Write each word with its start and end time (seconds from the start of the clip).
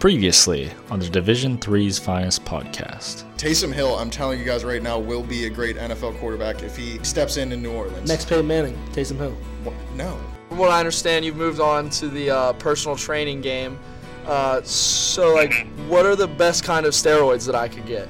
Previously 0.00 0.70
on 0.90 0.98
the 0.98 1.10
Division 1.10 1.58
Three's 1.58 1.98
Finest 1.98 2.42
podcast. 2.46 3.24
Taysom 3.36 3.70
Hill, 3.70 3.96
I'm 3.96 4.08
telling 4.08 4.38
you 4.38 4.46
guys 4.46 4.64
right 4.64 4.82
now, 4.82 4.98
will 4.98 5.22
be 5.22 5.44
a 5.44 5.50
great 5.50 5.76
NFL 5.76 6.18
quarterback 6.18 6.62
if 6.62 6.74
he 6.74 6.98
steps 7.04 7.36
in 7.36 7.52
in 7.52 7.60
New 7.62 7.70
Orleans. 7.70 8.08
Next 8.08 8.26
Peyton 8.26 8.46
Manning, 8.46 8.78
Taysom 8.92 9.18
Hill. 9.18 9.36
What? 9.62 9.74
No. 9.96 10.18
From 10.48 10.56
what 10.56 10.70
I 10.70 10.78
understand, 10.78 11.26
you've 11.26 11.36
moved 11.36 11.60
on 11.60 11.90
to 11.90 12.08
the 12.08 12.30
uh, 12.30 12.52
personal 12.54 12.96
training 12.96 13.42
game. 13.42 13.78
Uh, 14.24 14.62
so, 14.62 15.34
like, 15.34 15.66
what 15.86 16.06
are 16.06 16.16
the 16.16 16.28
best 16.28 16.64
kind 16.64 16.86
of 16.86 16.94
steroids 16.94 17.44
that 17.44 17.54
I 17.54 17.68
could 17.68 17.84
get? 17.84 18.08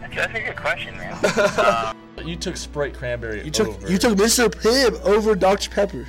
That's 0.00 0.34
a 0.34 0.40
good 0.42 0.56
question, 0.56 0.96
man. 0.96 1.16
uh, 1.24 1.94
You 2.24 2.34
took 2.34 2.56
Sprite 2.56 2.94
cranberry. 2.94 3.44
You 3.44 3.52
took 3.52 3.68
over. 3.68 3.88
you 3.88 3.98
took 3.98 4.18
Mr. 4.18 4.48
Pibb 4.52 5.00
over 5.02 5.36
Dr. 5.36 5.70
Pepper. 5.70 6.08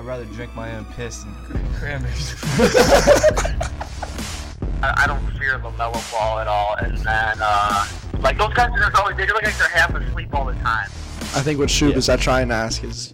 I'd 0.00 0.06
rather 0.06 0.24
drink 0.24 0.56
my 0.56 0.74
own 0.76 0.86
piss 0.96 1.24
than 1.24 1.34
cranberries. 1.74 2.34
I, 4.82 4.94
I 4.96 5.06
don't 5.06 5.20
fear 5.38 5.58
LaMelo 5.58 6.10
Ball 6.10 6.38
at 6.38 6.46
all. 6.46 6.74
And 6.76 6.96
then, 6.96 7.36
uh, 7.38 7.86
like, 8.20 8.38
those 8.38 8.54
guys 8.54 8.70
are 8.80 8.90
always, 8.96 9.18
they 9.18 9.26
look 9.26 9.42
like 9.42 9.54
they're 9.58 9.68
half 9.68 9.94
asleep 9.94 10.34
all 10.34 10.46
the 10.46 10.54
time. 10.54 10.86
I 11.34 11.42
think 11.42 11.58
what 11.58 11.68
Shub 11.68 11.96
is 11.96 12.06
that 12.06 12.18
trying 12.18 12.48
to 12.48 12.54
ask 12.54 12.82
is, 12.82 13.12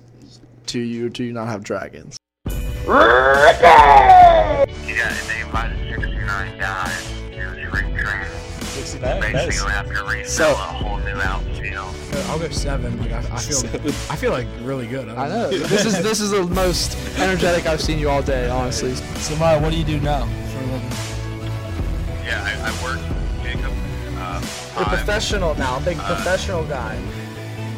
do 0.67 0.79
you 0.79 1.11
do 1.11 1.25
you 1.25 1.33
not 1.33 1.49
have 1.49 1.65
dragons? 1.65 2.19
Yeah, 2.47 2.55
and 4.55 5.29
they 5.29 5.41
invited 5.41 6.01
69 6.01 6.59
guys 6.61 7.03
to 7.33 7.67
spring 7.67 7.97
training. 7.97 8.31
69? 8.61 9.01
That 9.01 9.21
Basically, 9.21 9.49
is, 9.49 9.61
gonna 9.61 9.73
have 9.75 9.87
to 9.89 10.05
rebuild 10.05 10.27
So- 10.29 10.53
a 10.53 10.55
whole 10.55 10.99
new 10.99 11.21
outfield. 12.17 12.31
I'll 12.31 12.39
go 12.39 12.49
seven. 12.55 12.99
Like 13.01 13.13
I, 13.13 13.19
I 13.19 13.39
feel, 13.39 13.93
I 14.11 14.17
feel 14.17 14.31
like 14.33 14.47
really 14.63 14.87
good. 14.87 15.09
I 15.09 15.29
know 15.29 15.51
this 15.51 15.85
is 15.85 16.03
this 16.03 16.21
is 16.21 16.31
the 16.31 16.45
most 16.45 16.97
energetic 17.19 17.67
I've 17.67 17.81
seen 17.81 17.99
you 17.99 18.09
all 18.09 18.23
day, 18.23 18.49
honestly. 18.49 18.95
So, 18.95 19.37
Maya, 19.37 19.61
what 19.61 19.73
do 19.73 19.79
you 19.79 19.85
do 19.85 20.01
now? 20.01 20.27
For 20.27 20.59
a 20.59 20.67
living. 20.67 20.91
Yeah, 22.25 22.43
I, 22.43 22.71
I 22.71 22.83
work 22.85 23.01
Jacob. 23.43 23.73
Uh, 24.19 24.41
You're 24.77 24.85
professional 24.87 25.55
now, 25.55 25.79
big 25.81 25.99
professional 25.99 26.65
guy. 26.65 27.01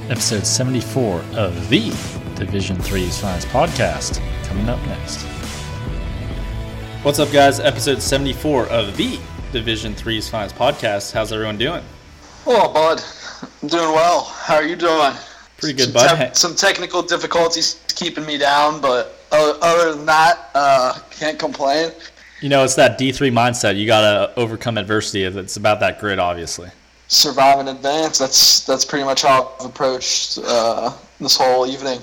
Episode 0.08 0.46
74 0.46 1.20
of 1.36 1.68
the 1.68 1.90
Division 2.34 2.76
Three's 2.76 3.18
Finest 3.20 3.48
podcast 3.48 4.22
coming 4.44 4.68
up 4.68 4.80
next. 4.86 5.22
What's 7.02 7.18
up, 7.18 7.30
guys? 7.30 7.60
Episode 7.60 8.00
74 8.00 8.66
of 8.68 8.96
the 8.96 9.18
Division 9.52 9.94
Three's 9.94 10.28
Finest 10.28 10.54
podcast. 10.56 11.12
How's 11.12 11.32
everyone 11.32 11.58
doing? 11.58 11.82
Oh, 12.46 12.72
bud. 12.72 13.02
I'm 13.42 13.68
doing 13.68 13.92
well. 13.92 14.24
How 14.24 14.56
are 14.56 14.64
you 14.64 14.76
doing? 14.76 15.12
Pretty 15.58 15.76
good, 15.76 15.84
some 15.84 15.92
bud. 15.92 16.16
tep- 16.16 16.36
some 16.36 16.54
technical 16.54 17.02
difficulties 17.02 17.82
keeping 17.88 18.24
me 18.24 18.38
down, 18.38 18.80
but 18.80 19.18
other, 19.32 19.58
other 19.60 19.94
than 19.94 20.06
that, 20.06 20.50
uh, 20.54 20.98
can't 21.10 21.38
complain. 21.38 21.92
You 22.40 22.48
know, 22.48 22.62
it's 22.62 22.76
that 22.76 22.98
D3 22.98 23.32
mindset. 23.32 23.76
You 23.76 23.86
got 23.86 24.00
to 24.02 24.38
overcome 24.38 24.78
adversity. 24.78 25.24
It's 25.24 25.56
about 25.56 25.80
that 25.80 25.98
grit, 25.98 26.20
obviously. 26.20 26.70
Survive 27.08 27.58
and 27.58 27.68
advance. 27.70 28.18
That's 28.18 28.64
that's 28.64 28.84
pretty 28.84 29.04
much 29.04 29.22
how 29.22 29.54
I've 29.58 29.66
approached 29.66 30.38
uh, 30.44 30.92
this 31.20 31.36
whole 31.36 31.66
evening. 31.66 32.00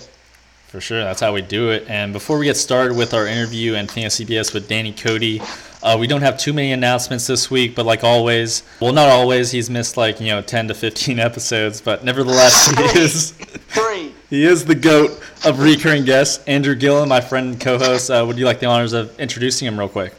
For 0.68 0.82
sure, 0.82 1.00
that's 1.04 1.22
how 1.22 1.34
we 1.34 1.42
do 1.42 1.70
it. 1.70 1.86
And 1.88 2.12
before 2.12 2.38
we 2.38 2.46
get 2.46 2.58
started 2.58 2.98
with 2.98 3.14
our 3.14 3.28
interview 3.28 3.76
and 3.76 3.90
Fantasy 3.90 4.26
BS 4.26 4.54
with 4.54 4.68
Danny 4.68 4.92
Cody, 4.92 5.42
uh, 5.86 5.96
we 5.96 6.08
don't 6.08 6.22
have 6.22 6.38
too 6.40 6.52
many 6.52 6.72
announcements 6.72 7.28
this 7.28 7.52
week, 7.52 7.76
but 7.76 7.86
like 7.86 8.04
always, 8.04 8.64
well, 8.82 8.92
not 8.92 9.08
always. 9.08 9.52
He's 9.52 9.70
missed 9.70 9.98
like 9.98 10.20
you 10.20 10.28
know 10.28 10.42
10 10.42 10.70
to 10.70 10.74
15 10.74 11.20
episodes, 11.30 11.80
but 11.80 12.04
nevertheless, 12.04 12.68
he 12.72 13.00
is 13.00 13.32
Three. 13.32 14.12
he 14.32 14.44
is 14.46 14.66
the 14.66 14.74
goat 14.74 15.22
of 15.46 15.60
recurring 15.60 16.04
guests. 16.04 16.44
Andrew 16.46 16.74
Gillen, 16.74 17.08
my 17.08 17.22
friend 17.22 17.50
and 17.54 17.62
co-host. 17.62 18.10
Uh, 18.10 18.24
would 18.26 18.38
you 18.40 18.46
like 18.46 18.60
the 18.60 18.66
honors 18.66 18.94
of 18.94 19.18
introducing 19.20 19.68
him 19.68 19.78
real 19.78 19.88
quick? 19.88 20.14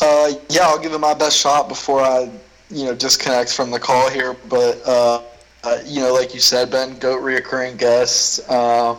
Uh, 0.00 0.32
yeah, 0.48 0.62
I'll 0.62 0.78
give 0.78 0.92
it 0.92 0.98
my 0.98 1.14
best 1.14 1.36
shot 1.36 1.68
before 1.68 2.00
I, 2.00 2.30
you 2.70 2.84
know, 2.84 2.94
disconnect 2.94 3.52
from 3.54 3.72
the 3.72 3.80
call 3.80 4.08
here. 4.10 4.36
But 4.48 4.80
uh, 4.86 5.22
uh, 5.64 5.78
you 5.84 6.00
know, 6.00 6.14
like 6.14 6.32
you 6.32 6.40
said, 6.40 6.70
Ben, 6.70 6.96
goat 7.00 7.22
reoccurring 7.22 7.76
guest. 7.76 8.48
Um, 8.48 8.98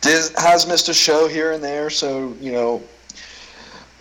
Diz 0.00 0.34
has 0.36 0.66
missed 0.66 0.88
a 0.88 0.94
show 0.94 1.28
here 1.28 1.52
and 1.52 1.62
there, 1.62 1.90
so 1.90 2.34
you 2.40 2.50
know, 2.50 2.82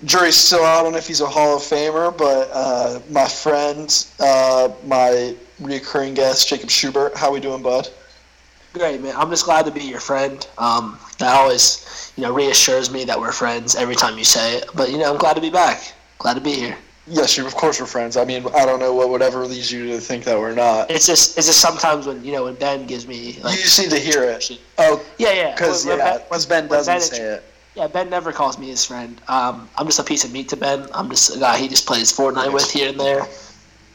jury's 0.03 0.35
still 0.35 0.63
out 0.63 0.85
on 0.85 0.95
if 0.95 1.07
he's 1.07 1.21
a 1.21 1.27
Hall 1.27 1.57
of 1.57 1.63
Famer. 1.63 2.15
But 2.15 2.49
uh, 2.53 2.99
my 3.09 3.27
friend, 3.27 4.05
uh, 4.19 4.69
my 4.85 5.35
reoccurring 5.61 6.15
guest, 6.15 6.47
Jacob 6.49 6.69
Schubert, 6.69 7.15
how 7.15 7.31
we 7.31 7.39
doing, 7.39 7.61
bud? 7.61 7.89
Great, 8.73 9.01
man. 9.01 9.15
I'm 9.15 9.29
just 9.29 9.45
glad 9.45 9.65
to 9.65 9.71
be 9.71 9.81
your 9.83 9.99
friend. 9.99 10.47
Um, 10.57 10.99
that 11.17 11.35
always, 11.35 12.13
you 12.15 12.23
know, 12.23 12.33
reassures 12.33 12.91
me 12.91 13.03
that 13.05 13.19
we're 13.19 13.31
friends 13.31 13.75
every 13.75 13.95
time 13.95 14.17
you 14.17 14.23
say 14.23 14.57
it. 14.57 14.69
But 14.75 14.91
you 14.91 14.99
know, 14.99 15.11
I'm 15.11 15.17
glad 15.17 15.35
to 15.35 15.41
be 15.41 15.49
back. 15.49 15.93
Glad 16.19 16.35
to 16.35 16.41
be 16.41 16.53
here. 16.53 16.77
Yes, 17.07 17.35
you. 17.35 17.47
Of 17.47 17.55
course, 17.55 17.79
we're 17.79 17.87
friends. 17.87 18.17
I 18.17 18.25
mean, 18.25 18.45
I 18.55 18.65
don't 18.65 18.79
know 18.79 18.93
what 18.93 19.09
would 19.09 19.23
ever 19.23 19.47
leads 19.47 19.71
you 19.71 19.87
to 19.87 19.99
think 19.99 20.23
that 20.25 20.37
we're 20.37 20.53
not. 20.53 20.91
It's 20.91 21.07
just, 21.07 21.35
it's 21.37 21.47
just 21.47 21.59
sometimes 21.59 22.05
when 22.05 22.23
you 22.23 22.31
know 22.31 22.43
when 22.43 22.53
Ben 22.55 22.85
gives 22.85 23.07
me 23.07 23.31
You 23.31 23.41
like, 23.41 23.57
just 23.57 23.79
need 23.79 23.89
to 23.89 23.99
hear 23.99 24.23
it. 24.23 24.51
Oh, 24.77 25.03
yeah, 25.17 25.33
yeah, 25.33 25.55
because 25.55 25.87
when 25.87 25.97
yeah, 25.97 26.17
Ben- 26.17 26.23
because 26.29 26.45
Ben 26.45 26.67
doesn't 26.67 26.93
Ben 26.93 27.01
say 27.01 27.23
it. 27.23 27.43
Yeah, 27.79 27.87
Ben 27.87 28.09
never 28.09 28.33
calls 28.33 28.59
me 28.59 28.67
his 28.67 28.83
friend. 28.85 29.21
Um, 29.29 29.69
I'm 29.77 29.85
just 29.85 29.99
a 29.99 30.03
piece 30.03 30.25
of 30.25 30.33
meat 30.33 30.49
to 30.49 30.57
Ben. 30.57 30.85
I'm 30.93 31.09
just 31.09 31.33
a 31.37 31.39
guy 31.39 31.57
he 31.57 31.69
just 31.69 31.85
plays 31.87 32.11
Fortnite 32.11 32.51
with 32.51 32.69
here 32.69 32.89
and 32.89 32.99
there. 32.99 33.25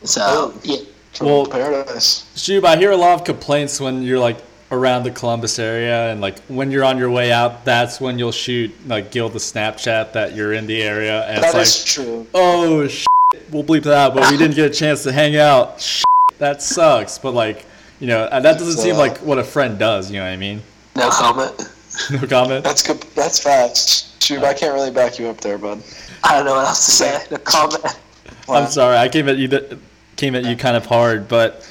So 0.05 0.23
Oh. 0.25 0.55
yeah, 0.63 0.79
From 1.13 1.27
Well- 1.27 1.45
paradise. 1.47 2.25
Shub, 2.35 2.65
I 2.65 2.77
hear 2.77 2.93
a 2.93 2.97
lot 2.97 3.13
of 3.13 3.25
complaints 3.25 3.79
when 3.81 4.03
you're 4.03 4.19
like 4.19 4.39
around 4.73 5.03
the 5.05 5.11
Columbus 5.11 5.59
area, 5.59 6.11
and 6.11 6.23
like 6.23 6.39
when 6.49 6.71
you're 6.71 6.83
on 6.83 6.97
your 6.97 7.11
way 7.11 7.31
out, 7.31 7.67
that's 7.67 8.01
when 8.01 8.19
you'll 8.19 8.33
shoot 8.33 8.73
like 8.89 9.11
Gil 9.11 9.29
the 9.29 9.39
Snapchat 9.39 10.13
that 10.15 10.35
you're 10.35 10.55
in 10.55 10.67
the 10.67 10.83
area, 10.83 11.25
and 11.29 11.43
That 11.45 11.55
it's 11.55 11.77
is 11.87 11.99
like. 11.99 12.07
true. 12.07 12.27
oh 12.35 12.89
shit, 12.89 13.07
we'll 13.53 13.63
bleep 13.65 13.83
that 13.83 13.93
out, 13.93 14.15
but 14.15 14.31
we 14.31 14.39
didn't 14.39 14.57
get 14.57 14.71
a 14.71 14.75
chance 14.75 15.03
to 15.03 15.13
hang 15.13 15.37
out. 15.37 15.79
Shit, 15.81 16.05
that 16.39 16.63
sucks. 16.63 17.19
But 17.19 17.35
like, 17.35 17.67
you 18.01 18.07
know, 18.09 18.21
uh, 18.23 18.41
that 18.41 18.59
doesn't 18.59 18.81
seem 18.83 18.97
like 18.97 19.19
what 19.19 19.39
a 19.39 19.45
friend 19.45 19.79
does. 19.79 20.11
You 20.11 20.21
know 20.21 20.25
what 20.25 20.33
I 20.33 20.37
mean? 20.37 20.63
no 20.97 21.11
comment. 21.11 21.53
No 22.11 22.27
comment. 22.27 22.65
That's 22.65 22.83
good. 22.83 23.01
That's 23.15 23.43
facts. 23.43 24.17
Shoot, 24.21 24.43
I 24.43 24.55
can't 24.55 24.75
really 24.75 24.91
back 24.91 25.19
you 25.19 25.29
up 25.29 25.41
there, 25.41 25.59
bud. 25.59 25.83
I 26.23 26.37
don't 26.37 26.47
know 26.47 26.55
what 26.55 26.67
else 26.67 26.87
to 26.87 26.91
say. 26.93 27.25
No 27.31 27.37
comment. 27.39 27.85
I'm 28.49 28.69
sorry, 28.69 28.97
I 28.97 29.09
came 29.09 29.29
at 29.29 29.39
you. 29.39 29.49
That 29.49 29.79
came 30.17 30.35
at 30.35 30.45
you 30.45 30.57
kind 30.57 30.77
of 30.77 30.87
hard, 30.87 31.29
but 31.29 31.69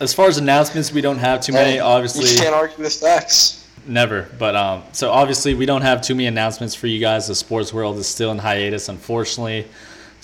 as 0.00 0.12
far 0.12 0.28
as 0.28 0.38
announcements, 0.38 0.92
we 0.92 1.00
don't 1.00 1.18
have 1.18 1.40
too 1.40 1.52
many. 1.52 1.72
Hey, 1.72 1.78
Obviously, 1.78 2.30
you 2.30 2.38
can't 2.38 2.54
argue 2.54 2.82
with 2.82 2.94
facts. 2.94 3.68
Never, 3.86 4.28
but 4.38 4.56
um, 4.56 4.82
so 4.92 5.10
obviously 5.12 5.54
we 5.54 5.64
don't 5.64 5.82
have 5.82 6.02
too 6.02 6.14
many 6.14 6.26
announcements 6.26 6.74
for 6.74 6.88
you 6.88 6.98
guys. 6.98 7.28
The 7.28 7.34
sports 7.36 7.72
world 7.72 7.96
is 7.98 8.08
still 8.08 8.32
in 8.32 8.38
hiatus, 8.38 8.88
unfortunately. 8.88 9.66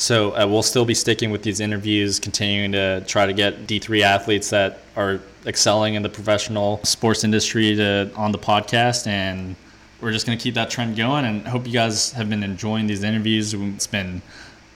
So 0.03 0.33
uh, 0.33 0.49
we'll 0.49 0.65
still 0.65 0.85
be 0.85 0.95
sticking 0.95 1.31
with 1.31 1.45
these 1.45 1.61
interviews, 1.61 2.19
continuing 2.19 2.73
to 2.73 3.03
try 3.03 3.25
to 3.25 3.33
get 3.33 3.69
D3 3.69 4.03
athletes 4.03 4.51
that 4.51 4.81
are 4.97 5.21
excelling 5.47 5.95
in 5.95 6.03
the 6.03 6.09
professional 6.09 6.81
sports 6.83 7.23
industry 7.23 7.77
to 7.77 8.11
on 8.17 8.33
the 8.33 8.39
podcast, 8.39 9.07
and 9.07 9.55
we're 10.01 10.11
just 10.11 10.27
gonna 10.27 10.37
keep 10.37 10.55
that 10.55 10.71
trend 10.71 10.97
going. 10.97 11.25
And 11.25 11.47
hope 11.47 11.69
you 11.69 11.73
guys 11.73 12.11
have 12.13 12.29
been 12.29 12.43
enjoying 12.43 12.89
these 12.89 13.05
interviews. 13.05 13.55
It's 13.55 13.87
been 13.87 14.23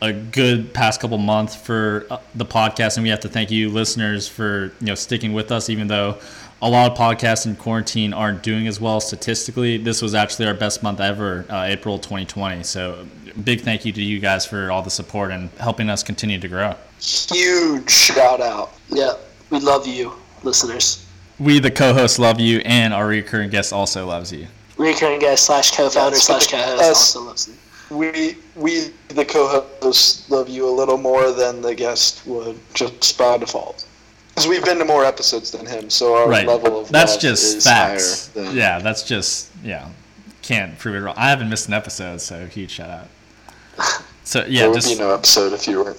a 0.00 0.12
good 0.12 0.72
past 0.72 1.00
couple 1.00 1.18
months 1.18 1.56
for 1.56 2.06
uh, 2.08 2.18
the 2.36 2.46
podcast, 2.46 2.96
and 2.96 3.02
we 3.02 3.10
have 3.10 3.18
to 3.20 3.28
thank 3.28 3.50
you 3.50 3.68
listeners 3.68 4.28
for 4.28 4.72
you 4.78 4.86
know 4.86 4.94
sticking 4.94 5.32
with 5.32 5.50
us, 5.50 5.68
even 5.68 5.88
though 5.88 6.18
a 6.62 6.70
lot 6.70 6.90
of 6.90 6.96
podcasts 6.96 7.46
in 7.46 7.56
quarantine 7.56 8.12
aren't 8.12 8.42
doing 8.42 8.66
as 8.66 8.80
well 8.80 9.00
statistically. 9.00 9.76
This 9.76 10.00
was 10.00 10.14
actually 10.14 10.46
our 10.46 10.54
best 10.54 10.82
month 10.82 11.00
ever, 11.00 11.44
uh, 11.50 11.64
April 11.64 11.98
2020. 11.98 12.62
So 12.62 13.06
big 13.44 13.60
thank 13.60 13.84
you 13.84 13.92
to 13.92 14.02
you 14.02 14.18
guys 14.18 14.46
for 14.46 14.70
all 14.70 14.82
the 14.82 14.90
support 14.90 15.30
and 15.30 15.50
helping 15.58 15.90
us 15.90 16.02
continue 16.02 16.38
to 16.40 16.48
grow. 16.48 16.74
Huge 16.98 17.90
shout 17.90 18.40
out. 18.40 18.72
Yeah, 18.88 19.14
we 19.50 19.60
love 19.60 19.86
you, 19.86 20.14
listeners. 20.42 21.04
We, 21.38 21.58
the 21.58 21.70
co-hosts, 21.70 22.18
love 22.18 22.40
you, 22.40 22.60
and 22.60 22.94
our 22.94 23.06
recurring 23.06 23.50
guest 23.50 23.72
also 23.72 24.06
loves 24.06 24.32
you. 24.32 24.46
Recurring 24.78 25.20
guest 25.20 25.44
slash 25.44 25.70
co-founder 25.72 26.16
slash 26.16 26.46
co-host 26.46 26.82
also 26.82 27.20
loves 27.22 27.48
you. 27.48 27.54
We 27.96 28.36
we 28.56 28.90
the 29.08 29.24
co-hosts 29.24 30.28
love 30.30 30.48
you 30.48 30.68
a 30.68 30.74
little 30.74 30.96
more 30.96 31.30
than 31.30 31.62
the 31.62 31.74
guest 31.74 32.26
would 32.26 32.58
just 32.74 33.16
by 33.16 33.38
default. 33.38 33.85
Because 34.36 34.50
we've 34.50 34.64
been 34.66 34.78
to 34.78 34.84
more 34.84 35.02
episodes 35.04 35.50
than 35.50 35.64
him, 35.64 35.88
so 35.88 36.14
our 36.14 36.28
Right. 36.28 36.46
level 36.46 36.78
of 36.78 36.90
That's 36.90 37.16
just 37.16 37.56
is 37.56 37.64
facts. 37.64 38.26
than 38.28 38.54
Yeah, 38.54 38.78
that's 38.80 39.02
just 39.02 39.48
yeah. 39.64 39.88
Can't 40.42 40.78
prove 40.78 40.94
it 40.94 40.98
wrong. 41.00 41.14
I 41.16 41.30
haven't 41.30 41.48
missed 41.48 41.68
an 41.68 41.74
episode, 41.74 42.20
so 42.20 42.44
huge 42.46 42.70
shout 42.70 42.90
out. 42.90 43.08
So 44.24 44.44
yeah, 44.48 44.62
there 44.62 44.70
would 44.70 44.80
just 44.82 44.88
be 44.92 44.98
no 44.98 45.14
episode 45.14 45.52
if 45.52 45.66
you 45.68 45.84
were. 45.84 45.94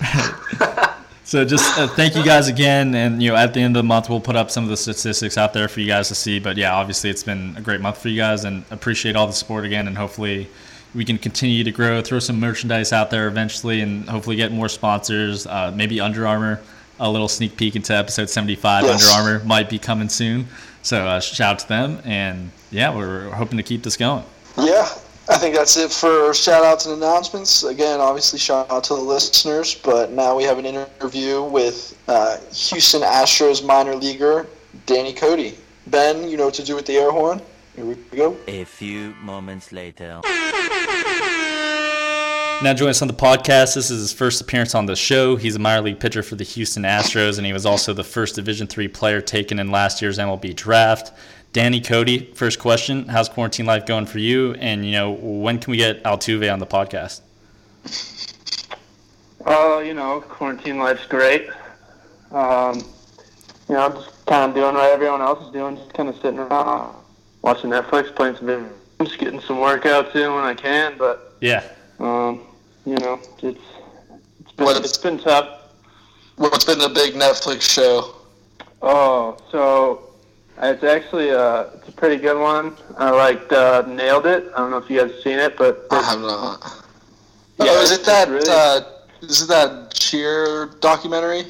So 1.24 1.44
just 1.44 1.76
uh, 1.76 1.88
thank 1.88 2.14
you 2.14 2.22
guys 2.22 2.46
again, 2.46 2.94
and 2.94 3.20
you 3.20 3.30
know 3.30 3.36
at 3.36 3.52
the 3.52 3.58
end 3.60 3.76
of 3.76 3.82
the 3.82 3.86
month 3.88 4.08
we'll 4.08 4.20
put 4.20 4.36
up 4.36 4.48
some 4.48 4.62
of 4.62 4.70
the 4.70 4.76
statistics 4.76 5.36
out 5.36 5.52
there 5.52 5.66
for 5.66 5.80
you 5.80 5.88
guys 5.88 6.06
to 6.06 6.14
see. 6.14 6.38
But 6.38 6.56
yeah, 6.56 6.72
obviously 6.72 7.10
it's 7.10 7.24
been 7.24 7.52
a 7.56 7.60
great 7.60 7.80
month 7.80 7.98
for 7.98 8.08
you 8.10 8.16
guys, 8.16 8.44
and 8.44 8.62
appreciate 8.70 9.16
all 9.16 9.26
the 9.26 9.32
support 9.32 9.64
again, 9.64 9.88
and 9.88 9.98
hopefully 9.98 10.46
we 10.94 11.04
can 11.04 11.18
continue 11.18 11.64
to 11.64 11.72
grow, 11.72 12.00
throw 12.00 12.20
some 12.20 12.38
merchandise 12.38 12.92
out 12.92 13.10
there 13.10 13.26
eventually, 13.26 13.80
and 13.80 14.08
hopefully 14.08 14.36
get 14.36 14.52
more 14.52 14.68
sponsors. 14.68 15.48
Uh, 15.48 15.72
maybe 15.74 15.98
Under 16.00 16.28
Armour, 16.28 16.60
a 16.98 17.10
little 17.10 17.28
sneak 17.28 17.56
peek 17.56 17.76
into 17.76 17.94
episode 17.94 18.30
75. 18.30 18.84
Yes. 18.84 19.16
Under 19.16 19.30
Armour 19.30 19.44
might 19.44 19.68
be 19.68 19.78
coming 19.78 20.08
soon, 20.08 20.46
so 20.82 21.06
uh, 21.06 21.20
shout 21.20 21.54
out 21.54 21.58
to 21.60 21.68
them, 21.68 22.00
and 22.04 22.50
yeah, 22.70 22.94
we're 22.94 23.30
hoping 23.30 23.56
to 23.56 23.62
keep 23.62 23.82
this 23.82 23.96
going. 23.96 24.24
Yeah, 24.58 24.88
I 25.28 25.36
think 25.38 25.54
that's 25.54 25.76
it 25.76 25.90
for 25.90 26.32
shout 26.32 26.64
outs 26.64 26.86
and 26.86 26.96
announcements. 26.96 27.64
Again, 27.64 28.00
obviously, 28.00 28.38
shout 28.38 28.70
out 28.70 28.84
to 28.84 28.94
the 28.94 29.00
listeners, 29.00 29.74
but 29.74 30.10
now 30.12 30.36
we 30.36 30.44
have 30.44 30.58
an 30.58 30.66
interview 30.66 31.42
with 31.42 31.98
uh, 32.08 32.38
Houston 32.52 33.02
Astros 33.02 33.64
minor 33.64 33.94
leaguer 33.94 34.46
Danny 34.86 35.12
Cody. 35.12 35.56
Ben, 35.88 36.28
you 36.28 36.36
know 36.36 36.46
what 36.46 36.54
to 36.54 36.64
do 36.64 36.74
with 36.74 36.86
the 36.86 36.94
air 36.94 37.10
horn. 37.10 37.40
Here 37.74 37.84
we 37.84 37.94
go. 38.16 38.36
A 38.48 38.64
few 38.64 39.14
moments 39.20 39.70
later. 39.72 40.20
Now 42.62 42.72
joining 42.72 42.90
us 42.90 43.02
on 43.02 43.08
the 43.08 43.14
podcast. 43.14 43.74
This 43.74 43.90
is 43.90 44.00
his 44.00 44.12
first 44.14 44.40
appearance 44.40 44.74
on 44.74 44.86
the 44.86 44.96
show. 44.96 45.36
He's 45.36 45.56
a 45.56 45.58
minor 45.58 45.82
league 45.82 46.00
pitcher 46.00 46.22
for 46.22 46.36
the 46.36 46.44
Houston 46.44 46.84
Astros, 46.84 47.36
and 47.36 47.46
he 47.46 47.52
was 47.52 47.66
also 47.66 47.92
the 47.92 48.02
first 48.02 48.34
Division 48.34 48.66
three 48.66 48.88
player 48.88 49.20
taken 49.20 49.58
in 49.58 49.70
last 49.70 50.00
year's 50.00 50.18
MLB 50.18 50.56
draft. 50.56 51.12
Danny 51.52 51.82
Cody, 51.82 52.32
first 52.32 52.58
question: 52.58 53.08
How's 53.08 53.28
quarantine 53.28 53.66
life 53.66 53.84
going 53.84 54.06
for 54.06 54.20
you? 54.20 54.54
And 54.54 54.86
you 54.86 54.92
know, 54.92 55.12
when 55.12 55.58
can 55.58 55.70
we 55.70 55.76
get 55.76 56.02
Altuve 56.04 56.50
on 56.50 56.58
the 56.58 56.66
podcast? 56.66 57.20
Uh, 59.44 59.80
you 59.80 59.92
know, 59.92 60.22
quarantine 60.22 60.78
life's 60.78 61.06
great. 61.06 61.50
Um, 62.30 62.78
you 63.68 63.74
know, 63.74 63.90
just 63.90 64.24
kind 64.24 64.48
of 64.48 64.54
doing 64.54 64.74
what 64.74 64.90
everyone 64.90 65.20
else 65.20 65.44
is 65.44 65.52
doing, 65.52 65.76
just 65.76 65.92
kind 65.92 66.08
of 66.08 66.16
sitting 66.16 66.38
around, 66.38 66.96
watching 67.42 67.68
Netflix, 67.68 68.16
playing 68.16 68.36
some 68.36 68.46
video 68.46 68.70
games, 68.98 69.16
getting 69.16 69.40
some 69.40 69.56
workouts 69.56 70.16
in 70.16 70.34
when 70.34 70.44
I 70.44 70.54
can. 70.54 70.96
But 70.96 71.34
Yeah. 71.42 71.62
Um, 71.98 72.42
you 72.84 72.96
know, 72.96 73.18
it's 73.42 73.60
it's 74.40 74.52
been 74.52 74.76
it's 74.76 74.98
been 74.98 75.18
tough. 75.18 75.62
What's 76.36 76.64
been 76.64 76.78
the 76.78 76.88
big 76.88 77.14
Netflix 77.14 77.62
show? 77.62 78.14
Oh, 78.82 79.36
so 79.50 80.10
it's 80.62 80.84
actually 80.84 81.30
uh, 81.30 81.64
it's 81.74 81.88
a 81.88 81.92
pretty 81.92 82.16
good 82.16 82.40
one. 82.40 82.76
I 82.98 83.10
liked 83.10 83.52
uh, 83.52 83.82
Nailed 83.86 84.26
It. 84.26 84.50
I 84.54 84.58
don't 84.58 84.70
know 84.70 84.78
if 84.78 84.90
you 84.90 85.00
guys 85.00 85.12
have 85.12 85.20
seen 85.22 85.38
it, 85.38 85.56
but 85.56 85.86
I 85.90 86.02
have 86.02 86.20
not. 86.20 86.60
Yeah, 87.58 87.66
oh, 87.70 87.82
is 87.82 87.90
it 87.92 88.04
that? 88.04 88.28
really- 88.28 88.48
Uh, 88.50 88.80
is 89.22 89.42
it 89.42 89.48
that 89.48 89.94
cheer 89.94 90.66
documentary? 90.80 91.44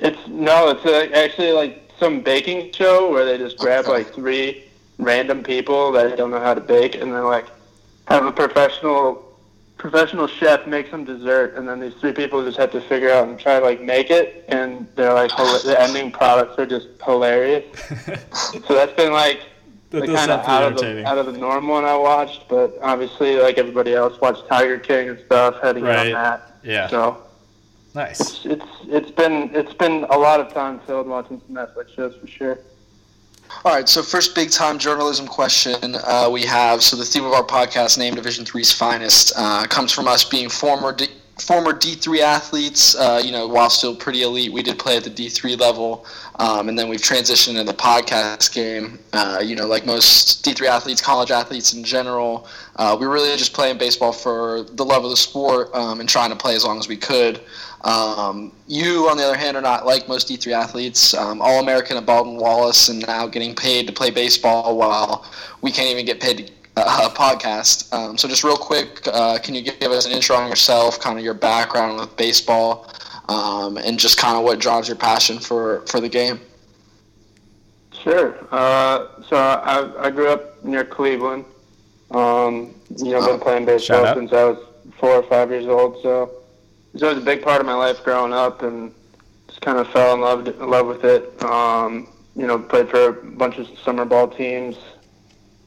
It's 0.00 0.18
no, 0.28 0.70
it's 0.70 0.84
uh 0.84 1.08
actually 1.16 1.52
like 1.52 1.88
some 2.00 2.20
baking 2.20 2.72
show 2.72 3.10
where 3.10 3.24
they 3.24 3.38
just 3.38 3.56
grab 3.58 3.86
like 3.86 4.12
three 4.12 4.64
random 4.98 5.44
people 5.44 5.92
that 5.92 6.16
don't 6.16 6.32
know 6.32 6.40
how 6.40 6.52
to 6.52 6.60
bake, 6.60 6.96
and 6.96 7.12
then 7.14 7.22
like 7.24 7.46
have 8.08 8.26
a 8.26 8.32
professional 8.32 9.23
professional 9.88 10.26
chef 10.26 10.66
make 10.66 10.88
some 10.90 11.04
dessert, 11.04 11.56
and 11.56 11.68
then 11.68 11.78
these 11.78 11.92
three 12.00 12.10
people 12.12 12.42
just 12.42 12.56
have 12.56 12.70
to 12.72 12.80
figure 12.80 13.10
out 13.10 13.28
and 13.28 13.38
try 13.38 13.58
to 13.60 13.64
like 13.66 13.82
make 13.82 14.08
it, 14.08 14.42
and 14.48 14.88
they're 14.94 15.12
like 15.12 15.30
the 15.36 15.76
ending 15.78 16.10
products 16.10 16.58
are 16.58 16.64
just 16.64 16.88
hilarious. 17.04 17.64
so 18.66 18.74
that's 18.74 18.94
been 18.94 19.12
like 19.12 19.40
That 19.90 20.06
the 20.06 20.14
kind 20.14 20.30
of 20.30 20.40
out 20.48 20.72
of 20.72 20.78
the 20.78 21.04
out 21.06 21.18
of 21.18 21.26
the 21.26 21.32
norm 21.32 21.68
one 21.68 21.84
I 21.84 21.94
watched, 21.98 22.48
but 22.48 22.78
obviously 22.80 23.36
like 23.36 23.58
everybody 23.58 23.92
else 23.92 24.18
watched 24.22 24.48
Tiger 24.48 24.78
King 24.78 25.10
and 25.10 25.18
stuff, 25.26 25.60
get 25.60 25.82
Right. 25.82 26.06
on 26.06 26.12
that. 26.14 26.52
Yeah. 26.62 26.88
So 26.88 27.18
Nice. 27.94 28.20
it's 28.22 28.46
it's 28.46 28.66
it's 28.88 29.10
been 29.10 29.50
it's 29.54 29.74
been 29.74 30.04
a 30.08 30.16
lot 30.16 30.40
of 30.40 30.50
time 30.54 30.80
filled 30.86 31.08
watching 31.08 31.42
some 31.46 31.54
Netflix 31.56 31.94
shows 31.94 32.16
for 32.16 32.26
sure. 32.26 32.58
All 33.62 33.72
right, 33.72 33.88
so 33.88 34.02
first 34.02 34.34
big 34.34 34.50
time 34.50 34.78
journalism 34.78 35.26
question 35.26 35.96
uh, 36.04 36.28
we 36.30 36.42
have. 36.42 36.82
So 36.82 36.96
the 36.96 37.04
theme 37.04 37.24
of 37.24 37.32
our 37.32 37.44
podcast, 37.44 37.96
named 37.96 38.16
Division 38.16 38.44
Three's 38.44 38.72
Finest, 38.72 39.32
uh, 39.36 39.66
comes 39.66 39.90
from 39.90 40.06
us 40.06 40.22
being 40.22 40.50
former 40.50 40.92
D- 40.92 41.08
former 41.38 41.72
D 41.72 41.94
three 41.94 42.20
athletes. 42.20 42.94
Uh, 42.94 43.22
you 43.24 43.32
know, 43.32 43.48
while 43.48 43.70
still 43.70 43.96
pretty 43.96 44.22
elite, 44.22 44.52
we 44.52 44.62
did 44.62 44.78
play 44.78 44.98
at 44.98 45.04
the 45.04 45.08
D 45.08 45.30
three 45.30 45.56
level, 45.56 46.04
um, 46.36 46.68
and 46.68 46.78
then 46.78 46.88
we've 46.90 47.00
transitioned 47.00 47.52
into 47.58 47.64
the 47.64 47.72
podcast 47.72 48.52
game. 48.52 48.98
Uh, 49.14 49.40
you 49.42 49.56
know, 49.56 49.66
like 49.66 49.86
most 49.86 50.44
D 50.44 50.52
three 50.52 50.68
athletes, 50.68 51.00
college 51.00 51.30
athletes 51.30 51.72
in 51.72 51.84
general, 51.84 52.46
uh, 52.76 52.94
we 52.98 53.06
really 53.06 53.34
just 53.36 53.54
playing 53.54 53.78
baseball 53.78 54.12
for 54.12 54.64
the 54.72 54.84
love 54.84 55.04
of 55.04 55.10
the 55.10 55.16
sport 55.16 55.74
um, 55.74 56.00
and 56.00 56.08
trying 56.08 56.28
to 56.28 56.36
play 56.36 56.54
as 56.54 56.66
long 56.66 56.78
as 56.78 56.86
we 56.86 56.98
could. 56.98 57.40
Um, 57.84 58.50
you, 58.66 59.08
on 59.10 59.18
the 59.18 59.24
other 59.24 59.36
hand, 59.36 59.56
are 59.58 59.62
not 59.62 59.84
like 59.84 60.08
most 60.08 60.28
D3 60.28 60.52
athletes, 60.52 61.12
um, 61.12 61.42
All 61.42 61.60
American 61.60 61.98
at 61.98 62.06
Baldwin 62.06 62.38
Wallace, 62.38 62.88
and 62.88 63.06
now 63.06 63.26
getting 63.26 63.54
paid 63.54 63.86
to 63.86 63.92
play 63.92 64.10
baseball 64.10 64.76
while 64.76 65.26
we 65.60 65.70
can't 65.70 65.90
even 65.90 66.06
get 66.06 66.18
paid 66.18 66.46
to 66.46 66.52
uh, 66.76 67.10
podcast. 67.10 67.92
Um, 67.92 68.16
so, 68.16 68.26
just 68.26 68.42
real 68.42 68.56
quick, 68.56 69.06
uh, 69.08 69.38
can 69.38 69.54
you 69.54 69.62
give 69.62 69.92
us 69.92 70.06
an 70.06 70.12
intro 70.12 70.34
on 70.34 70.48
yourself, 70.48 70.98
kind 70.98 71.18
of 71.18 71.24
your 71.24 71.34
background 71.34 72.00
with 72.00 72.16
baseball, 72.16 72.90
um, 73.28 73.76
and 73.76 73.98
just 73.98 74.18
kind 74.18 74.36
of 74.36 74.44
what 74.44 74.58
drives 74.58 74.88
your 74.88 74.96
passion 74.96 75.38
for, 75.38 75.82
for 75.86 76.00
the 76.00 76.08
game? 76.08 76.40
Sure. 77.92 78.34
Uh, 78.50 79.08
so 79.28 79.36
I, 79.36 80.06
I 80.06 80.10
grew 80.10 80.28
up 80.28 80.64
near 80.64 80.84
Cleveland. 80.84 81.44
Um, 82.10 82.74
you 82.96 83.12
know, 83.12 83.26
been 83.26 83.40
playing 83.40 83.66
baseball 83.66 84.14
since 84.14 84.32
I 84.32 84.44
was 84.44 84.58
four 84.98 85.10
or 85.10 85.22
five 85.24 85.50
years 85.50 85.66
old. 85.66 86.00
So 86.02 86.43
it 86.94 87.02
was 87.02 87.02
always 87.02 87.18
a 87.18 87.26
big 87.26 87.42
part 87.42 87.60
of 87.60 87.66
my 87.66 87.74
life 87.74 88.04
growing 88.04 88.32
up, 88.32 88.62
and 88.62 88.94
just 89.48 89.60
kind 89.60 89.78
of 89.78 89.88
fell 89.88 90.14
in 90.14 90.20
love 90.20 90.46
in 90.46 90.70
love 90.70 90.86
with 90.86 91.04
it. 91.04 91.42
Um, 91.42 92.06
you 92.36 92.46
know, 92.46 92.56
played 92.56 92.88
for 92.88 93.08
a 93.08 93.12
bunch 93.12 93.58
of 93.58 93.66
summer 93.80 94.04
ball 94.04 94.28
teams, 94.28 94.76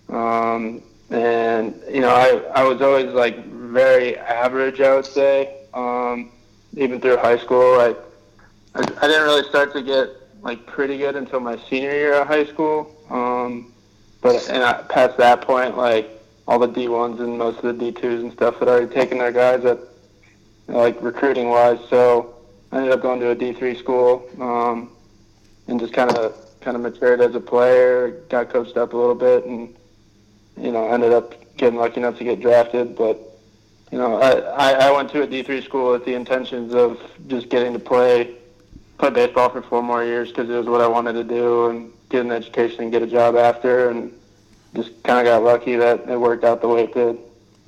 um, 0.08 0.82
and 1.10 1.76
you 1.92 2.00
know, 2.00 2.16
I 2.16 2.62
I 2.62 2.64
was 2.64 2.82
always 2.82 3.12
like 3.14 3.46
very 3.46 4.18
average, 4.18 4.80
I 4.80 4.96
would 4.96 5.06
say. 5.06 5.54
Um, 5.74 6.32
even 6.78 7.02
through 7.02 7.18
high 7.18 7.38
school, 7.38 7.78
I 7.78 7.94
I, 8.74 8.80
I 8.80 9.08
didn't 9.08 9.24
really 9.24 9.44
start 9.50 9.74
to 9.74 9.82
get 9.82 10.10
like 10.42 10.66
pretty 10.66 10.98
good 10.98 11.18
until 11.18 11.42
my 11.42 11.58
senior 11.70 11.92
year 11.92 12.22
of 12.22 12.28
high 12.28 12.46
school. 12.46 12.96
Um, 13.10 13.74
but 14.22 14.50
and 14.50 14.64
I, 14.64 14.82
past 14.84 15.18
that 15.18 15.42
point, 15.42 15.76
like 15.76 16.10
all 16.48 16.58
the 16.58 16.70
D1s 16.70 17.20
and 17.20 17.38
most 17.38 17.62
of 17.66 17.78
the 17.78 17.92
D2s 17.92 18.22
and 18.22 18.32
stuff 18.32 18.60
had 18.60 18.70
already 18.70 18.94
taken 18.94 19.18
their 19.18 19.34
guys 19.34 19.66
at 19.66 19.80
like 20.68 21.02
recruiting 21.02 21.50
wise. 21.50 21.80
So 21.90 22.36
I 22.72 22.78
ended 22.78 22.92
up 22.92 23.02
going 23.02 23.20
to 23.22 23.30
a 23.32 23.36
D3 23.36 23.78
school 23.78 24.30
um, 24.40 24.92
and 25.68 25.80
just 25.80 25.94
kind 25.94 26.12
of 26.12 26.36
kind 26.62 26.76
of 26.76 26.82
matured 26.82 27.22
as 27.22 27.36
a 27.36 27.40
player. 27.40 28.12
Got 28.30 28.50
coached 28.50 28.78
up 28.78 28.94
a 28.94 28.98
little 28.98 29.16
bit, 29.16 29.46
and 29.46 29.76
you 30.58 30.72
know 30.72 30.88
ended 30.90 31.14
up 31.14 31.34
getting 31.58 31.80
lucky 31.80 32.00
enough 32.00 32.18
to 32.18 32.24
get 32.24 32.42
drafted. 32.42 32.96
But 32.96 33.20
you 33.92 33.98
know 33.98 34.22
I, 34.22 34.72
I, 34.72 34.92
went 34.92 35.10
to 35.12 35.24
a 35.24 35.28
D3 35.28 35.64
school 35.64 35.92
with 35.92 36.06
the 36.06 36.14
intentions 36.14 36.74
of 36.74 37.00
just 37.28 37.50
getting 37.50 37.74
to 37.74 37.80
play 37.80 38.36
play 38.98 39.10
baseball 39.12 39.50
for 39.50 39.62
four 39.62 39.84
more 39.84 40.04
years 40.04 40.30
because 40.30 40.50
it 40.50 40.54
was 40.58 40.68
what 40.68 40.82
I 40.82 40.88
wanted 40.88 41.14
to 41.14 41.24
do 41.24 41.68
and 41.68 41.92
get 42.10 42.26
an 42.26 42.32
education 42.32 42.82
and 42.82 42.92
get 42.92 43.02
a 43.02 43.08
job 43.08 43.36
after 43.36 43.90
and 43.90 44.12
just 44.76 45.04
kind 45.04 45.20
of 45.20 45.32
got 45.32 45.44
lucky 45.44 45.76
that 45.76 46.10
it 46.10 46.20
worked 46.20 46.44
out 46.44 46.62
the 46.62 46.68
way 46.68 46.84
it 46.84 46.94
did. 46.94 47.18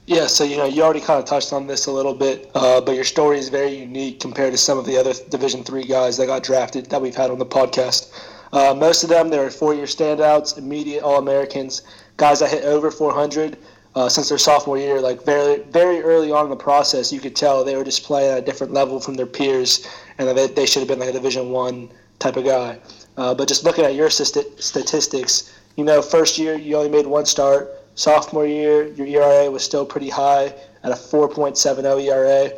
Yeah, 0.10 0.26
so 0.26 0.44
you 0.44 0.58
know 0.58 0.66
you 0.66 0.82
already 0.82 1.02
kind 1.02 1.20
of 1.20 1.26
touched 1.26 1.54
on 1.54 1.68
this 1.68 1.86
a 1.86 1.92
little 1.92 2.16
bit, 2.16 2.50
uh, 2.56 2.82
but 2.82 2.96
your 2.96 3.04
story 3.04 3.38
is 3.38 3.50
very 3.50 3.76
unique 3.76 4.20
compared 4.20 4.52
to 4.54 4.58
some 4.58 4.80
of 4.80 4.88
the 4.88 4.98
other 4.98 5.14
Division 5.30 5.64
three 5.64 5.84
guys 5.84 6.18
that 6.18 6.26
got 6.26 6.42
drafted 6.42 6.88
that 6.88 7.00
we've 7.00 7.16
had 7.16 7.30
on 7.30 7.38
the 7.38 7.46
podcast. 7.46 8.12
Uh, 8.52 8.74
most 8.74 9.04
of 9.04 9.10
them, 9.10 9.30
they 9.30 9.38
were 9.38 9.52
four-year 9.52 9.86
standouts, 9.86 10.58
immediate 10.58 11.04
All-Americans, 11.04 11.84
guys 12.18 12.40
that 12.40 12.50
hit 12.50 12.64
over 12.64 12.90
400 12.90 13.60
uh, 13.94 14.10
since 14.10 14.30
their 14.30 14.40
sophomore 14.40 14.80
year. 14.80 15.00
Like 15.00 15.24
very, 15.24 15.60
very 15.70 16.02
early 16.02 16.32
on 16.32 16.46
in 16.46 16.50
the 16.50 16.56
process, 16.56 17.14
you 17.14 17.20
could 17.20 17.36
tell 17.36 17.64
they 17.64 17.76
were 17.76 17.84
just 17.84 18.04
playing 18.04 18.32
at 18.32 18.40
a 18.40 18.42
different 18.42 18.74
level 18.74 19.00
from 19.00 19.14
their 19.14 19.28
peers, 19.28 19.88
and 20.18 20.28
that 20.28 20.56
they, 20.56 20.66
should 20.66 20.80
have 20.80 20.88
been 20.88 20.98
like 20.98 21.10
a 21.10 21.14
Division 21.14 21.52
one 21.52 21.88
type 22.18 22.36
of 22.36 22.46
guy. 22.46 22.80
Uh, 23.16 23.36
but 23.36 23.48
just 23.48 23.64
looking 23.64 23.86
at 23.86 23.94
your 23.94 24.10
sti- 24.10 24.42
statistics, 24.58 25.54
you 25.76 25.84
know, 25.84 26.02
first 26.02 26.40
year 26.40 26.56
you 26.56 26.78
only 26.78 26.90
made 26.90 27.06
one 27.06 27.28
start. 27.28 27.79
Sophomore 28.00 28.46
year, 28.46 28.88
your 28.94 29.08
ERA 29.08 29.52
was 29.52 29.62
still 29.62 29.86
pretty 29.86 30.08
high 30.08 30.46
at 30.84 30.92
a 30.92 30.96
4.70 30.96 32.06
ERA. 32.06 32.50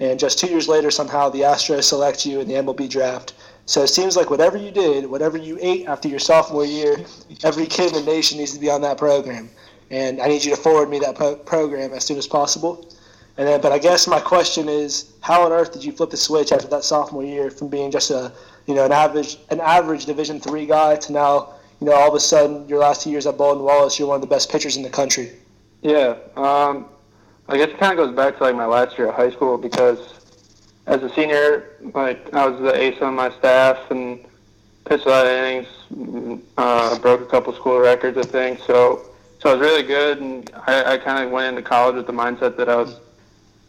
And 0.00 0.20
just 0.20 0.38
two 0.38 0.48
years 0.48 0.68
later, 0.68 0.90
somehow 0.90 1.30
the 1.30 1.40
Astros 1.40 1.84
select 1.84 2.26
you 2.26 2.40
in 2.40 2.46
the 2.46 2.56
MLB 2.56 2.90
draft. 2.90 3.32
So 3.64 3.82
it 3.82 3.86
seems 3.86 4.18
like 4.18 4.28
whatever 4.28 4.58
you 4.58 4.70
did, 4.70 5.06
whatever 5.06 5.38
you 5.38 5.56
ate 5.62 5.86
after 5.86 6.08
your 6.08 6.18
sophomore 6.18 6.66
year, 6.66 6.98
every 7.42 7.64
kid 7.64 7.96
in 7.96 8.04
the 8.04 8.12
nation 8.12 8.36
needs 8.36 8.52
to 8.52 8.60
be 8.60 8.68
on 8.68 8.82
that 8.82 8.98
program. 8.98 9.48
And 9.90 10.20
I 10.20 10.28
need 10.28 10.44
you 10.44 10.54
to 10.54 10.60
forward 10.60 10.90
me 10.90 10.98
that 10.98 11.14
pro- 11.14 11.36
program 11.36 11.94
as 11.94 12.04
soon 12.04 12.18
as 12.18 12.26
possible. 12.26 12.86
And 13.38 13.48
then, 13.48 13.62
but 13.62 13.72
I 13.72 13.78
guess 13.78 14.06
my 14.06 14.20
question 14.20 14.68
is, 14.68 15.14
how 15.22 15.42
on 15.46 15.52
earth 15.52 15.72
did 15.72 15.82
you 15.82 15.92
flip 15.92 16.10
the 16.10 16.18
switch 16.18 16.52
after 16.52 16.68
that 16.68 16.84
sophomore 16.84 17.24
year 17.24 17.50
from 17.50 17.68
being 17.68 17.90
just 17.90 18.10
a, 18.10 18.30
you 18.66 18.74
know, 18.74 18.84
an 18.84 18.92
average, 18.92 19.38
an 19.48 19.60
average 19.60 20.04
Division 20.04 20.38
three 20.38 20.66
guy 20.66 20.96
to 20.96 21.12
now, 21.12 21.54
you 21.82 21.88
know, 21.88 21.96
all 21.96 22.08
of 22.08 22.14
a 22.14 22.20
sudden 22.20 22.68
your 22.68 22.78
last 22.78 23.02
two 23.02 23.10
years 23.10 23.26
at 23.26 23.36
Baldwin 23.36 23.66
Wallace, 23.66 23.98
you're 23.98 24.06
one 24.06 24.14
of 24.14 24.20
the 24.20 24.28
best 24.28 24.52
pitchers 24.52 24.76
in 24.76 24.84
the 24.84 24.88
country. 24.88 25.32
Yeah, 25.82 26.14
um, 26.36 26.86
I 27.48 27.56
guess 27.56 27.70
it 27.70 27.78
kind 27.78 27.98
of 27.98 28.06
goes 28.06 28.14
back 28.14 28.38
to 28.38 28.44
like 28.44 28.54
my 28.54 28.66
last 28.66 28.96
year 28.96 29.08
of 29.08 29.16
high 29.16 29.32
school 29.32 29.58
because 29.58 29.98
as 30.86 31.02
a 31.02 31.12
senior, 31.12 31.70
like 31.92 32.32
I 32.32 32.46
was 32.46 32.60
the 32.60 32.72
ace 32.72 33.02
on 33.02 33.16
my 33.16 33.30
staff 33.32 33.90
and 33.90 34.24
pitched 34.84 35.06
a 35.06 35.08
lot 35.08 35.26
of 35.26 35.32
innings, 35.32 36.46
uh, 36.56 36.96
broke 37.00 37.20
a 37.20 37.26
couple 37.26 37.52
school 37.52 37.80
records, 37.80 38.16
I 38.16 38.22
think. 38.22 38.60
So, 38.60 39.02
so 39.40 39.50
I 39.50 39.54
was 39.54 39.60
really 39.60 39.82
good, 39.82 40.20
and 40.20 40.48
I, 40.68 40.92
I 40.92 40.98
kind 40.98 41.24
of 41.24 41.32
went 41.32 41.48
into 41.48 41.68
college 41.68 41.96
with 41.96 42.06
the 42.06 42.12
mindset 42.12 42.56
that 42.58 42.68
I 42.68 42.76
was, 42.76 43.00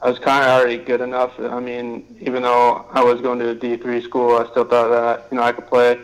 I 0.04 0.10
was 0.10 0.20
kind 0.20 0.44
of 0.44 0.52
already 0.52 0.78
good 0.78 1.02
enough. 1.02 1.40
I 1.40 1.60
mean, 1.60 2.16
even 2.22 2.44
though 2.44 2.86
I 2.92 3.04
was 3.04 3.22
going 3.22 3.40
to 3.40 3.50
a 3.50 3.56
D 3.56 3.76
three 3.76 4.04
school, 4.04 4.38
I 4.38 4.48
still 4.52 4.66
thought 4.66 4.90
that 4.90 5.28
you 5.32 5.38
know 5.38 5.44
I 5.44 5.52
could 5.52 5.66
play, 5.66 6.00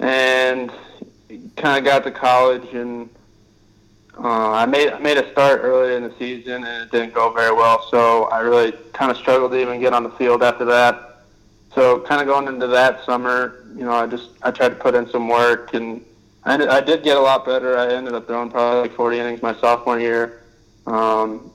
and 0.00 0.70
kind 1.56 1.78
of 1.78 1.84
got 1.84 2.04
to 2.04 2.10
college 2.10 2.74
and 2.74 3.08
uh, 4.16 4.52
I 4.52 4.66
made 4.66 5.00
made 5.00 5.18
a 5.18 5.30
start 5.32 5.60
early 5.62 5.96
in 5.96 6.04
the 6.04 6.14
season 6.18 6.64
and 6.64 6.84
it 6.84 6.92
didn't 6.92 7.14
go 7.14 7.32
very 7.32 7.52
well. 7.52 7.86
So 7.90 8.24
I 8.24 8.40
really 8.40 8.72
kind 8.92 9.10
of 9.10 9.16
struggled 9.16 9.52
to 9.52 9.60
even 9.60 9.80
get 9.80 9.92
on 9.92 10.02
the 10.02 10.10
field 10.10 10.42
after 10.42 10.64
that. 10.66 11.24
So 11.74 12.00
kind 12.00 12.20
of 12.20 12.28
going 12.28 12.46
into 12.46 12.68
that 12.68 13.04
summer, 13.04 13.64
you 13.76 13.84
know, 13.84 13.92
I 13.92 14.06
just 14.06 14.30
I 14.42 14.50
tried 14.50 14.68
to 14.68 14.76
put 14.76 14.94
in 14.94 15.08
some 15.10 15.28
work 15.28 15.74
and 15.74 16.04
I, 16.44 16.54
I 16.66 16.80
did 16.80 17.02
get 17.02 17.16
a 17.16 17.20
lot 17.20 17.44
better. 17.44 17.76
I 17.76 17.92
ended 17.92 18.14
up 18.14 18.26
throwing 18.26 18.50
probably 18.50 18.82
like 18.82 18.92
40 18.92 19.18
innings 19.18 19.42
my 19.42 19.54
sophomore 19.56 19.98
year, 19.98 20.42
um, 20.86 21.50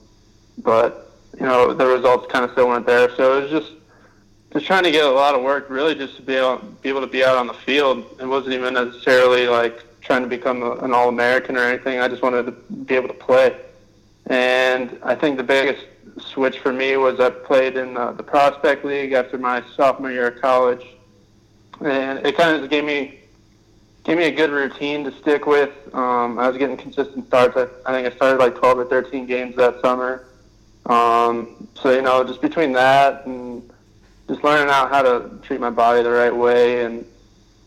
but 0.58 1.12
you 1.38 1.46
know 1.46 1.72
the 1.72 1.86
results 1.86 2.30
kind 2.30 2.44
of 2.44 2.50
still 2.52 2.68
weren't 2.68 2.86
there. 2.86 3.14
So 3.16 3.38
it 3.38 3.42
was 3.42 3.50
just 3.50 3.72
just 4.52 4.66
trying 4.66 4.84
to 4.84 4.90
get 4.90 5.04
a 5.04 5.10
lot 5.10 5.34
of 5.34 5.42
work, 5.42 5.70
really, 5.70 5.94
just 5.94 6.16
to 6.16 6.22
be 6.22 6.34
able 6.34 6.58
be 6.82 6.88
able 6.88 7.00
to 7.00 7.06
be 7.06 7.24
out 7.24 7.36
on 7.36 7.46
the 7.46 7.54
field. 7.54 8.04
It 8.20 8.26
wasn't 8.26 8.54
even 8.54 8.74
necessarily 8.74 9.46
like 9.46 9.84
trying 10.00 10.22
to 10.22 10.28
become 10.28 10.62
a, 10.62 10.72
an 10.76 10.92
All-American 10.92 11.56
or 11.56 11.64
anything. 11.64 12.00
I 12.00 12.08
just 12.08 12.22
wanted 12.22 12.46
to 12.46 12.52
be 12.52 12.94
able 12.94 13.08
to 13.08 13.14
play. 13.14 13.56
And 14.26 14.98
I 15.02 15.14
think 15.14 15.36
the 15.36 15.44
biggest 15.44 15.84
switch 16.18 16.58
for 16.58 16.72
me 16.72 16.96
was 16.96 17.20
I 17.20 17.30
played 17.30 17.76
in 17.76 17.94
the, 17.94 18.12
the 18.12 18.22
prospect 18.22 18.84
league 18.84 19.12
after 19.12 19.38
my 19.38 19.62
sophomore 19.76 20.10
year 20.10 20.28
of 20.28 20.40
college, 20.40 20.84
and 21.84 22.24
it 22.26 22.36
kind 22.36 22.62
of 22.62 22.68
gave 22.70 22.84
me 22.84 23.20
gave 24.04 24.16
me 24.16 24.24
a 24.24 24.32
good 24.32 24.50
routine 24.50 25.04
to 25.04 25.12
stick 25.20 25.46
with. 25.46 25.70
Um, 25.94 26.38
I 26.38 26.48
was 26.48 26.56
getting 26.56 26.76
consistent 26.76 27.26
starts. 27.26 27.56
I, 27.56 27.66
I 27.86 27.92
think 27.92 28.12
I 28.12 28.16
started 28.16 28.38
like 28.38 28.56
12 28.56 28.78
or 28.78 28.84
13 28.86 29.26
games 29.26 29.56
that 29.56 29.80
summer. 29.80 30.26
Um, 30.86 31.68
so 31.74 31.92
you 31.92 32.02
know, 32.02 32.24
just 32.24 32.40
between 32.40 32.72
that 32.72 33.26
and 33.26 33.70
just 34.30 34.44
learning 34.44 34.72
out 34.72 34.90
how 34.90 35.02
to 35.02 35.28
treat 35.42 35.58
my 35.58 35.70
body 35.70 36.04
the 36.04 36.10
right 36.10 36.34
way 36.34 36.84
and 36.84 37.04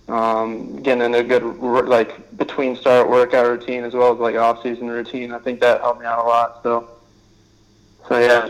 um, 0.07 0.81
getting 0.81 1.03
in 1.03 1.13
a 1.13 1.21
good 1.21 1.43
like 1.87 2.37
between 2.37 2.77
start 2.77 3.09
workout 3.09 3.45
routine 3.45 3.83
as 3.83 3.93
well 3.93 4.13
as 4.13 4.19
like 4.19 4.35
off 4.35 4.63
season 4.63 4.87
routine. 4.87 5.33
I 5.33 5.39
think 5.39 5.59
that 5.59 5.81
helped 5.81 5.99
me 5.99 6.05
out 6.05 6.23
a 6.23 6.27
lot. 6.27 6.61
So, 6.63 6.89
so 8.07 8.17
yeah, 8.17 8.45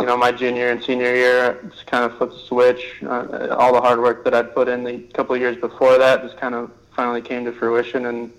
you 0.00 0.06
know, 0.06 0.18
my 0.18 0.32
junior 0.32 0.68
and 0.68 0.84
senior 0.84 1.14
year 1.14 1.66
just 1.70 1.86
kind 1.86 2.04
of 2.04 2.18
flipped 2.18 2.34
the 2.34 2.40
switch. 2.40 3.02
Uh, 3.02 3.56
all 3.58 3.72
the 3.72 3.80
hard 3.80 4.00
work 4.00 4.22
that 4.24 4.34
I'd 4.34 4.54
put 4.54 4.68
in 4.68 4.84
the 4.84 4.98
couple 5.14 5.34
of 5.34 5.40
years 5.40 5.56
before 5.56 5.96
that 5.96 6.22
just 6.22 6.36
kind 6.36 6.54
of 6.54 6.70
finally 6.94 7.22
came 7.22 7.46
to 7.46 7.52
fruition 7.52 8.04
and 8.06 8.30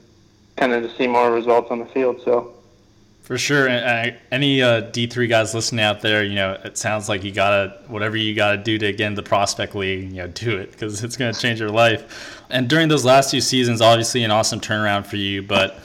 kind 0.57 0.73
of 0.73 0.83
to 0.83 0.95
see 0.95 1.07
more 1.07 1.31
results 1.31 1.71
on 1.71 1.79
the 1.79 1.87
field. 1.87 2.21
So. 2.23 2.54
For 3.25 3.39
sure. 3.39 3.67
And 3.67 4.15
any 4.32 4.62
uh, 4.62 4.84
D3 4.91 5.27
guys 5.27 5.55
listening 5.55 5.84
out 5.84 6.01
there, 6.01 6.24
you 6.24 6.36
know, 6.36 6.60
it 6.63 6.77
sounds 6.77 7.10
like 7.10 7.24
you 7.24 7.32
got 7.32 7.50
to, 7.50 7.91
whatever 7.91 8.15
you 8.15 8.36
got 8.36 8.51
to 8.51 8.58
do 8.58 8.77
to 8.77 8.94
get 8.94 9.08
into 9.08 9.20
the 9.24 9.27
prospect 9.27 9.74
league, 9.74 10.12
you 10.12 10.17
know, 10.17 10.27
do 10.27 10.55
it 10.60 10.72
because 10.72 11.03
it's 11.03 11.17
going 11.17 11.34
to 11.34 11.39
change 11.39 11.60
your 11.60 11.72
life. 11.72 12.46
And 12.51 12.70
during 12.70 12.88
those 12.88 13.03
last 13.03 13.32
two 13.32 13.41
seasons, 13.41 13.82
obviously 13.82 14.24
an 14.24 14.29
awesome 14.29 14.60
turnaround 14.60 15.08
for 15.08 15.15
you. 15.15 15.41
But 15.41 15.79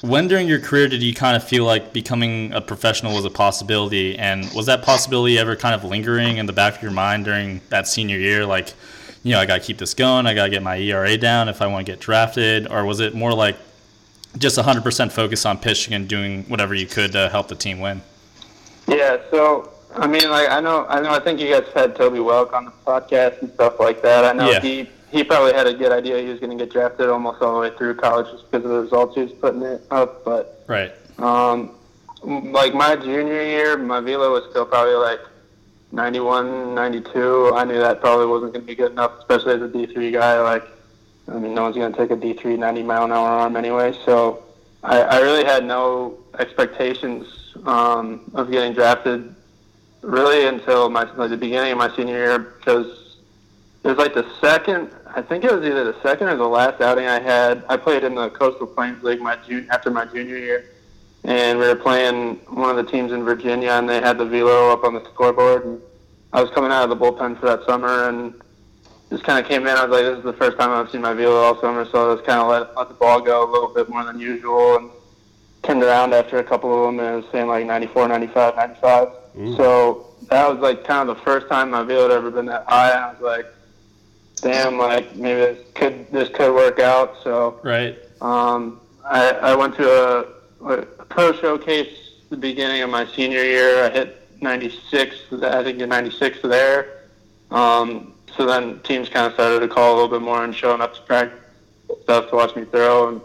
when 0.00 0.26
during 0.26 0.48
your 0.48 0.58
career 0.58 0.88
did 0.88 1.04
you 1.04 1.14
kind 1.14 1.36
of 1.36 1.44
feel 1.44 1.64
like 1.64 1.92
becoming 1.92 2.52
a 2.52 2.60
professional 2.60 3.14
was 3.14 3.24
a 3.24 3.30
possibility? 3.30 4.18
And 4.18 4.52
was 4.52 4.66
that 4.66 4.82
possibility 4.82 5.38
ever 5.38 5.54
kind 5.54 5.76
of 5.76 5.84
lingering 5.84 6.38
in 6.38 6.46
the 6.46 6.52
back 6.52 6.74
of 6.74 6.82
your 6.82 6.90
mind 6.90 7.26
during 7.26 7.60
that 7.68 7.86
senior 7.86 8.18
year? 8.18 8.44
Like, 8.44 8.74
you 9.22 9.30
know, 9.30 9.38
I 9.38 9.46
got 9.46 9.60
to 9.60 9.64
keep 9.64 9.78
this 9.78 9.94
going. 9.94 10.26
I 10.26 10.34
got 10.34 10.46
to 10.46 10.50
get 10.50 10.64
my 10.64 10.78
ERA 10.78 11.16
down 11.16 11.48
if 11.48 11.62
I 11.62 11.68
want 11.68 11.86
to 11.86 11.92
get 11.92 12.00
drafted. 12.00 12.66
Or 12.66 12.84
was 12.84 12.98
it 12.98 13.14
more 13.14 13.32
like, 13.32 13.56
just 14.38 14.58
100% 14.58 15.12
focus 15.12 15.44
on 15.46 15.58
pitching 15.58 15.94
and 15.94 16.08
doing 16.08 16.44
whatever 16.44 16.74
you 16.74 16.86
could 16.86 17.12
to 17.12 17.28
help 17.28 17.48
the 17.48 17.54
team 17.54 17.80
win. 17.80 18.02
Yeah, 18.88 19.18
so 19.30 19.72
I 19.94 20.06
mean, 20.06 20.28
like 20.30 20.48
I 20.48 20.60
know, 20.60 20.86
I 20.86 21.00
know, 21.00 21.10
I 21.10 21.20
think 21.20 21.40
you 21.40 21.48
guys 21.48 21.70
had 21.74 21.94
Toby 21.96 22.18
Welk 22.18 22.52
on 22.52 22.64
the 22.64 22.72
podcast 22.86 23.42
and 23.42 23.52
stuff 23.52 23.78
like 23.78 24.02
that. 24.02 24.24
I 24.24 24.32
know 24.32 24.50
yeah. 24.50 24.60
he 24.60 24.88
he 25.10 25.22
probably 25.22 25.52
had 25.52 25.66
a 25.66 25.74
good 25.74 25.92
idea 25.92 26.18
he 26.20 26.28
was 26.28 26.40
going 26.40 26.56
to 26.56 26.64
get 26.64 26.72
drafted 26.72 27.10
almost 27.10 27.42
all 27.42 27.54
the 27.54 27.60
way 27.60 27.76
through 27.76 27.94
college 27.96 28.26
just 28.32 28.50
because 28.50 28.64
of 28.64 28.70
the 28.70 28.80
results 28.80 29.14
he 29.14 29.22
was 29.22 29.32
putting 29.32 29.62
it 29.62 29.82
up. 29.90 30.24
But 30.24 30.64
right, 30.66 30.92
um, 31.18 31.74
like 32.22 32.74
my 32.74 32.96
junior 32.96 33.42
year, 33.42 33.76
my 33.76 34.00
velo 34.00 34.32
was 34.32 34.44
still 34.50 34.64
probably 34.64 34.94
like 34.94 35.20
91, 35.92 36.74
92. 36.74 37.52
I 37.54 37.64
knew 37.64 37.78
that 37.78 38.00
probably 38.00 38.26
wasn't 38.26 38.54
going 38.54 38.64
to 38.64 38.66
be 38.66 38.74
good 38.74 38.92
enough, 38.92 39.18
especially 39.18 39.54
as 39.54 39.62
a 39.62 39.68
D3 39.68 40.12
guy. 40.12 40.40
Like 40.40 40.64
I 41.28 41.38
mean, 41.38 41.54
no 41.54 41.62
one's 41.62 41.76
going 41.76 41.92
to 41.92 41.98
take 41.98 42.10
a 42.10 42.16
D3 42.16 42.58
90 42.58 42.82
mile 42.82 43.04
an 43.04 43.12
hour 43.12 43.28
arm 43.28 43.56
anyway. 43.56 43.96
So 44.04 44.42
I, 44.82 45.00
I 45.02 45.20
really 45.20 45.44
had 45.44 45.64
no 45.64 46.18
expectations 46.38 47.54
um, 47.64 48.30
of 48.34 48.50
getting 48.50 48.72
drafted 48.72 49.34
really 50.02 50.46
until 50.46 50.90
my 50.90 51.04
like 51.14 51.30
the 51.30 51.36
beginning 51.36 51.72
of 51.72 51.78
my 51.78 51.94
senior 51.96 52.16
year 52.16 52.38
because 52.38 53.16
it 53.84 53.88
was 53.88 53.98
like 53.98 54.14
the 54.14 54.26
second. 54.40 54.90
I 55.14 55.22
think 55.22 55.44
it 55.44 55.52
was 55.52 55.64
either 55.64 55.84
the 55.84 56.00
second 56.02 56.28
or 56.28 56.36
the 56.36 56.48
last 56.48 56.80
outing 56.80 57.06
I 57.06 57.20
had. 57.20 57.64
I 57.68 57.76
played 57.76 58.04
in 58.04 58.14
the 58.14 58.30
Coastal 58.30 58.66
Plains 58.66 59.02
League 59.02 59.20
my 59.20 59.36
jun- 59.36 59.68
after 59.70 59.90
my 59.90 60.04
junior 60.04 60.38
year, 60.38 60.70
and 61.24 61.58
we 61.58 61.66
were 61.66 61.76
playing 61.76 62.36
one 62.46 62.70
of 62.70 62.76
the 62.84 62.90
teams 62.90 63.12
in 63.12 63.22
Virginia, 63.22 63.72
and 63.72 63.88
they 63.88 64.00
had 64.00 64.18
the 64.18 64.24
velo 64.24 64.72
up 64.72 64.84
on 64.84 64.94
the 64.94 65.04
scoreboard. 65.04 65.64
And 65.64 65.80
I 66.32 66.40
was 66.40 66.50
coming 66.50 66.72
out 66.72 66.84
of 66.84 66.90
the 66.90 66.96
bullpen 66.96 67.38
for 67.38 67.46
that 67.46 67.64
summer, 67.66 68.08
and 68.08 68.41
just 69.12 69.24
kind 69.24 69.38
of 69.38 69.46
came 69.48 69.62
in. 69.66 69.76
I 69.76 69.84
was 69.84 69.90
like, 69.90 70.04
this 70.04 70.18
is 70.18 70.24
the 70.24 70.32
first 70.32 70.58
time 70.58 70.70
I've 70.70 70.90
seen 70.90 71.02
my 71.02 71.12
velo 71.12 71.36
all 71.36 71.60
summer, 71.60 71.84
so 71.84 72.12
I 72.12 72.14
just 72.14 72.26
kind 72.26 72.40
of 72.40 72.48
let, 72.48 72.74
let 72.76 72.88
the 72.88 72.94
ball 72.94 73.20
go 73.20 73.48
a 73.48 73.50
little 73.50 73.68
bit 73.68 73.88
more 73.88 74.04
than 74.04 74.18
usual 74.18 74.76
and 74.76 74.90
turned 75.62 75.82
around 75.82 76.14
after 76.14 76.38
a 76.38 76.44
couple 76.44 76.74
of 76.74 76.86
them 76.86 76.98
and 76.98 77.14
it 77.14 77.16
was 77.22 77.30
saying 77.30 77.46
like 77.46 77.66
94, 77.66 78.08
95, 78.08 78.56
95. 78.56 79.08
Mm. 79.36 79.56
So 79.56 80.06
that 80.28 80.48
was 80.48 80.58
like 80.58 80.84
kind 80.84 81.08
of 81.08 81.16
the 81.16 81.22
first 81.22 81.48
time 81.48 81.70
my 81.70 81.82
velo 81.82 82.08
had 82.08 82.10
ever 82.10 82.30
been 82.30 82.46
that 82.46 82.64
high. 82.66 82.90
And 82.90 83.00
I 83.00 83.12
was 83.12 83.20
like, 83.20 83.46
damn, 84.36 84.78
like 84.78 85.14
maybe 85.14 85.40
this 85.40 85.72
could 85.74 86.10
this 86.10 86.28
could 86.30 86.54
work 86.54 86.80
out. 86.80 87.16
So 87.22 87.60
right. 87.62 87.98
Um, 88.20 88.80
I, 89.04 89.30
I 89.30 89.54
went 89.54 89.76
to 89.76 89.88
a, 90.64 90.66
a 90.72 91.04
pro 91.04 91.32
showcase 91.34 92.12
the 92.30 92.36
beginning 92.36 92.82
of 92.82 92.90
my 92.90 93.06
senior 93.06 93.44
year. 93.44 93.84
I 93.84 93.90
hit 93.90 94.26
96. 94.40 95.16
I 95.42 95.62
think 95.62 95.78
96 95.78 96.38
there. 96.42 97.08
Um, 97.50 98.11
so 98.36 98.46
then 98.46 98.80
teams 98.80 99.08
kind 99.08 99.26
of 99.26 99.34
started 99.34 99.60
to 99.60 99.68
call 99.68 99.92
a 99.92 99.94
little 99.94 100.08
bit 100.08 100.22
more 100.22 100.44
and 100.44 100.54
showing 100.54 100.80
up 100.80 100.94
to 100.94 101.02
practice 101.02 101.38
stuff 102.02 102.30
to 102.30 102.36
watch 102.36 102.54
me 102.56 102.64
throw, 102.64 103.08
and 103.08 103.20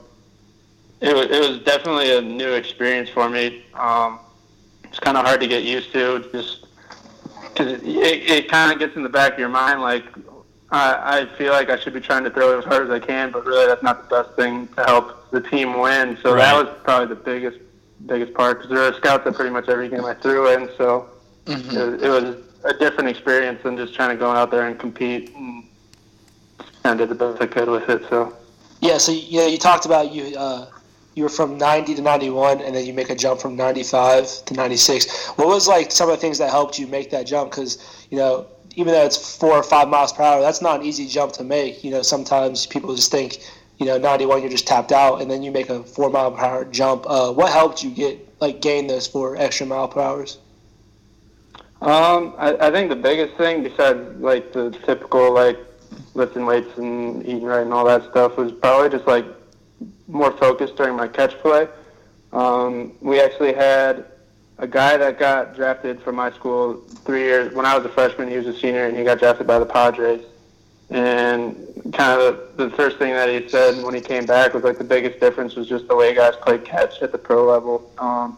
it 1.01 1.15
was 1.15 1.27
it 1.27 1.39
was 1.39 1.59
definitely 1.59 2.15
a 2.15 2.21
new 2.21 2.53
experience 2.53 3.09
for 3.09 3.29
me. 3.29 3.63
Um, 3.73 4.19
it's 4.83 4.99
kind 4.99 5.17
of 5.17 5.25
hard 5.25 5.41
to 5.41 5.47
get 5.47 5.63
used 5.63 5.91
to, 5.93 6.27
just 6.31 6.67
because 7.41 7.73
it, 7.73 7.83
it, 7.83 8.29
it 8.29 8.49
kind 8.49 8.71
of 8.71 8.79
gets 8.79 8.95
in 8.95 9.03
the 9.03 9.09
back 9.09 9.33
of 9.33 9.39
your 9.39 9.49
mind, 9.49 9.81
like 9.81 10.05
I, 10.71 11.21
I 11.21 11.37
feel 11.37 11.53
like 11.53 11.69
I 11.69 11.77
should 11.77 11.93
be 11.93 12.01
trying 12.01 12.23
to 12.25 12.29
throw 12.29 12.57
as 12.57 12.65
hard 12.65 12.83
as 12.83 12.89
I 12.89 12.99
can, 12.99 13.31
but 13.31 13.45
really 13.45 13.67
that's 13.67 13.83
not 13.83 14.09
the 14.09 14.23
best 14.23 14.35
thing 14.35 14.67
to 14.75 14.83
help 14.83 15.31
the 15.31 15.41
team 15.41 15.79
win. 15.79 16.17
So 16.21 16.33
right. 16.33 16.39
that 16.39 16.65
was 16.65 16.75
probably 16.83 17.07
the 17.07 17.21
biggest 17.21 17.59
biggest 18.05 18.33
part 18.33 18.59
because 18.59 18.69
there 18.69 18.91
were 18.91 18.97
scouts 18.97 19.25
at 19.25 19.33
pretty 19.33 19.49
much 19.49 19.67
every 19.69 19.89
game 19.89 20.05
I 20.05 20.13
threw 20.13 20.51
in, 20.53 20.69
so 20.77 21.09
mm-hmm. 21.45 21.77
it, 21.77 22.03
it 22.03 22.09
was 22.09 22.46
a 22.67 22.73
different 22.77 23.09
experience 23.09 23.63
than 23.63 23.77
just 23.77 23.93
trying 23.93 24.09
to 24.09 24.19
go 24.19 24.29
out 24.29 24.51
there 24.51 24.67
and 24.67 24.77
compete 24.77 25.33
and 25.35 25.67
of 26.83 26.97
did 26.97 27.09
the 27.09 27.15
best 27.15 27.41
I 27.41 27.47
could 27.47 27.69
with 27.69 27.89
it. 27.89 28.03
So. 28.09 28.35
Yeah, 28.79 28.97
so 28.97 29.11
you 29.11 29.39
know, 29.39 29.47
you 29.47 29.57
talked 29.57 29.85
about 29.85 30.11
you 30.11 30.37
uh, 30.37 30.69
you 31.15 31.23
were 31.23 31.29
from 31.29 31.57
90 31.57 31.95
to 31.95 32.01
91, 32.01 32.61
and 32.61 32.75
then 32.75 32.85
you 32.85 32.93
make 32.93 33.09
a 33.09 33.15
jump 33.15 33.41
from 33.41 33.55
95 33.55 34.45
to 34.45 34.53
96. 34.53 35.29
What 35.29 35.47
was 35.47 35.67
like 35.67 35.91
some 35.91 36.09
of 36.09 36.15
the 36.15 36.21
things 36.21 36.37
that 36.37 36.51
helped 36.51 36.77
you 36.77 36.87
make 36.87 37.09
that 37.11 37.25
jump? 37.25 37.51
Because 37.51 38.05
you 38.11 38.17
know, 38.17 38.47
even 38.75 38.93
though 38.93 39.03
it's 39.03 39.37
four 39.37 39.53
or 39.53 39.63
five 39.63 39.89
miles 39.89 40.13
per 40.13 40.23
hour, 40.23 40.41
that's 40.41 40.61
not 40.61 40.81
an 40.81 40.85
easy 40.85 41.07
jump 41.07 41.33
to 41.33 41.43
make. 41.43 41.83
You 41.83 41.91
know, 41.91 42.01
sometimes 42.01 42.67
people 42.67 42.95
just 42.95 43.11
think, 43.11 43.39
you 43.77 43.85
know, 43.85 43.97
91 43.97 44.41
you're 44.41 44.49
just 44.49 44.67
tapped 44.67 44.91
out, 44.91 45.21
and 45.21 45.29
then 45.31 45.41
you 45.41 45.51
make 45.51 45.69
a 45.69 45.83
four 45.83 46.09
mile 46.09 46.31
per 46.31 46.45
hour 46.45 46.65
jump. 46.65 47.05
Uh, 47.07 47.31
what 47.31 47.51
helped 47.51 47.83
you 47.83 47.89
get 47.89 48.19
like 48.39 48.61
gain 48.61 48.87
those 48.87 49.07
four 49.07 49.35
extra 49.37 49.65
mile 49.65 49.87
per 49.87 50.01
hours? 50.01 50.37
Um, 51.81 52.33
I, 52.37 52.57
I 52.59 52.71
think 52.71 52.89
the 52.89 52.95
biggest 52.95 53.37
thing 53.37 53.61
besides 53.61 54.19
like 54.19 54.51
the 54.51 54.71
typical 54.85 55.33
like 55.33 55.59
lifting 56.15 56.45
weights 56.45 56.75
and 56.77 57.23
eating 57.23 57.43
right 57.43 57.61
and 57.61 57.71
all 57.71 57.85
that 57.85 58.09
stuff 58.09 58.35
was 58.35 58.51
probably 58.51 58.89
just 58.89 59.05
like 59.05 59.25
more 60.07 60.31
focused 60.31 60.75
during 60.75 60.95
my 60.95 61.07
catch 61.07 61.37
play. 61.39 61.67
Um, 62.33 62.93
we 63.01 63.21
actually 63.21 63.53
had 63.53 64.05
a 64.57 64.67
guy 64.67 64.97
that 64.97 65.19
got 65.19 65.55
drafted 65.55 66.01
from 66.01 66.15
my 66.15 66.31
school 66.31 66.77
three 67.05 67.21
years 67.21 67.53
when 67.53 67.65
I 67.65 67.77
was 67.77 67.85
a 67.85 67.89
freshman. 67.89 68.27
He 68.27 68.37
was 68.37 68.47
a 68.47 68.57
senior 68.57 68.87
and 68.87 68.97
he 68.97 69.03
got 69.03 69.19
drafted 69.19 69.45
by 69.45 69.59
the 69.59 69.65
Padres. 69.65 70.25
And 70.89 71.55
kind 71.93 72.19
of 72.19 72.57
the 72.57 72.69
first 72.71 72.97
thing 72.97 73.13
that 73.13 73.29
he 73.29 73.47
said 73.49 73.83
when 73.83 73.93
he 73.93 74.01
came 74.01 74.25
back 74.25 74.53
was 74.53 74.63
like 74.63 74.77
the 74.77 74.83
biggest 74.83 75.19
difference 75.19 75.55
was 75.55 75.67
just 75.67 75.87
the 75.87 75.95
way 75.95 76.15
guys 76.15 76.35
play 76.37 76.57
catch 76.57 77.01
at 77.01 77.11
the 77.11 77.17
pro 77.17 77.45
level. 77.45 77.91
Um, 77.97 78.37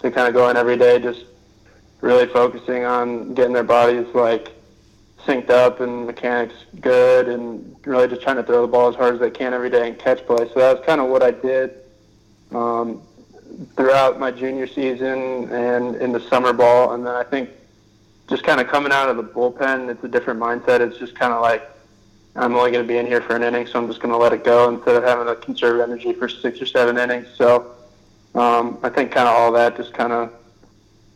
to 0.00 0.10
kind 0.10 0.28
of 0.28 0.34
go 0.34 0.48
in 0.50 0.56
every 0.56 0.76
day, 0.76 0.98
just 1.00 1.24
really 2.06 2.26
focusing 2.26 2.84
on 2.84 3.34
getting 3.34 3.52
their 3.52 3.64
bodies 3.64 4.06
like 4.14 4.52
synced 5.24 5.50
up 5.50 5.80
and 5.80 6.06
mechanics 6.06 6.54
good 6.80 7.28
and 7.28 7.76
really 7.84 8.06
just 8.06 8.22
trying 8.22 8.36
to 8.36 8.44
throw 8.44 8.62
the 8.62 8.68
ball 8.68 8.88
as 8.88 8.94
hard 8.94 9.14
as 9.14 9.20
they 9.20 9.30
can 9.30 9.52
every 9.52 9.68
day 9.68 9.88
and 9.88 9.98
catch 9.98 10.24
play. 10.24 10.48
So 10.54 10.60
that's 10.60 10.86
kind 10.86 11.00
of 11.00 11.08
what 11.08 11.22
I 11.22 11.32
did 11.32 11.74
um, 12.52 13.02
throughout 13.76 14.20
my 14.20 14.30
junior 14.30 14.68
season 14.68 15.50
and 15.52 15.96
in 15.96 16.12
the 16.12 16.20
summer 16.20 16.52
ball. 16.52 16.94
And 16.94 17.04
then 17.04 17.14
I 17.14 17.24
think 17.24 17.50
just 18.28 18.44
kind 18.44 18.60
of 18.60 18.68
coming 18.68 18.92
out 18.92 19.08
of 19.08 19.16
the 19.16 19.24
bullpen, 19.24 19.90
it's 19.90 20.04
a 20.04 20.08
different 20.08 20.38
mindset. 20.38 20.80
It's 20.80 20.98
just 20.98 21.16
kind 21.16 21.32
of 21.32 21.42
like 21.42 21.68
I'm 22.36 22.54
only 22.54 22.70
going 22.70 22.84
to 22.84 22.88
be 22.88 22.98
in 22.98 23.06
here 23.06 23.22
for 23.22 23.34
an 23.34 23.42
inning, 23.42 23.66
so 23.66 23.80
I'm 23.80 23.88
just 23.88 23.98
going 24.00 24.12
to 24.12 24.18
let 24.18 24.32
it 24.32 24.44
go 24.44 24.68
instead 24.68 24.94
of 24.94 25.02
having 25.02 25.26
to 25.26 25.34
conserve 25.36 25.80
energy 25.80 26.12
for 26.12 26.28
six 26.28 26.60
or 26.60 26.66
seven 26.66 26.98
innings. 26.98 27.28
So 27.36 27.74
um, 28.34 28.78
I 28.82 28.90
think 28.90 29.10
kind 29.10 29.26
of 29.26 29.34
all 29.34 29.50
that 29.52 29.76
just 29.76 29.92
kind 29.92 30.12
of 30.12 30.32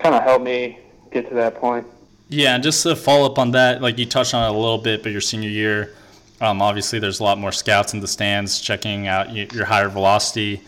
kind 0.00 0.14
of 0.14 0.22
helped 0.22 0.44
me 0.44 0.78
get 1.10 1.28
to 1.28 1.34
that 1.34 1.56
point. 1.56 1.86
Yeah, 2.28 2.54
and 2.54 2.62
just 2.62 2.82
to 2.84 2.94
follow 2.94 3.26
up 3.26 3.38
on 3.38 3.50
that, 3.52 3.82
like 3.82 3.98
you 3.98 4.06
touched 4.06 4.34
on 4.34 4.44
it 4.44 4.54
a 4.54 4.58
little 4.58 4.78
bit, 4.78 5.02
but 5.02 5.10
your 5.10 5.20
senior 5.20 5.48
year, 5.48 5.94
um, 6.40 6.62
obviously 6.62 6.98
there's 6.98 7.20
a 7.20 7.24
lot 7.24 7.38
more 7.38 7.52
scouts 7.52 7.92
in 7.92 8.00
the 8.00 8.06
stands 8.06 8.60
checking 8.60 9.08
out 9.08 9.34
your 9.34 9.64
higher 9.64 9.88
velocity, 9.88 10.62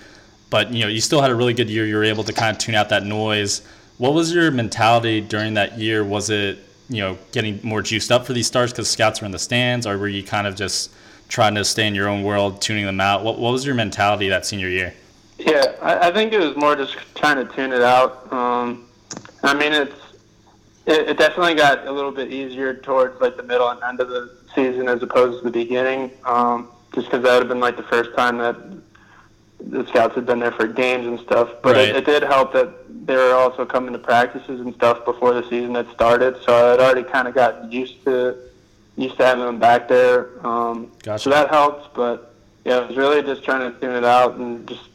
but 0.50 0.72
you 0.72 0.82
know 0.82 0.88
you 0.88 1.00
still 1.00 1.20
had 1.20 1.30
a 1.30 1.34
really 1.34 1.54
good 1.54 1.70
year. 1.70 1.86
You 1.86 1.96
were 1.96 2.04
able 2.04 2.24
to 2.24 2.32
kind 2.32 2.54
of 2.54 2.60
tune 2.60 2.74
out 2.74 2.88
that 2.90 3.04
noise. 3.04 3.62
What 3.98 4.12
was 4.12 4.34
your 4.34 4.50
mentality 4.50 5.20
during 5.20 5.54
that 5.54 5.78
year? 5.78 6.04
Was 6.04 6.30
it 6.30 6.58
you 6.88 6.98
know 6.98 7.16
getting 7.30 7.60
more 7.62 7.80
juiced 7.80 8.10
up 8.10 8.26
for 8.26 8.32
these 8.32 8.46
stars 8.46 8.72
because 8.72 8.90
scouts 8.90 9.20
were 9.20 9.26
in 9.26 9.32
the 9.32 9.38
stands, 9.38 9.86
or 9.86 9.96
were 9.96 10.08
you 10.08 10.22
kind 10.22 10.46
of 10.46 10.56
just 10.56 10.90
trying 11.28 11.54
to 11.54 11.64
stay 11.64 11.86
in 11.86 11.94
your 11.94 12.08
own 12.08 12.22
world, 12.22 12.60
tuning 12.60 12.84
them 12.84 13.00
out? 13.00 13.24
What, 13.24 13.38
what 13.38 13.52
was 13.52 13.64
your 13.64 13.74
mentality 13.74 14.28
that 14.28 14.44
senior 14.44 14.68
year? 14.68 14.92
Yeah, 15.38 15.74
I, 15.80 16.08
I 16.08 16.12
think 16.12 16.32
it 16.32 16.38
was 16.38 16.54
more 16.56 16.76
just 16.76 16.96
trying 17.14 17.36
to 17.36 17.50
tune 17.54 17.72
it 17.72 17.80
out. 17.80 18.30
Um, 18.30 18.84
I 19.42 19.54
mean, 19.54 19.72
it's 19.72 19.94
it, 20.86 21.10
it 21.10 21.18
definitely 21.18 21.54
got 21.54 21.86
a 21.86 21.92
little 21.92 22.10
bit 22.10 22.32
easier 22.32 22.74
towards 22.74 23.20
like 23.20 23.36
the 23.36 23.42
middle 23.42 23.68
and 23.68 23.82
end 23.82 24.00
of 24.00 24.08
the 24.08 24.36
season 24.54 24.88
as 24.88 25.02
opposed 25.02 25.38
to 25.38 25.44
the 25.44 25.50
beginning. 25.50 26.10
Um, 26.24 26.68
just 26.94 27.06
because 27.06 27.22
that 27.22 27.32
would 27.32 27.42
have 27.42 27.48
been 27.48 27.60
like 27.60 27.76
the 27.76 27.82
first 27.84 28.14
time 28.16 28.38
that 28.38 28.56
the 29.60 29.86
scouts 29.86 30.14
had 30.14 30.26
been 30.26 30.40
there 30.40 30.52
for 30.52 30.66
games 30.66 31.06
and 31.06 31.20
stuff. 31.20 31.48
But 31.62 31.76
Right. 31.76 31.88
it, 31.88 31.96
it 31.96 32.04
did 32.04 32.22
help 32.22 32.52
that 32.52 33.06
they 33.06 33.16
were 33.16 33.34
also 33.34 33.64
coming 33.64 33.92
to 33.92 33.98
practices 33.98 34.60
and 34.60 34.74
stuff 34.74 35.04
before 35.04 35.34
the 35.34 35.42
season 35.48 35.74
had 35.74 35.90
started. 35.92 36.36
So 36.44 36.72
I'd 36.72 36.80
already 36.80 37.04
kind 37.04 37.28
of 37.28 37.34
gotten 37.34 37.70
used 37.70 38.04
to 38.04 38.36
used 38.96 39.16
to 39.16 39.24
having 39.24 39.44
them 39.44 39.58
back 39.58 39.88
there. 39.88 40.44
Um, 40.46 40.92
Gotcha. 41.02 41.24
So 41.24 41.30
that 41.30 41.48
helped. 41.48 41.94
But 41.94 42.34
yeah, 42.64 42.76
I 42.78 42.86
was 42.86 42.96
really 42.96 43.22
just 43.22 43.42
trying 43.44 43.72
to 43.72 43.80
tune 43.80 43.94
it 43.94 44.04
out 44.04 44.34
and 44.36 44.68
just 44.68 44.88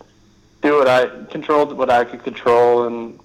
do 0.61 0.77
what 0.77 0.87
I 0.87 1.07
controlled 1.31 1.73
what 1.73 1.89
I 1.89 2.03
could 2.03 2.23
control. 2.23 2.85
And 2.87 3.19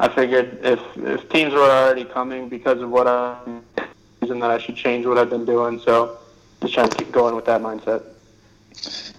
I 0.00 0.08
figured 0.08 0.58
if 0.62 0.80
if 0.96 1.28
teams 1.28 1.52
were 1.52 1.60
already 1.60 2.04
coming 2.04 2.48
because 2.48 2.80
of 2.80 2.90
what 2.90 3.06
I 3.06 3.38
reason 4.24 4.40
that 4.40 4.50
I 4.50 4.58
should 4.58 4.76
change 4.76 5.06
what 5.06 5.18
I've 5.18 5.30
been 5.30 5.44
doing. 5.44 5.78
So 5.78 6.18
just 6.62 6.74
trying 6.74 6.88
to 6.88 6.96
keep 6.96 7.12
going 7.12 7.36
with 7.36 7.44
that 7.44 7.60
mindset. 7.60 8.02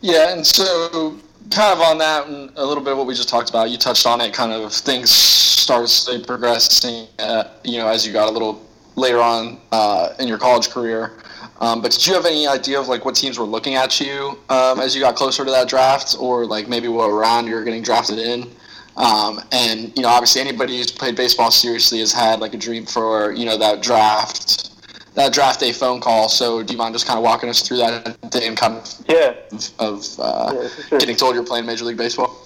Yeah, 0.01 0.33
and 0.33 0.45
so 0.45 1.17
kind 1.51 1.73
of 1.73 1.81
on 1.81 1.97
that 1.99 2.27
and 2.27 2.51
a 2.55 2.65
little 2.65 2.83
bit 2.83 2.93
of 2.93 2.97
what 2.97 3.07
we 3.07 3.13
just 3.13 3.29
talked 3.29 3.49
about, 3.49 3.69
you 3.69 3.77
touched 3.77 4.05
on 4.05 4.19
it. 4.21 4.33
Kind 4.33 4.51
of 4.51 4.73
things 4.73 5.11
started 5.11 5.87
slowly 5.87 6.23
progressing, 6.23 7.07
uh, 7.19 7.45
you 7.63 7.77
know, 7.77 7.87
as 7.87 8.05
you 8.05 8.11
got 8.11 8.27
a 8.27 8.31
little 8.31 8.65
later 8.95 9.19
on 9.19 9.59
uh, 9.71 10.09
in 10.19 10.27
your 10.27 10.37
college 10.37 10.69
career. 10.69 11.19
Um, 11.61 11.81
but 11.81 11.91
did 11.91 12.05
you 12.05 12.13
have 12.13 12.25
any 12.25 12.47
idea 12.47 12.79
of 12.79 12.87
like 12.87 13.05
what 13.05 13.15
teams 13.15 13.39
were 13.39 13.45
looking 13.45 13.75
at 13.75 13.99
you 14.01 14.37
um, 14.49 14.79
as 14.79 14.93
you 14.93 15.01
got 15.01 15.15
closer 15.15 15.45
to 15.45 15.51
that 15.51 15.69
draft, 15.69 16.15
or 16.19 16.45
like 16.45 16.67
maybe 16.67 16.87
what 16.87 17.07
round 17.09 17.47
you 17.47 17.55
were 17.55 17.63
getting 17.63 17.83
drafted 17.83 18.19
in? 18.19 18.49
Um, 18.97 19.41
and 19.51 19.91
you 19.95 20.03
know, 20.03 20.07
obviously, 20.09 20.41
anybody 20.41 20.77
who's 20.77 20.91
played 20.91 21.15
baseball 21.15 21.51
seriously 21.51 21.99
has 21.99 22.13
had 22.13 22.39
like 22.39 22.53
a 22.53 22.57
dream 22.57 22.85
for 22.85 23.31
you 23.33 23.45
know 23.45 23.57
that 23.57 23.81
draft, 23.81 24.71
that 25.15 25.33
draft 25.33 25.59
day 25.59 25.71
phone 25.73 25.99
call. 25.99 26.29
So, 26.29 26.63
do 26.63 26.71
you 26.73 26.77
mind 26.77 26.95
just 26.95 27.05
kind 27.05 27.17
of 27.17 27.23
walking 27.23 27.49
us 27.49 27.61
through 27.67 27.77
that 27.77 28.31
day 28.31 28.47
and 28.47 28.55
kind 28.57 28.75
of 28.75 29.05
Yeah. 29.09 29.33
of 29.79 30.05
uh, 30.19 30.53
Yeah, 30.55 30.67
sure. 30.87 30.99
getting 30.99 31.15
told 31.17 31.35
you're 31.35 31.43
playing 31.45 31.65
Major 31.65 31.83
League 31.85 31.97
Baseball? 31.97 32.37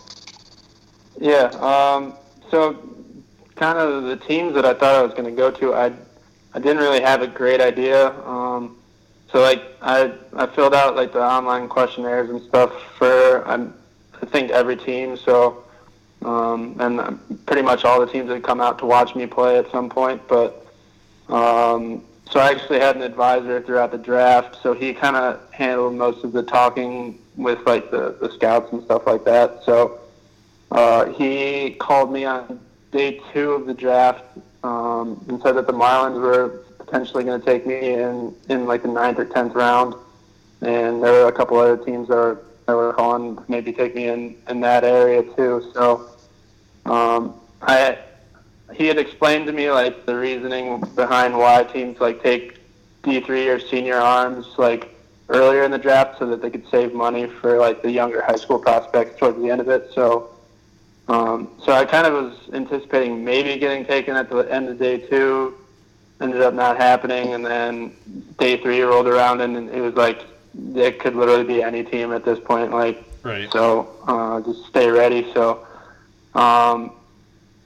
Yeah. 1.20 1.52
Um, 1.62 2.14
so, 2.50 2.78
kind 3.56 3.78
of 3.78 4.04
the 4.06 4.16
teams 4.18 4.56
that 4.56 4.66
I 4.66 4.74
thought 4.74 4.96
I 4.96 5.02
was 5.04 5.12
going 5.14 5.26
to 5.26 5.32
go 5.32 5.52
to, 5.52 5.74
I 5.76 5.92
I 6.56 6.60
didn't 6.60 6.78
really 6.78 7.02
have 7.02 7.22
a 7.22 7.28
great 7.28 7.62
idea. 7.62 8.08
Um, 8.26 8.76
so 9.32 9.40
like 9.42 9.62
I 9.84 10.12
I 10.36 10.48
filled 10.48 10.74
out 10.74 10.96
like 10.96 11.14
the 11.14 11.22
online 11.24 11.68
questionnaires 11.70 12.32
and 12.32 12.42
stuff 12.42 12.72
for 12.98 13.48
I, 13.48 13.68
I 14.20 14.26
think 14.26 14.50
every 14.50 14.76
team. 14.76 15.16
So 15.16 15.64
um, 16.24 16.76
and 16.80 17.46
pretty 17.46 17.62
much 17.62 17.86
all 17.86 18.00
the 18.00 18.12
teams 18.12 18.30
had 18.30 18.44
come 18.44 18.62
out 18.62 18.80
to 18.80 18.86
watch 18.86 19.16
me 19.16 19.26
play 19.26 19.58
at 19.58 19.70
some 19.72 19.90
point. 19.90 20.22
But 20.28 20.66
um, 21.30 22.04
so 22.30 22.40
I 22.40 22.52
actually 22.52 22.80
had 22.80 22.96
an 22.96 23.02
advisor 23.02 23.62
throughout 23.62 23.92
the 23.92 23.98
draft. 23.98 24.58
So 24.62 24.74
he 24.74 24.94
kind 24.94 25.16
of 25.16 25.42
handled 25.52 25.96
most 25.96 26.24
of 26.24 26.32
the 26.32 26.44
talking 26.44 27.20
with 27.36 27.60
like 27.66 27.90
the, 27.92 28.16
the 28.20 28.32
scouts 28.32 28.72
and 28.72 28.84
stuff 28.84 29.08
like 29.08 29.24
that. 29.26 29.64
So 29.64 30.00
uh, 30.72 31.06
he 31.06 31.72
called 31.80 32.12
me 32.12 32.26
on 32.26 32.60
day 32.92 33.22
two 33.34 33.52
of 33.54 33.66
the 33.66 33.74
draft 33.74 34.24
um, 34.64 35.24
and 35.28 35.42
said 35.42 35.54
that 35.54 35.68
the 35.68 35.74
Marlins 35.74 36.20
were 36.20 36.64
potentially 36.78 37.24
going 37.24 37.40
to 37.40 37.46
take 37.46 37.66
me 37.66 37.94
in 37.94 38.34
in 38.50 38.66
like 38.66 38.82
the 38.82 38.88
ninth 38.88 39.20
or 39.20 39.26
tenth 39.26 39.54
round, 39.54 39.94
and 40.62 41.04
there 41.04 41.14
were 41.14 41.28
a 41.28 41.32
couple 41.32 41.58
other 41.58 41.78
teams 41.78 42.08
that 42.08 42.16
were 42.16 42.44
that 42.66 42.76
were 42.76 42.94
calling 42.94 43.38
maybe 43.48 43.72
take 43.72 43.96
me 43.96 44.08
in 44.08 44.36
in 44.50 44.60
that 44.62 44.84
area 44.84 45.24
too. 45.36 45.72
So 45.74 46.09
um, 46.86 47.36
I 47.62 47.98
he 48.74 48.86
had 48.88 48.98
explained 48.98 49.48
to 49.48 49.54
me 49.54 49.72
like 49.72 50.06
the 50.06 50.16
reasoning 50.16 50.80
behind 50.96 51.38
why 51.38 51.64
teams 51.64 52.00
like 52.00 52.22
take 52.22 52.58
D 53.04 53.20
three 53.22 53.48
or 53.48 53.60
senior 53.60 53.98
arms 53.98 54.46
like 54.58 54.96
earlier 55.30 55.64
in 55.64 55.72
the 55.72 55.78
draft 55.78 56.20
so 56.20 56.26
that 56.28 56.42
they 56.42 56.50
could 56.50 56.68
save 56.70 56.94
money 56.94 57.28
for 57.28 57.58
like 57.58 57.82
the 57.82 57.92
younger 57.92 58.22
high 58.22 58.36
school 58.36 58.60
prospects 58.60 59.18
towards 59.20 59.38
the 59.40 59.50
end 59.50 59.62
of 59.62 59.70
it. 59.70 59.92
So 59.94 60.30
um, 61.08 61.50
so 61.66 61.72
I 61.74 61.86
kind 61.86 62.06
of 62.06 62.14
was 62.14 62.38
anticipating 62.54 63.24
maybe 63.26 63.58
getting 63.58 63.86
taken 63.86 64.16
at 64.16 64.30
the 64.30 64.40
end 64.40 64.70
of 64.70 64.78
day 64.78 65.00
two. 65.00 65.56
Ended 66.22 66.42
up 66.42 66.54
not 66.54 66.78
happening, 66.78 67.34
and 67.34 67.46
then 67.46 67.96
day 68.38 68.58
three 68.58 68.82
rolled 68.82 69.08
around, 69.08 69.40
and 69.42 69.70
it 69.70 69.82
was 69.82 69.96
like 69.96 70.22
it 70.76 71.00
could 71.00 71.16
literally 71.16 71.46
be 71.46 71.64
any 71.64 71.84
team 71.84 72.12
at 72.12 72.26
this 72.26 72.40
point. 72.40 72.72
Like, 72.72 73.04
Right. 73.24 73.52
so 73.52 73.90
uh, 74.06 74.42
just 74.42 74.66
stay 74.68 74.90
ready. 74.90 75.32
So, 75.34 75.66
um, 76.40 76.92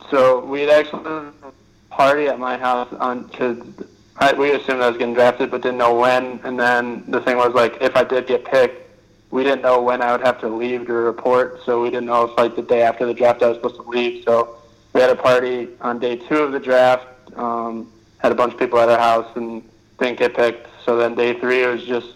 so 0.09 0.43
we 0.45 0.61
had 0.61 0.69
actually 0.69 1.05
a 1.05 1.31
party 1.89 2.27
at 2.27 2.39
my 2.39 2.57
house 2.57 2.91
on 2.93 3.23
because 3.27 3.59
we 4.37 4.51
assumed 4.51 4.81
I 4.81 4.89
was 4.89 4.97
getting 4.97 5.13
drafted, 5.13 5.51
but 5.51 5.61
didn't 5.61 5.77
know 5.77 5.95
when. 5.99 6.39
And 6.43 6.59
then 6.59 7.03
the 7.07 7.21
thing 7.21 7.37
was 7.37 7.53
like, 7.53 7.77
if 7.81 7.95
I 7.95 8.03
did 8.03 8.27
get 8.27 8.45
picked, 8.45 8.89
we 9.31 9.43
didn't 9.43 9.61
know 9.61 9.81
when 9.81 10.01
I 10.01 10.11
would 10.11 10.21
have 10.21 10.39
to 10.41 10.47
leave 10.47 10.85
to 10.87 10.93
report. 10.93 11.61
So 11.65 11.81
we 11.81 11.89
didn't 11.89 12.05
know 12.05 12.25
if 12.25 12.37
like 12.37 12.55
the 12.55 12.61
day 12.61 12.81
after 12.83 13.05
the 13.05 13.13
draft 13.13 13.41
I 13.43 13.47
was 13.49 13.57
supposed 13.57 13.75
to 13.75 13.89
leave. 13.89 14.23
So 14.23 14.57
we 14.93 15.01
had 15.01 15.09
a 15.09 15.15
party 15.15 15.69
on 15.81 15.99
day 15.99 16.15
two 16.15 16.37
of 16.37 16.51
the 16.51 16.59
draft. 16.59 17.07
Um, 17.35 17.91
had 18.19 18.31
a 18.31 18.35
bunch 18.35 18.53
of 18.53 18.59
people 18.59 18.79
at 18.79 18.89
our 18.89 18.97
house 18.97 19.35
and 19.35 19.63
didn't 19.99 20.19
get 20.19 20.35
picked. 20.35 20.67
So 20.85 20.97
then 20.97 21.15
day 21.15 21.39
three 21.39 21.63
it 21.63 21.67
was 21.67 21.83
just 21.83 22.07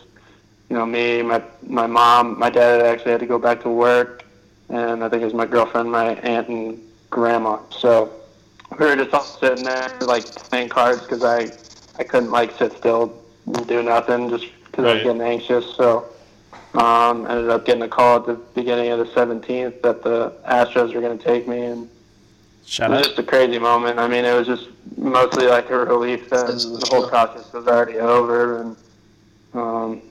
you 0.69 0.75
know 0.75 0.85
me, 0.85 1.21
my 1.21 1.41
my 1.63 1.87
mom, 1.87 2.37
my 2.37 2.49
dad 2.49 2.81
actually 2.81 3.11
had 3.11 3.19
to 3.21 3.25
go 3.25 3.39
back 3.39 3.61
to 3.63 3.69
work, 3.69 4.23
and 4.69 5.03
I 5.03 5.09
think 5.09 5.21
it 5.21 5.25
was 5.25 5.33
my 5.33 5.45
girlfriend, 5.45 5.91
my 5.91 6.15
aunt, 6.15 6.47
and 6.49 6.81
grandma. 7.09 7.59
So 7.71 8.11
we 8.77 8.85
were 8.85 8.95
just 8.95 9.13
all 9.13 9.23
sitting 9.23 9.63
there 9.63 9.89
like 10.01 10.25
playing 10.25 10.69
cards 10.69 11.01
because 11.01 11.23
I 11.23 11.51
I 11.99 12.03
couldn't 12.03 12.31
like 12.31 12.51
sit 12.57 12.73
still 12.73 13.23
and 13.45 13.67
do 13.67 13.81
nothing 13.81 14.29
just 14.29 14.45
because 14.65 14.85
I 14.85 14.93
was 14.93 15.03
getting 15.03 15.21
anxious. 15.21 15.75
So 15.75 16.05
um, 16.73 17.25
ended 17.27 17.49
up 17.49 17.65
getting 17.65 17.81
a 17.83 17.87
call 17.87 18.17
at 18.17 18.25
the 18.25 18.33
beginning 18.33 18.91
of 18.91 18.99
the 18.99 19.05
17th 19.05 19.81
that 19.81 20.03
the 20.03 20.33
Astros 20.47 20.93
were 20.93 21.01
going 21.01 21.17
to 21.17 21.23
take 21.23 21.47
me, 21.47 21.61
and 21.65 21.89
Shout 22.65 22.91
it 22.91 22.93
was 22.93 22.99
out. 22.99 23.05
just 23.05 23.19
a 23.19 23.23
crazy 23.23 23.57
moment. 23.57 23.99
I 23.99 24.07
mean, 24.07 24.25
it 24.25 24.33
was 24.33 24.47
just 24.47 24.67
mostly 24.97 25.47
like 25.47 25.69
a 25.69 25.85
relief 25.85 26.29
that 26.29 26.47
the 26.47 26.87
whole 26.91 27.07
process 27.07 27.51
was 27.53 27.67
already 27.67 27.97
over, 27.97 28.61
and 28.61 28.75
um, 29.53 30.01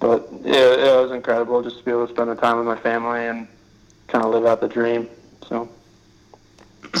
but 0.00 0.28
yeah, 0.42 0.74
it 0.74 1.02
was 1.02 1.12
incredible 1.12 1.62
just 1.62 1.78
to 1.78 1.84
be 1.84 1.90
able 1.92 2.06
to 2.06 2.12
spend 2.12 2.28
the 2.28 2.34
time 2.34 2.58
with 2.58 2.66
my 2.66 2.78
family 2.78 3.26
and 3.26 3.46
kind 4.24 4.34
of 4.34 4.42
live 4.42 4.50
out 4.50 4.60
the 4.60 4.68
dream. 4.68 5.08
So 5.48 5.68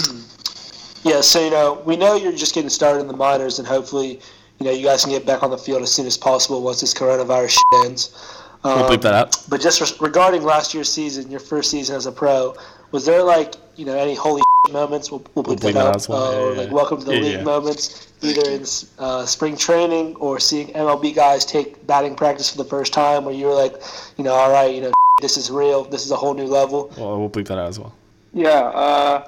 Yeah, 1.04 1.20
so 1.20 1.44
you 1.44 1.50
know, 1.50 1.82
we 1.84 1.96
know 1.96 2.16
you're 2.16 2.32
just 2.32 2.54
getting 2.54 2.70
started 2.70 3.00
in 3.00 3.08
the 3.08 3.16
minors, 3.16 3.58
and 3.58 3.68
hopefully, 3.68 4.20
you 4.58 4.66
know, 4.66 4.72
you 4.72 4.82
guys 4.84 5.02
can 5.04 5.12
get 5.12 5.26
back 5.26 5.42
on 5.42 5.50
the 5.50 5.58
field 5.58 5.82
as 5.82 5.92
soon 5.92 6.06
as 6.06 6.16
possible 6.16 6.62
once 6.62 6.80
this 6.80 6.94
coronavirus 6.94 7.58
ends. 7.84 8.16
Um, 8.64 8.76
We'll 8.80 8.88
bleep 8.88 9.02
that 9.02 9.12
out. 9.12 9.36
But 9.50 9.60
just 9.60 9.82
res- 9.82 10.00
regarding 10.00 10.42
last 10.44 10.72
year's 10.72 10.90
season, 10.90 11.30
your 11.30 11.40
first 11.40 11.70
season 11.70 11.94
as 11.96 12.06
a 12.06 12.12
pro, 12.12 12.56
was 12.92 13.04
there 13.04 13.22
like 13.22 13.56
you 13.76 13.84
know 13.84 13.96
any 13.98 14.14
holy 14.14 14.40
moments? 14.72 15.10
We'll, 15.10 15.22
we'll 15.34 15.44
bleep 15.44 15.48
We'll 15.48 15.56
bleep 15.56 15.60
that 15.60 15.72
that 15.74 15.86
out. 15.86 16.08
well. 16.08 16.22
uh, 16.22 16.30
Yeah, 16.32 16.38
or 16.38 16.54
like 16.54 16.70
welcome 16.72 16.98
to 17.00 17.04
the 17.04 17.14
Yeah, 17.16 17.20
league 17.20 17.36
yeah. 17.40 17.42
moments, 17.42 18.10
either 18.22 18.48
in 18.50 18.64
uh, 18.98 19.26
spring 19.26 19.58
training 19.58 20.16
or 20.16 20.40
seeing 20.40 20.68
MLB 20.68 21.14
guys 21.14 21.44
take 21.44 21.86
batting 21.86 22.14
practice 22.16 22.48
for 22.50 22.56
the 22.56 22.64
first 22.64 22.94
time, 22.94 23.26
where 23.26 23.34
you 23.34 23.44
were 23.44 23.54
like, 23.54 23.74
you 24.16 24.24
know, 24.24 24.32
all 24.32 24.50
right, 24.50 24.74
you 24.74 24.80
know, 24.80 24.92
this 25.24 25.38
is 25.38 25.50
real, 25.50 25.84
this 25.84 26.04
is 26.04 26.10
a 26.10 26.16
whole 26.16 26.34
new 26.34 26.44
level. 26.44 26.92
Well, 26.98 27.18
we'll 27.18 27.30
bleep 27.30 27.48
that 27.48 27.58
out 27.58 27.68
as 27.68 27.78
well. 27.78 27.94
yeah, 28.34 28.50
uh, 28.50 29.26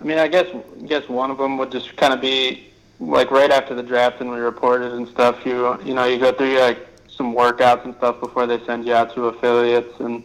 I 0.00 0.04
mean, 0.04 0.18
I 0.18 0.26
guess 0.26 0.48
I 0.52 0.86
guess 0.86 1.08
one 1.08 1.30
of 1.30 1.38
them 1.38 1.58
would 1.58 1.70
just 1.70 1.96
kind 1.96 2.12
of 2.12 2.20
be 2.20 2.66
like 2.98 3.30
right 3.30 3.52
after 3.52 3.72
the 3.72 3.84
draft 3.84 4.20
and 4.20 4.28
we 4.32 4.38
reported 4.38 4.92
and 4.92 5.06
stuff. 5.06 5.46
You 5.46 5.80
you 5.84 5.94
know 5.94 6.06
you 6.06 6.18
go 6.18 6.32
through 6.32 6.58
like 6.58 6.88
some 7.08 7.36
workouts 7.36 7.84
and 7.84 7.94
stuff 7.94 8.18
before 8.18 8.48
they 8.48 8.58
send 8.64 8.84
you 8.84 8.94
out 8.94 9.14
to 9.14 9.26
affiliates 9.26 9.94
and 10.00 10.24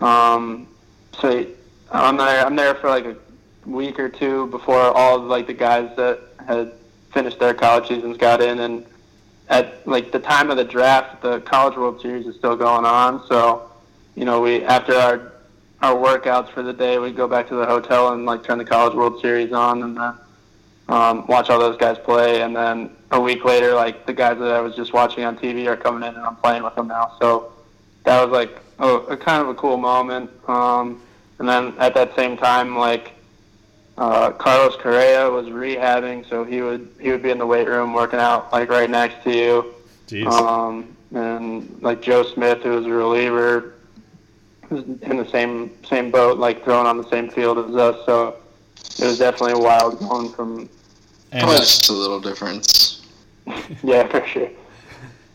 um, 0.00 0.68
so 1.18 1.46
I'm 1.90 2.18
there 2.18 2.44
I'm 2.44 2.54
there 2.54 2.74
for 2.74 2.90
like 2.90 3.06
a 3.06 3.16
week 3.64 3.98
or 3.98 4.10
two 4.10 4.48
before 4.48 4.78
all 4.78 5.20
of 5.20 5.24
like 5.24 5.46
the 5.46 5.54
guys 5.54 5.88
that 5.96 6.20
had 6.46 6.72
finished 7.14 7.38
their 7.38 7.54
college 7.54 7.88
seasons 7.88 8.18
got 8.18 8.42
in 8.42 8.58
and 8.58 8.84
at 9.48 9.86
like 9.88 10.12
the 10.12 10.18
time 10.18 10.50
of 10.50 10.58
the 10.58 10.64
draft 10.64 11.22
the 11.22 11.40
college 11.40 11.76
world 11.78 12.00
series 12.02 12.26
is 12.26 12.36
still 12.36 12.56
going 12.56 12.84
on 12.84 13.26
so 13.26 13.71
you 14.14 14.24
know 14.24 14.40
we 14.40 14.64
after 14.64 14.94
our 14.94 15.32
our 15.82 15.96
workouts 15.96 16.48
for 16.50 16.62
the 16.62 16.72
day. 16.72 16.98
We'd 16.98 17.16
go 17.16 17.26
back 17.26 17.48
to 17.48 17.56
the 17.56 17.66
hotel 17.66 18.12
and 18.12 18.24
like 18.24 18.44
turn 18.44 18.58
the 18.58 18.64
College 18.64 18.94
World 18.94 19.20
Series 19.20 19.52
on, 19.52 19.82
and 19.82 19.96
then 19.96 20.14
um, 20.88 21.26
watch 21.26 21.50
all 21.50 21.58
those 21.58 21.76
guys 21.76 21.98
play. 21.98 22.42
And 22.42 22.54
then 22.54 22.90
a 23.10 23.20
week 23.20 23.44
later, 23.44 23.74
like 23.74 24.06
the 24.06 24.12
guys 24.12 24.38
that 24.38 24.52
I 24.52 24.60
was 24.60 24.76
just 24.76 24.92
watching 24.92 25.24
on 25.24 25.36
TV 25.36 25.66
are 25.66 25.76
coming 25.76 26.08
in, 26.08 26.14
and 26.14 26.24
I'm 26.24 26.36
playing 26.36 26.62
with 26.62 26.76
them 26.76 26.88
now. 26.88 27.16
So 27.20 27.52
that 28.04 28.22
was 28.22 28.30
like 28.30 28.56
a, 28.78 28.88
a 29.12 29.16
kind 29.16 29.42
of 29.42 29.48
a 29.48 29.54
cool 29.54 29.76
moment. 29.76 30.30
Um, 30.48 31.02
and 31.38 31.48
then 31.48 31.74
at 31.78 31.94
that 31.94 32.14
same 32.14 32.36
time, 32.36 32.76
like 32.76 33.12
uh, 33.98 34.30
Carlos 34.30 34.76
Correa 34.76 35.28
was 35.28 35.46
rehabbing, 35.46 36.28
so 36.28 36.44
he 36.44 36.62
would 36.62 36.88
he 37.00 37.10
would 37.10 37.22
be 37.22 37.30
in 37.30 37.38
the 37.38 37.46
weight 37.46 37.66
room 37.66 37.92
working 37.92 38.20
out 38.20 38.52
like 38.52 38.68
right 38.68 38.88
next 38.88 39.24
to 39.24 39.36
you. 39.36 39.74
Jeez. 40.06 40.26
Um, 40.26 40.96
and 41.12 41.82
like 41.82 42.00
Joe 42.00 42.22
Smith, 42.22 42.62
who 42.62 42.70
was 42.70 42.86
a 42.86 42.90
reliever, 42.90 43.74
in 44.76 45.16
the 45.16 45.28
same 45.30 45.70
same 45.84 46.10
boat, 46.10 46.38
like 46.38 46.64
throwing 46.64 46.86
on 46.86 46.96
the 46.96 47.08
same 47.08 47.30
field 47.30 47.58
as 47.58 47.74
us. 47.76 48.06
So 48.06 48.36
it 48.98 49.04
was 49.04 49.18
definitely 49.18 49.62
wild 49.62 49.98
going 49.98 50.30
from. 50.30 50.68
And, 51.32 51.40
Probably 51.40 51.56
uh, 51.56 51.60
just 51.60 51.88
a 51.88 51.92
little 51.92 52.20
difference. 52.20 53.02
yeah, 53.82 54.06
for 54.06 54.26
sure. 54.26 54.50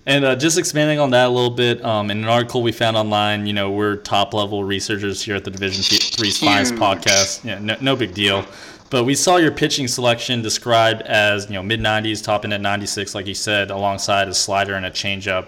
And 0.05 0.23
uh, 0.23 0.35
just 0.37 0.57
expanding 0.57 0.99
on 0.99 1.09
that 1.09 1.27
a 1.27 1.29
little 1.29 1.49
bit, 1.49 1.83
um, 1.83 2.09
in 2.09 2.19
an 2.19 2.29
article 2.29 2.63
we 2.63 2.71
found 2.71 2.95
online, 2.95 3.45
you 3.45 3.51
know, 3.51 3.71
we're 3.71 3.97
top 3.97 4.33
level 4.33 4.63
researchers 4.63 5.21
here 5.21 5.35
at 5.35 5.43
the 5.43 5.51
Division 5.51 5.83
Three 5.83 6.31
Finest 6.31 6.71
Huge. 6.71 6.81
podcast. 6.81 7.43
Yeah, 7.43 7.59
no, 7.59 7.75
no 7.81 7.95
big 7.95 8.13
deal. 8.13 8.45
But 8.89 9.03
we 9.03 9.15
saw 9.15 9.35
your 9.35 9.51
pitching 9.51 9.87
selection 9.89 10.41
described 10.41 11.01
as 11.01 11.47
you 11.47 11.55
know 11.55 11.63
mid 11.63 11.81
90s, 11.81 12.23
topping 12.23 12.53
at 12.53 12.61
96, 12.61 13.15
like 13.15 13.27
you 13.27 13.33
said, 13.33 13.69
alongside 13.69 14.29
a 14.29 14.33
slider 14.33 14.75
and 14.75 14.85
a 14.85 14.91
changeup. 14.91 15.47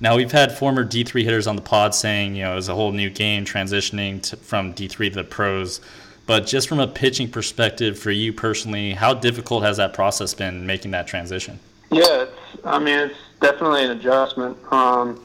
Now 0.00 0.16
we've 0.16 0.32
had 0.32 0.50
former 0.50 0.84
D3 0.84 1.24
hitters 1.24 1.46
on 1.46 1.56
the 1.56 1.62
pod 1.62 1.94
saying 1.94 2.34
you 2.34 2.42
know 2.42 2.52
it 2.52 2.56
was 2.56 2.68
a 2.68 2.74
whole 2.74 2.92
new 2.92 3.10
game 3.10 3.44
transitioning 3.44 4.22
to, 4.22 4.36
from 4.36 4.72
D3 4.72 5.10
to 5.10 5.14
the 5.16 5.24
pros. 5.24 5.80
But 6.26 6.46
just 6.46 6.68
from 6.68 6.78
a 6.78 6.86
pitching 6.86 7.28
perspective, 7.28 7.98
for 7.98 8.10
you 8.10 8.32
personally, 8.32 8.92
how 8.92 9.14
difficult 9.14 9.64
has 9.64 9.78
that 9.78 9.92
process 9.92 10.32
been 10.32 10.64
making 10.64 10.92
that 10.92 11.08
transition? 11.08 11.58
Yeah, 11.90 12.22
it's, 12.22 12.32
I 12.64 12.78
mean, 12.78 12.98
it's 12.98 13.18
definitely 13.40 13.84
an 13.84 13.90
adjustment. 13.90 14.56
Um, 14.72 15.20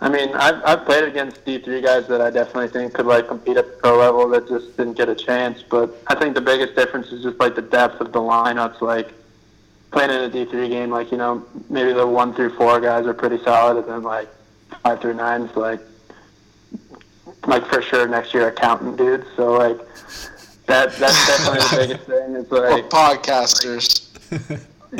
I 0.00 0.08
mean, 0.08 0.34
I've, 0.34 0.62
I've 0.64 0.84
played 0.84 1.04
against 1.04 1.44
D3 1.44 1.82
guys 1.82 2.06
that 2.08 2.20
I 2.20 2.30
definitely 2.30 2.68
think 2.68 2.92
could 2.94 3.06
like 3.06 3.26
compete 3.26 3.56
at 3.56 3.66
the 3.66 3.76
pro 3.78 3.98
level 3.98 4.28
that 4.28 4.46
just 4.48 4.76
didn't 4.76 4.98
get 4.98 5.08
a 5.08 5.14
chance. 5.14 5.62
But 5.62 5.96
I 6.06 6.14
think 6.14 6.34
the 6.34 6.40
biggest 6.40 6.76
difference 6.76 7.08
is 7.08 7.22
just 7.22 7.40
like 7.40 7.54
the 7.54 7.62
depth 7.62 8.00
of 8.00 8.12
the 8.12 8.20
lineups. 8.20 8.80
Like 8.80 9.12
playing 9.90 10.10
in 10.10 10.16
a 10.24 10.30
D3 10.30 10.68
game, 10.68 10.90
like 10.90 11.10
you 11.10 11.18
know, 11.18 11.44
maybe 11.70 11.92
the 11.92 12.06
one 12.06 12.34
through 12.34 12.54
four 12.56 12.80
guys 12.80 13.06
are 13.06 13.14
pretty 13.14 13.42
solid, 13.42 13.78
and 13.78 13.88
then 13.88 14.02
like 14.02 14.28
five 14.82 15.00
through 15.00 15.14
nine 15.14 15.42
is 15.42 15.56
like 15.56 15.80
like 17.46 17.64
for 17.66 17.80
sure 17.82 18.06
next 18.08 18.34
year 18.34 18.48
accountant 18.48 18.96
dudes. 18.96 19.26
So 19.36 19.52
like 19.52 19.78
that 20.66 20.94
that's 20.96 21.26
definitely 21.26 21.60
the 21.60 21.86
biggest 21.86 22.06
thing. 22.06 22.36
It's 22.36 22.52
Or 22.52 22.70
like 22.70 22.90
podcasters. 22.90 24.08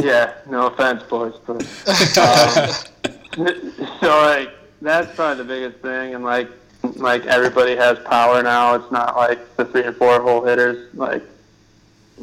yeah, 0.02 0.34
no 0.48 0.66
offense, 0.68 1.02
boys, 1.04 1.34
but 1.46 1.56
um, 2.18 3.46
so 4.00 4.08
like 4.22 4.50
that's 4.80 5.14
probably 5.14 5.42
the 5.42 5.48
biggest 5.48 5.78
thing, 5.82 6.14
and 6.14 6.24
like 6.24 6.48
like 6.96 7.26
everybody 7.26 7.76
has 7.76 7.98
power 8.00 8.42
now. 8.42 8.74
It's 8.76 8.90
not 8.90 9.16
like 9.16 9.56
the 9.56 9.64
three 9.66 9.82
and 9.84 9.96
four 9.96 10.20
hole 10.22 10.44
hitters. 10.44 10.94
Like 10.94 11.22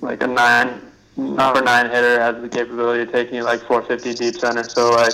like 0.01 0.23
a 0.23 0.28
nine 0.28 0.82
number 1.17 1.62
nine 1.62 1.89
hitter 1.89 2.19
has 2.19 2.41
the 2.41 2.49
capability 2.49 3.04
of 3.04 3.12
taking 3.12 3.41
like 3.43 3.62
450 3.62 4.13
deep 4.13 4.39
center. 4.39 4.63
So 4.63 4.89
like 4.91 5.13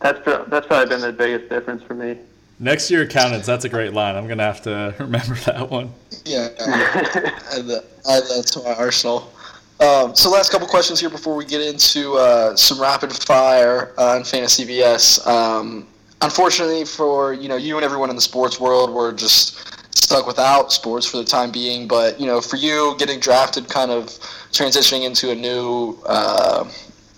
that's 0.00 0.20
pro- 0.20 0.44
that's 0.46 0.66
probably 0.66 0.88
been 0.88 1.00
the 1.00 1.12
biggest 1.12 1.48
difference 1.48 1.82
for 1.82 1.94
me. 1.94 2.16
Next 2.60 2.90
year, 2.90 3.02
accountants. 3.02 3.46
That's 3.46 3.64
a 3.64 3.68
great 3.68 3.92
line. 3.92 4.16
I'm 4.16 4.26
gonna 4.26 4.42
have 4.42 4.62
to 4.62 4.94
remember 4.98 5.34
that 5.46 5.70
one. 5.70 5.92
Yeah, 6.24 6.48
add 6.60 7.66
add 7.66 8.22
that 8.24 8.44
to 8.52 8.62
my 8.62 8.74
arsenal. 8.74 9.32
Um, 9.80 10.16
so, 10.16 10.28
last 10.28 10.50
couple 10.50 10.66
questions 10.66 10.98
here 10.98 11.10
before 11.10 11.36
we 11.36 11.44
get 11.44 11.60
into 11.60 12.14
uh, 12.14 12.56
some 12.56 12.80
rapid 12.80 13.12
fire 13.12 13.94
uh, 13.96 14.16
on 14.16 14.24
Fantasy 14.24 14.66
BS. 14.66 15.24
Um, 15.24 15.86
unfortunately, 16.20 16.84
for 16.84 17.32
you 17.32 17.48
know 17.48 17.56
you 17.56 17.76
and 17.76 17.84
everyone 17.84 18.10
in 18.10 18.16
the 18.16 18.22
sports 18.22 18.58
world, 18.58 18.92
we're 18.92 19.12
just 19.12 19.77
stuck 19.98 20.26
without 20.26 20.72
sports 20.72 21.06
for 21.06 21.18
the 21.18 21.24
time 21.24 21.50
being. 21.50 21.88
But 21.88 22.18
you 22.20 22.26
know, 22.26 22.40
for 22.40 22.56
you, 22.56 22.94
getting 22.98 23.20
drafted, 23.20 23.68
kind 23.68 23.90
of 23.90 24.06
transitioning 24.52 25.04
into 25.04 25.30
a 25.30 25.34
new. 25.34 25.98
Uh, 26.06 26.70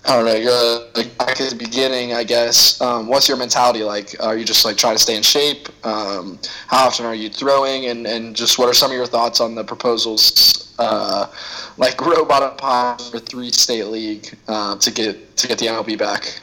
I 0.03 0.15
don't 0.15 0.25
know. 0.25 0.33
You're 0.33 1.05
back 1.19 1.39
at 1.39 1.51
the 1.51 1.55
beginning, 1.55 2.13
I 2.13 2.23
guess. 2.23 2.81
Um, 2.81 3.07
what's 3.07 3.27
your 3.27 3.37
mentality 3.37 3.83
like? 3.83 4.15
Are 4.19 4.35
you 4.35 4.43
just 4.43 4.65
like 4.65 4.75
trying 4.75 4.95
to 4.95 5.01
stay 5.01 5.15
in 5.15 5.21
shape? 5.21 5.69
Um, 5.85 6.39
how 6.67 6.87
often 6.87 7.05
are 7.05 7.13
you 7.13 7.29
throwing? 7.29 7.85
And, 7.85 8.07
and 8.07 8.35
just 8.35 8.57
what 8.57 8.67
are 8.67 8.73
some 8.73 8.89
of 8.89 8.97
your 8.97 9.05
thoughts 9.05 9.39
on 9.39 9.53
the 9.53 9.63
proposals, 9.63 10.73
uh, 10.79 11.27
like 11.77 12.01
robot 12.01 12.41
umpire 12.41 12.97
for 12.97 13.19
three 13.19 13.51
state 13.51 13.85
league 13.85 14.35
uh, 14.47 14.75
to 14.77 14.91
get 14.91 15.37
to 15.37 15.47
get 15.47 15.59
the 15.59 15.67
MLB 15.67 15.99
back? 15.99 16.41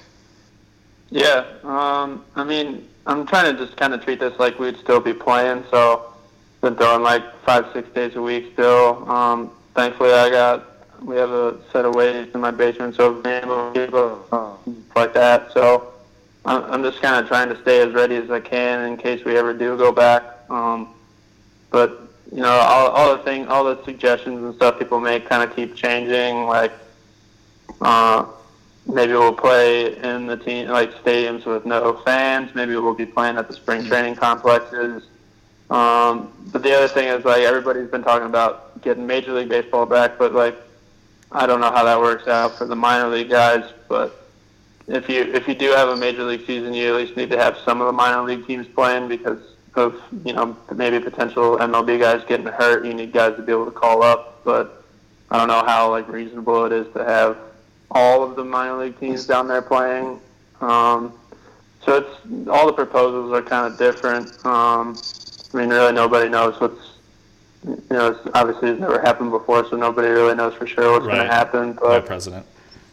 Yeah, 1.10 1.44
um, 1.64 2.24
I 2.36 2.44
mean, 2.44 2.86
I'm 3.06 3.26
trying 3.26 3.56
to 3.56 3.64
just 3.64 3.76
kind 3.76 3.94
of 3.94 4.04
treat 4.04 4.20
this 4.20 4.38
like 4.38 4.58
we'd 4.58 4.76
still 4.76 5.00
be 5.00 5.14
playing. 5.14 5.64
So, 5.70 6.12
been 6.60 6.76
throwing 6.76 7.02
like 7.02 7.22
five, 7.44 7.66
six 7.72 7.88
days 7.90 8.16
a 8.16 8.22
week 8.22 8.52
still. 8.52 9.08
Um, 9.10 9.50
thankfully, 9.74 10.12
I 10.12 10.30
got 10.30 10.64
we 11.02 11.16
have 11.16 11.30
a 11.30 11.56
set 11.72 11.84
of 11.84 11.94
weights 11.94 12.34
in 12.34 12.40
my 12.40 12.50
basement, 12.50 12.96
so 12.96 13.14
being 13.20 13.44
able 13.44 13.72
to 13.72 14.54
keep 14.66 14.96
like 14.96 15.14
that. 15.14 15.52
So, 15.52 15.92
I'm, 16.44 16.64
I'm 16.64 16.82
just 16.82 17.00
kind 17.00 17.22
of 17.22 17.28
trying 17.28 17.48
to 17.50 17.60
stay 17.62 17.80
as 17.80 17.92
ready 17.92 18.16
as 18.16 18.30
I 18.30 18.40
can 18.40 18.84
in 18.84 18.96
case 18.96 19.24
we 19.24 19.36
ever 19.36 19.54
do 19.54 19.76
go 19.76 19.92
back. 19.92 20.24
Um, 20.50 20.88
but 21.70 22.08
you 22.32 22.42
know, 22.42 22.48
all, 22.48 22.88
all 22.88 23.16
the 23.16 23.22
thing, 23.22 23.46
all 23.48 23.64
the 23.64 23.82
suggestions 23.84 24.42
and 24.42 24.54
stuff 24.54 24.78
people 24.78 25.00
make 25.00 25.28
kind 25.28 25.48
of 25.48 25.54
keep 25.54 25.74
changing. 25.74 26.46
Like, 26.46 26.72
uh, 27.80 28.26
maybe 28.86 29.12
we'll 29.12 29.32
play 29.32 29.96
in 29.96 30.26
the 30.26 30.36
team 30.36 30.68
like 30.68 30.92
stadiums 31.02 31.46
with 31.46 31.64
no 31.64 31.94
fans. 32.04 32.54
Maybe 32.54 32.74
we'll 32.76 32.94
be 32.94 33.06
playing 33.06 33.36
at 33.36 33.48
the 33.48 33.54
spring 33.54 33.84
training 33.84 34.16
complexes. 34.16 35.04
Um, 35.70 36.32
but 36.52 36.62
the 36.62 36.74
other 36.74 36.88
thing 36.88 37.08
is 37.08 37.24
like 37.24 37.42
everybody's 37.42 37.90
been 37.90 38.02
talking 38.02 38.26
about 38.26 38.80
getting 38.82 39.06
Major 39.06 39.32
League 39.32 39.48
Baseball 39.48 39.86
back, 39.86 40.18
but 40.18 40.32
like 40.32 40.56
I 41.30 41.46
don't 41.46 41.60
know 41.60 41.70
how 41.70 41.84
that 41.84 42.00
works 42.00 42.26
out 42.26 42.56
for 42.56 42.64
the 42.64 42.76
minor 42.76 43.08
league 43.08 43.28
guys. 43.28 43.70
But 43.88 44.18
if 44.86 45.08
you 45.08 45.22
if 45.22 45.46
you 45.46 45.54
do 45.54 45.70
have 45.72 45.88
a 45.88 45.96
Major 45.96 46.24
League 46.24 46.46
season, 46.46 46.72
you 46.72 46.88
at 46.88 46.94
least 46.94 47.16
need 47.16 47.30
to 47.30 47.38
have 47.38 47.58
some 47.58 47.80
of 47.80 47.86
the 47.86 47.92
minor 47.92 48.22
league 48.22 48.46
teams 48.46 48.66
playing 48.68 49.08
because 49.08 49.38
of 49.74 50.00
you 50.24 50.32
know 50.32 50.56
maybe 50.74 50.98
potential 50.98 51.58
MLB 51.58 52.00
guys 52.00 52.24
getting 52.26 52.46
hurt. 52.46 52.86
You 52.86 52.94
need 52.94 53.12
guys 53.12 53.36
to 53.36 53.42
be 53.42 53.52
able 53.52 53.66
to 53.66 53.70
call 53.70 54.02
up, 54.02 54.42
but 54.44 54.84
I 55.30 55.38
don't 55.38 55.48
know 55.48 55.64
how 55.64 55.90
like 55.90 56.08
reasonable 56.08 56.64
it 56.64 56.72
is 56.72 56.92
to 56.94 57.04
have 57.04 57.36
all 57.90 58.22
of 58.22 58.36
the 58.36 58.44
minor 58.44 58.78
league 58.78 58.98
teams 58.98 59.26
down 59.26 59.48
there 59.48 59.62
playing. 59.62 60.20
Um, 60.60 61.12
so 61.84 61.96
it's 61.96 62.48
all 62.48 62.66
the 62.66 62.72
proposals 62.72 63.32
are 63.32 63.42
kind 63.42 63.70
of 63.72 63.78
different. 63.78 64.44
Um, 64.44 64.96
I 65.52 65.56
mean, 65.56 65.70
really 65.70 65.92
nobody 65.92 66.28
knows 66.28 66.60
what's 66.60 66.80
you 67.64 67.82
know. 67.90 68.08
It's, 68.12 68.28
obviously, 68.34 68.70
it's 68.70 68.80
never 68.80 69.00
happened 69.00 69.30
before, 69.30 69.68
so 69.68 69.76
nobody 69.76 70.08
really 70.08 70.34
knows 70.34 70.54
for 70.54 70.66
sure 70.66 70.92
what's 70.92 71.06
going 71.06 71.18
to 71.18 71.26
happen. 71.26 71.74
My 71.76 71.80
But 71.80 72.06
president. 72.06 72.44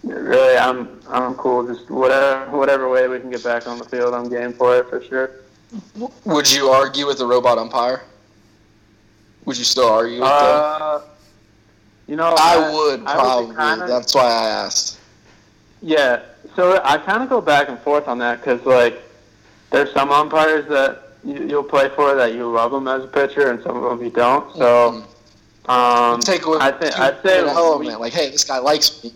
really, 0.04 0.58
I'm 0.58 1.00
I'm 1.10 1.36
cool. 1.36 1.66
Just 1.68 1.90
whatever 1.90 2.58
whatever 2.58 2.90
way 2.90 3.08
we 3.08 3.20
can 3.20 3.30
get 3.30 3.44
back 3.44 3.68
on 3.68 3.78
the 3.78 3.86
field, 3.86 4.14
I'm 4.14 4.30
game 4.30 4.54
for 4.54 4.78
it 4.78 4.90
for 4.90 5.02
sure. 5.04 5.32
Would 6.26 6.52
you 6.52 6.70
argue 6.70 7.06
with 7.06 7.18
the 7.18 7.26
robot 7.26 7.58
umpire? 7.58 8.04
Would 9.46 9.58
you 9.58 9.64
still 9.66 9.90
argue 9.90 10.22
with 10.22 10.30
Uh, 10.30 11.02
you 12.08 12.16
know. 12.16 12.34
I 12.38 12.56
I- 12.56 12.74
would 12.74 13.00
I 13.06 13.16
would 13.16 13.56
probably. 13.56 13.56
kinda- 13.56 13.88
That's 13.88 14.16
why 14.16 14.24
I 14.24 14.48
asked. 14.48 15.00
Yeah, 15.82 16.22
so 16.56 16.82
I 16.84 16.98
kind 16.98 17.22
of 17.22 17.30
go 17.30 17.42
back 17.42 17.68
and 17.70 17.78
forth 17.80 18.08
on 18.08 18.18
that 18.20 18.40
because 18.42 18.66
like 18.66 19.04
there's 19.72 19.92
some 19.92 20.10
umpires 20.12 20.66
that 20.70 21.05
you, 21.26 21.48
you'll 21.48 21.64
play 21.64 21.90
for 21.90 22.16
that 22.16 22.34
you 22.34 22.50
love 22.50 22.72
them 22.72 22.88
as 22.88 23.04
a 23.04 23.08
pitcher, 23.08 23.50
and 23.50 23.62
some 23.64 23.76
of 23.76 23.84
them 23.84 24.04
you 24.04 24.12
don't. 24.12 24.56
So, 24.56 25.04
um, 25.68 26.20
Take 26.22 26.46
away 26.46 26.60
I 26.62 26.72
think 26.72 26.98
I'd 27.00 27.22
say 27.24 27.42
Like, 28.00 28.14
hey, 28.14 28.30
this 28.30 28.44
guy 28.44 28.60
likes 28.60 29.04
me. 29.04 29.12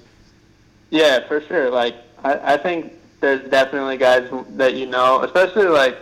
Yeah, 0.89 1.27
for 1.27 1.41
sure. 1.41 1.69
Like 1.69 1.95
I, 2.23 2.53
I 2.53 2.57
think 2.57 2.93
there's 3.19 3.47
definitely 3.49 3.97
guys 3.97 4.29
that 4.51 4.73
you 4.73 4.87
know, 4.87 5.21
especially 5.23 5.67
like 5.67 5.97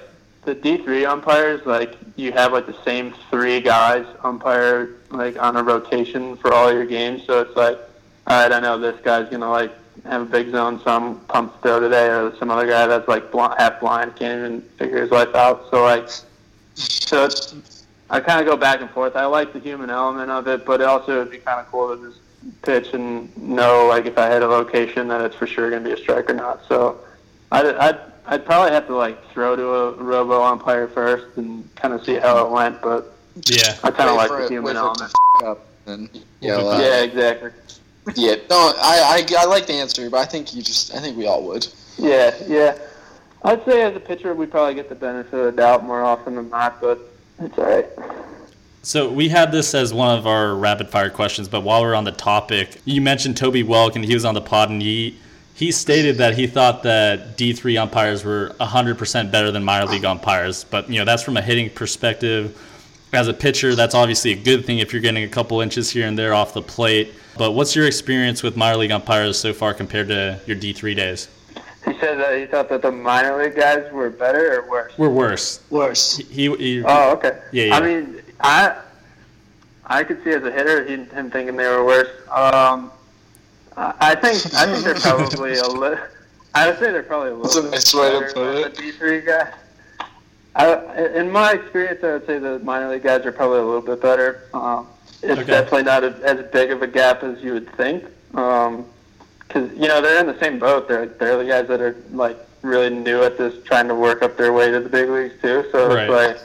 the 0.45 0.55
D 0.55 0.77
three 0.77 1.05
umpires. 1.05 1.65
Like 1.65 1.97
you 2.15 2.31
have 2.31 2.53
like 2.53 2.65
the 2.65 2.81
same 2.83 3.13
three 3.29 3.59
guys 3.59 4.05
umpire 4.23 4.95
like 5.11 5.41
on 5.41 5.57
a 5.57 5.63
rotation 5.63 6.37
for 6.37 6.53
all 6.53 6.71
your 6.71 6.85
games. 6.85 7.23
So 7.25 7.41
it's 7.41 7.55
like, 7.55 7.77
all 8.27 8.41
right, 8.41 8.51
I 8.51 8.59
know 8.59 8.77
this 8.77 8.99
guy's 9.01 9.29
gonna 9.29 9.49
like 9.49 9.71
have 10.07 10.21
a 10.21 10.25
big 10.25 10.51
zone, 10.51 10.79
so 10.83 10.91
I'm 10.91 11.15
pumped 11.21 11.55
to 11.57 11.61
throw 11.61 11.79
today, 11.79 12.07
or 12.07 12.35
some 12.37 12.49
other 12.49 12.67
guy 12.67 12.87
that's 12.87 13.07
like 13.07 13.31
bl- 13.31 13.53
half 13.57 13.79
blind, 13.79 14.15
can't 14.15 14.39
even 14.39 14.61
figure 14.77 15.01
his 15.01 15.11
life 15.11 15.33
out. 15.35 15.69
So 15.71 15.83
like, 15.83 16.09
so 16.75 17.25
it's 17.25 17.55
I 18.09 18.19
kind 18.19 18.39
of 18.39 18.45
go 18.45 18.55
back 18.55 18.81
and 18.81 18.89
forth. 18.89 19.15
I 19.15 19.25
like 19.25 19.53
the 19.53 19.59
human 19.59 19.89
element 19.89 20.31
of 20.31 20.47
it, 20.47 20.65
but 20.65 20.79
it 20.81 20.87
also 20.87 21.19
would 21.19 21.31
be 21.31 21.39
kind 21.39 21.59
of 21.59 21.67
cool 21.71 21.95
to 21.95 22.07
just 22.07 22.19
pitch 22.61 22.93
and 22.93 23.35
know, 23.37 23.87
like, 23.87 24.05
if 24.05 24.17
I 24.17 24.27
had 24.27 24.43
a 24.43 24.47
location 24.47 25.09
that 25.09 25.19
it's 25.21 25.35
for 25.35 25.45
sure 25.45 25.69
going 25.69 25.83
to 25.83 25.89
be 25.89 25.93
a 25.93 26.01
strike 26.01 26.29
or 26.29 26.33
not. 26.33 26.61
So 26.69 26.99
I'd, 27.51 27.65
I'd, 27.65 27.99
I'd 28.27 28.45
probably 28.45 28.71
have 28.71 28.87
to, 28.87 28.95
like, 28.95 29.21
throw 29.31 29.57
to 29.57 29.67
a 29.67 29.91
robo 29.95 30.41
umpire 30.41 30.87
first 30.87 31.37
and 31.37 31.67
kind 31.75 31.93
of 31.93 32.05
see 32.05 32.15
how 32.15 32.45
it 32.45 32.51
went. 32.51 32.81
But 32.81 33.13
Yeah. 33.45 33.75
I 33.83 33.91
kind 33.91 34.09
of 34.09 34.15
like 34.15 34.29
the 34.29 34.47
human 34.47 34.75
wait 34.75 34.81
for 34.81 34.91
it 34.91 34.95
to 34.95 35.03
element. 35.03 35.13
f- 35.41 35.43
up 35.47 35.65
and 35.87 36.09
yeah, 36.39 36.57
We'll 36.57 36.77
be 36.77 36.83
Yeah, 36.83 37.01
exactly. 37.01 37.51
Yeah, 38.15 38.35
no, 38.49 38.73
I, 38.77 39.25
I, 39.29 39.35
I 39.39 39.45
like 39.45 39.67
the 39.67 39.73
answer, 39.73 40.09
but 40.09 40.17
I 40.17 40.25
think 40.25 40.55
you 40.55 40.61
just, 40.61 40.93
I 40.93 40.99
think 40.99 41.17
we 41.17 41.27
all 41.27 41.43
would. 41.43 41.67
Yeah, 41.97 42.33
yeah. 42.47 42.77
I'd 43.43 43.63
say 43.65 43.81
as 43.81 43.95
a 43.95 43.99
pitcher, 43.99 44.33
we 44.33 44.45
probably 44.45 44.75
get 44.75 44.89
the 44.89 44.95
benefit 44.95 45.33
of 45.33 45.45
the 45.45 45.51
doubt 45.51 45.83
more 45.83 46.03
often 46.03 46.35
than 46.35 46.49
not, 46.49 46.81
but 46.81 46.99
it's 47.39 47.57
all 47.57 47.65
right. 47.65 47.87
So 48.81 49.11
we 49.11 49.27
had 49.27 49.51
this 49.51 49.73
as 49.75 49.93
one 49.93 50.17
of 50.17 50.25
our 50.25 50.55
rapid 50.55 50.89
fire 50.89 51.09
questions, 51.09 51.47
but 51.47 51.61
while 51.61 51.81
we're 51.81 51.95
on 51.95 52.05
the 52.05 52.11
topic, 52.11 52.81
you 52.85 53.01
mentioned 53.01 53.35
Toby 53.35 53.63
Welk, 53.63 53.95
and 53.95 54.05
he 54.05 54.13
was 54.13 54.23
on 54.23 54.33
the 54.33 54.41
pod, 54.41 54.69
and 54.69 54.81
he 54.81 55.17
he 55.55 55.71
stated 55.71 56.17
that 56.17 56.35
he 56.35 56.47
thought 56.47 56.83
that 56.83 57.35
D 57.35 57.51
three 57.51 57.77
umpires 57.77 58.23
were 58.23 58.55
hundred 58.61 58.97
percent 58.97 59.31
better 59.31 59.51
than 59.51 59.63
minor 59.63 59.87
league 59.87 60.05
umpires. 60.05 60.63
But 60.63 60.89
you 60.89 60.99
know 60.99 61.05
that's 61.05 61.23
from 61.23 61.35
a 61.35 61.41
hitting 61.41 61.69
perspective. 61.69 62.57
As 63.13 63.27
a 63.27 63.33
pitcher, 63.33 63.73
that's 63.73 63.95
obviously 63.95 64.31
a 64.31 64.35
good 64.35 64.65
thing 64.65 64.79
if 64.79 64.91
you're 64.91 65.01
getting 65.01 65.23
a 65.23 65.27
couple 65.29 65.61
inches 65.61 65.89
here 65.89 66.07
and 66.07 66.17
there 66.17 66.33
off 66.33 66.53
the 66.53 66.61
plate. 66.61 67.13
But 67.37 67.51
what's 67.51 67.75
your 67.75 67.85
experience 67.87 68.43
with 68.43 68.57
minor 68.57 68.77
league 68.77 68.91
umpires 68.91 69.37
so 69.39 69.53
far 69.53 69.73
compared 69.73 70.09
to 70.09 70.39
your 70.45 70.57
D 70.57 70.73
three 70.73 70.95
days? 70.95 71.29
He 71.85 71.97
said 71.99 72.19
that 72.19 72.37
he 72.37 72.45
thought 72.45 72.67
that 72.67 72.81
the 72.81 72.91
minor 72.91 73.41
league 73.41 73.55
guys 73.55 73.89
were 73.93 74.09
better 74.09 74.59
or 74.59 74.69
worse. 74.69 74.97
We're 74.97 75.09
worse. 75.09 75.61
Worse. 75.69 76.17
He, 76.17 76.53
he 76.55 76.83
Oh, 76.85 77.11
okay. 77.13 77.39
Yeah, 77.53 77.65
yeah. 77.65 77.75
I 77.75 77.79
mean, 77.79 78.21
I 78.41 78.81
I 79.85 80.03
could 80.03 80.21
see 80.23 80.31
as 80.31 80.43
a 80.43 80.51
hitter 80.51 80.83
he, 80.83 80.95
him 80.95 81.31
thinking 81.31 81.55
they 81.55 81.67
were 81.67 81.85
worse. 81.85 82.09
Um, 82.29 82.91
I 83.77 83.93
I 83.99 84.15
think 84.15 84.53
I 84.53 84.65
think 84.65 84.83
they're 84.83 84.95
probably 84.95 85.57
a 85.57 85.67
little. 85.67 85.99
I 86.53 86.67
would 86.67 86.79
say 86.79 86.91
they're 86.91 87.03
probably 87.03 87.29
a 87.29 87.35
little. 87.35 87.71
That's 87.71 87.93
a 87.93 87.97
little 87.97 88.19
bit 88.19 88.25
nice 88.27 88.35
way 88.35 88.51
to 88.51 88.51
better 88.51 88.53
put 88.53 88.53
than 88.55 88.71
it. 88.71 88.75
the 88.75 88.81
D 88.81 88.91
three 88.91 89.21
guy. 89.21 89.53
I, 90.57 91.07
in 91.15 91.31
my 91.31 91.53
experience, 91.53 92.03
I 92.03 92.13
would 92.13 92.25
say 92.25 92.39
the 92.39 92.59
minor 92.59 92.89
league 92.89 93.03
guys 93.03 93.25
are 93.25 93.31
probably 93.31 93.59
a 93.59 93.63
little 93.63 93.81
bit 93.81 94.01
better. 94.01 94.43
Um, 94.53 94.87
it's 95.21 95.39
Okay. 95.39 95.43
definitely 95.51 95.83
not 95.83 96.03
a, 96.03 96.07
as 96.23 96.45
big 96.51 96.71
of 96.71 96.81
a 96.81 96.87
gap 96.87 97.23
as 97.23 97.41
you 97.43 97.53
would 97.53 97.71
think. 97.75 98.03
Because 98.31 99.71
you 99.73 99.87
know 99.87 100.01
they're 100.01 100.19
in 100.19 100.27
the 100.27 100.37
same 100.39 100.59
boat. 100.59 100.87
They're 100.87 101.05
they're 101.05 101.37
the 101.37 101.45
guys 101.45 101.67
that 101.69 101.79
are 101.81 101.95
like 102.11 102.37
really 102.63 102.89
new 102.89 103.23
at 103.23 103.37
this, 103.37 103.53
trying 103.63 103.87
to 103.87 103.95
work 103.95 104.21
up 104.21 104.35
their 104.37 104.51
way 104.51 104.69
to 104.71 104.79
the 104.79 104.89
big 104.89 105.09
leagues 105.09 105.35
too. 105.41 105.65
So 105.71 105.87
Right. 105.87 106.09
it's 106.09 106.11
like 106.11 106.39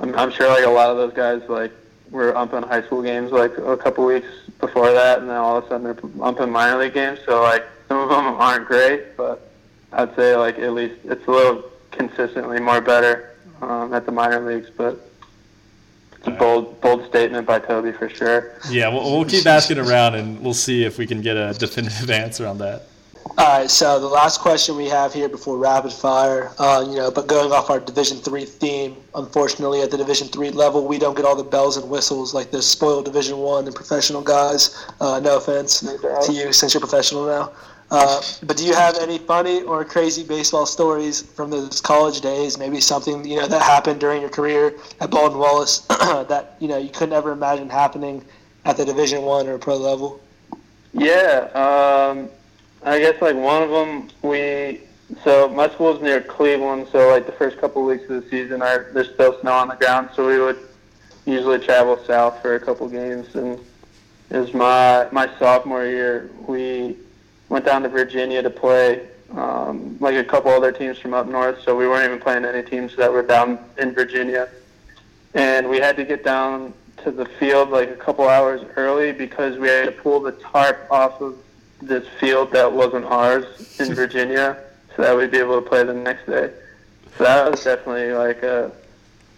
I'm, 0.00 0.14
I'm 0.18 0.30
sure 0.30 0.48
like 0.48 0.64
a 0.64 0.70
lot 0.70 0.90
of 0.90 0.96
those 0.96 1.12
guys 1.14 1.42
like 1.48 1.72
were 2.10 2.32
umping 2.36 2.62
high 2.66 2.82
school 2.82 3.02
games 3.02 3.32
like 3.32 3.56
a 3.58 3.76
couple 3.76 4.04
weeks 4.06 4.28
before 4.60 4.92
that, 4.92 5.20
and 5.20 5.28
then 5.28 5.36
all 5.36 5.58
of 5.58 5.64
a 5.64 5.68
sudden 5.68 5.84
they're 5.84 5.94
umping 6.22 6.50
minor 6.50 6.78
league 6.78 6.94
games. 6.94 7.18
So 7.26 7.42
like 7.42 7.64
some 7.88 7.98
of 7.98 8.08
them 8.08 8.26
aren't 8.26 8.66
great, 8.66 9.16
but 9.16 9.50
I'd 9.92 10.14
say 10.16 10.36
like 10.36 10.58
at 10.58 10.72
least 10.72 10.96
it's 11.04 11.26
a 11.26 11.30
little 11.30 11.64
consistently 11.96 12.60
more 12.60 12.80
better 12.80 13.36
um, 13.62 13.92
at 13.94 14.06
the 14.06 14.12
minor 14.12 14.40
leagues. 14.40 14.70
But 14.70 15.00
it's 16.12 16.26
a 16.26 16.30
bold 16.30 16.80
bold 16.80 17.06
statement 17.06 17.46
by 17.46 17.58
Toby 17.58 17.92
for 17.92 18.08
sure. 18.08 18.58
yeah, 18.70 18.88
we'll, 18.88 19.02
we'll 19.04 19.24
keep 19.24 19.46
asking 19.46 19.78
around, 19.78 20.14
and 20.14 20.40
we'll 20.40 20.54
see 20.54 20.84
if 20.84 20.98
we 20.98 21.06
can 21.06 21.20
get 21.20 21.36
a 21.36 21.54
definitive 21.54 22.10
answer 22.24 22.46
on 22.46 22.58
that. 22.58 22.88
All 23.38 23.60
right, 23.60 23.70
so 23.70 24.00
the 24.00 24.06
last 24.06 24.40
question 24.40 24.76
we 24.76 24.88
have 24.88 25.12
here 25.12 25.28
before 25.28 25.58
rapid 25.58 25.92
fire, 25.92 26.52
uh, 26.58 26.84
you 26.88 26.96
know, 26.96 27.10
but 27.10 27.26
going 27.26 27.52
off 27.52 27.68
our 27.70 27.80
Division 27.80 28.18
Three 28.18 28.44
theme, 28.44 28.96
unfortunately, 29.14 29.82
at 29.82 29.90
the 29.90 29.96
Division 29.96 30.28
Three 30.28 30.50
level, 30.50 30.86
we 30.86 30.98
don't 30.98 31.16
get 31.16 31.24
all 31.24 31.36
the 31.36 31.44
bells 31.44 31.76
and 31.76 31.90
whistles 31.90 32.32
like 32.32 32.50
the 32.50 32.62
spoiled 32.62 33.04
Division 33.04 33.38
One 33.38 33.66
and 33.66 33.74
professional 33.74 34.22
guys. 34.22 34.86
Uh, 35.00 35.20
no 35.20 35.36
offense 35.36 35.80
to 35.80 36.32
you, 36.32 36.52
since 36.52 36.72
you're 36.72 36.80
professional 36.80 37.26
now. 37.26 37.52
Uh, 37.90 38.20
but 38.42 38.56
do 38.56 38.64
you 38.64 38.74
have 38.74 38.96
any 38.98 39.18
funny 39.18 39.62
or 39.62 39.84
crazy 39.84 40.24
baseball 40.24 40.66
stories 40.66 41.22
from 41.22 41.50
those 41.50 41.80
college 41.80 42.20
days? 42.20 42.58
Maybe 42.58 42.80
something 42.80 43.24
you 43.24 43.36
know 43.36 43.46
that 43.46 43.62
happened 43.62 44.00
during 44.00 44.20
your 44.20 44.30
career 44.30 44.74
at 45.00 45.10
Baldwin 45.10 45.38
Wallace 45.38 45.78
that 45.88 46.56
you 46.58 46.66
know 46.66 46.78
you 46.78 46.90
could 46.90 47.10
never 47.10 47.30
imagine 47.30 47.70
happening 47.70 48.24
at 48.64 48.76
the 48.76 48.84
Division 48.84 49.22
One 49.22 49.46
or 49.46 49.56
pro 49.58 49.76
level. 49.76 50.20
Yeah, 50.92 51.48
um, 51.54 52.28
I 52.82 52.98
guess 52.98 53.20
like 53.22 53.36
one 53.36 53.62
of 53.62 53.70
them 53.70 54.08
we. 54.22 54.80
So 55.22 55.48
my 55.48 55.68
school's 55.68 56.02
near 56.02 56.20
Cleveland, 56.20 56.88
so 56.90 57.08
like 57.10 57.26
the 57.26 57.32
first 57.32 57.58
couple 57.58 57.82
of 57.82 57.86
weeks 57.86 58.10
of 58.10 58.24
the 58.24 58.28
season, 58.28 58.60
are 58.60 58.90
there's 58.92 59.10
still 59.10 59.40
snow 59.40 59.52
on 59.52 59.68
the 59.68 59.76
ground, 59.76 60.08
so 60.14 60.26
we 60.26 60.40
would 60.40 60.58
usually 61.26 61.60
travel 61.60 62.02
south 62.04 62.42
for 62.42 62.56
a 62.56 62.60
couple 62.60 62.88
games. 62.88 63.32
And 63.36 63.60
it 64.30 64.38
was 64.38 64.52
my 64.52 65.06
my 65.12 65.30
sophomore 65.38 65.84
year. 65.84 66.30
We 66.48 66.96
went 67.48 67.64
down 67.64 67.82
to 67.82 67.88
Virginia 67.88 68.42
to 68.42 68.50
play 68.50 69.06
um, 69.34 69.96
like 70.00 70.14
a 70.14 70.24
couple 70.24 70.50
other 70.50 70.72
teams 70.72 70.98
from 70.98 71.14
up 71.14 71.26
north, 71.26 71.62
so 71.62 71.76
we 71.76 71.88
weren't 71.88 72.04
even 72.04 72.20
playing 72.20 72.44
any 72.44 72.62
teams 72.62 72.94
that 72.96 73.12
were 73.12 73.22
down 73.22 73.58
in 73.78 73.92
Virginia. 73.92 74.48
And 75.34 75.68
we 75.68 75.78
had 75.78 75.96
to 75.96 76.04
get 76.04 76.24
down 76.24 76.72
to 77.02 77.10
the 77.10 77.24
field 77.24 77.70
like 77.70 77.90
a 77.90 77.96
couple 77.96 78.28
hours 78.28 78.62
early 78.76 79.12
because 79.12 79.58
we 79.58 79.68
had 79.68 79.86
to 79.86 79.92
pull 79.92 80.20
the 80.20 80.32
tarp 80.32 80.86
off 80.90 81.20
of 81.20 81.36
this 81.82 82.06
field 82.20 82.52
that 82.52 82.72
wasn't 82.72 83.04
ours 83.04 83.78
in 83.80 83.94
Virginia, 84.02 84.62
so 84.94 85.02
that 85.02 85.16
we'd 85.16 85.30
be 85.30 85.38
able 85.38 85.60
to 85.60 85.68
play 85.68 85.84
the 85.84 85.92
next 85.92 86.26
day. 86.26 86.52
So 87.18 87.24
that 87.24 87.50
was 87.50 87.64
definitely 87.64 88.12
like 88.12 88.42
a 88.42 88.70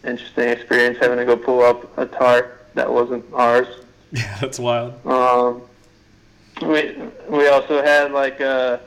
interesting 0.04 0.48
experience 0.48 0.98
having 0.98 1.18
to 1.18 1.24
go 1.24 1.36
pull 1.36 1.62
up 1.62 1.96
a 1.98 2.06
tarp 2.06 2.72
that 2.74 2.90
wasn't 2.90 3.24
ours. 3.32 3.66
Yeah, 4.10 4.38
that's 4.40 4.58
wild. 4.58 4.94
Um, 5.04 5.60
we 6.62 6.96
we 7.28 7.48
also 7.48 7.82
had 7.82 8.12
like 8.12 8.40
uh, 8.40 8.78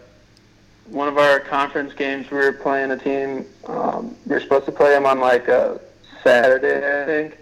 one 0.87 1.07
of 1.07 1.17
our 1.17 1.39
conference 1.39 1.93
games. 1.93 2.29
We 2.29 2.37
were 2.37 2.53
playing 2.53 2.91
a 2.91 2.97
team. 2.97 3.45
Um, 3.67 4.15
we 4.25 4.33
were 4.33 4.41
supposed 4.41 4.65
to 4.65 4.71
play 4.71 4.89
them 4.91 5.05
on 5.05 5.19
like 5.19 5.47
a 5.47 5.79
Saturday, 6.23 6.77
I 6.77 7.05
think, 7.05 7.37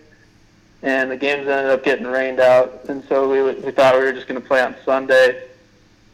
and 0.84 1.12
the 1.12 1.18
games 1.18 1.48
ended 1.48 1.72
up 1.72 1.84
getting 1.84 2.08
rained 2.08 2.40
out. 2.40 2.86
And 2.90 3.04
so 3.06 3.30
we 3.30 3.60
we 3.62 3.72
thought 3.72 3.96
we 3.96 4.02
were 4.02 4.14
just 4.14 4.28
going 4.28 4.42
to 4.42 4.48
play 4.48 4.62
on 4.62 4.76
Sunday, 4.86 5.48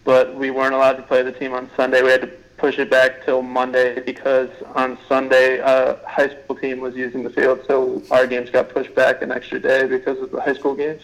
but 0.04 0.36
we 0.36 0.52
weren't 0.52 0.74
allowed 0.74 0.94
to 0.98 1.04
play 1.04 1.22
the 1.22 1.32
team 1.32 1.54
on 1.54 1.70
Sunday. 1.76 2.02
We 2.02 2.10
had 2.10 2.22
to 2.22 2.32
push 2.58 2.80
it 2.80 2.90
back 2.90 3.26
till 3.26 3.42
Monday 3.42 4.00
because 4.00 4.50
on 4.76 4.98
Sunday 5.10 5.58
a 5.60 6.00
high 6.08 6.30
school 6.30 6.56
team 6.56 6.80
was 6.80 6.96
using 6.96 7.24
the 7.24 7.30
field, 7.30 7.60
so 7.68 8.02
our 8.12 8.26
games 8.26 8.50
got 8.50 8.70
pushed 8.70 8.96
back 8.96 9.22
an 9.22 9.32
extra 9.32 9.60
day 9.60 9.86
because 9.88 10.20
of 10.20 10.32
the 10.32 10.40
high 10.40 10.54
school 10.54 10.74
games. 10.74 11.02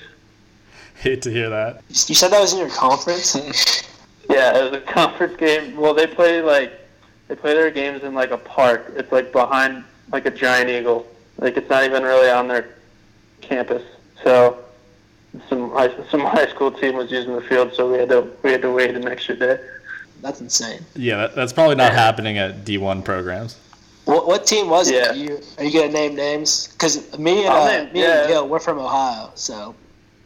Hate 1.02 1.24
to 1.24 1.32
hear 1.32 1.50
that. 1.50 1.82
You 1.90 2.14
said 2.14 2.30
that 2.32 2.40
was 2.40 2.54
in 2.54 2.60
your 2.60 2.70
conference. 2.70 3.36
Yeah, 4.30 4.58
it 4.58 4.72
was 4.72 4.82
a 4.82 4.86
conference 4.86 5.36
game. 5.36 5.76
Well, 5.76 5.94
they 5.94 6.08
play 6.08 6.42
like 6.42 6.72
they 7.28 7.36
play 7.36 7.54
their 7.54 7.70
games 7.70 8.04
in 8.04 8.14
like 8.14 8.32
a 8.32 8.38
park. 8.38 8.94
It's 8.96 9.12
like 9.12 9.34
behind 9.34 9.84
like 10.14 10.26
a 10.26 10.32
giant 10.32 10.70
eagle. 10.70 11.06
Like 11.38 11.58
it's 11.58 11.70
not 11.70 11.84
even 11.84 12.04
really 12.04 12.30
on 12.30 12.48
their 12.48 12.70
campus. 13.42 13.84
So 14.24 14.58
some 15.50 15.72
high, 15.72 15.90
some 16.10 16.22
high 16.22 16.48
school 16.48 16.72
team 16.72 16.96
was 16.96 17.12
using 17.12 17.36
the 17.36 17.42
field, 17.42 17.74
so 17.74 17.92
we 17.92 17.98
had 17.98 18.08
to 18.10 18.22
we 18.42 18.52
had 18.54 18.62
to 18.62 18.72
wait 18.72 18.96
an 18.96 19.06
extra 19.06 19.36
day. 19.36 19.60
That's 20.22 20.40
insane. 20.40 20.80
Yeah, 20.96 21.18
that, 21.18 21.36
that's 21.36 21.52
probably 21.52 21.76
not 21.76 21.92
happening 21.92 22.38
at 22.38 22.64
D1 22.64 23.04
programs. 23.04 23.58
What, 24.06 24.28
what 24.28 24.46
team 24.48 24.70
was 24.70 24.90
Yeah. 24.90 25.12
it? 25.12 25.18
You, 25.18 25.40
are 25.58 25.66
you 25.66 25.78
gonna 25.82 25.92
name 25.92 26.16
names? 26.16 26.68
Because 26.70 27.18
me 27.18 27.40
and 27.46 27.50
uh, 27.54 27.66
name- 27.68 27.92
me 27.92 28.02
yeah. 28.04 28.20
and 28.20 28.28
Gil, 28.30 28.48
we're 28.48 28.60
from 28.60 28.80
Ohio, 28.80 29.32
so 29.36 29.76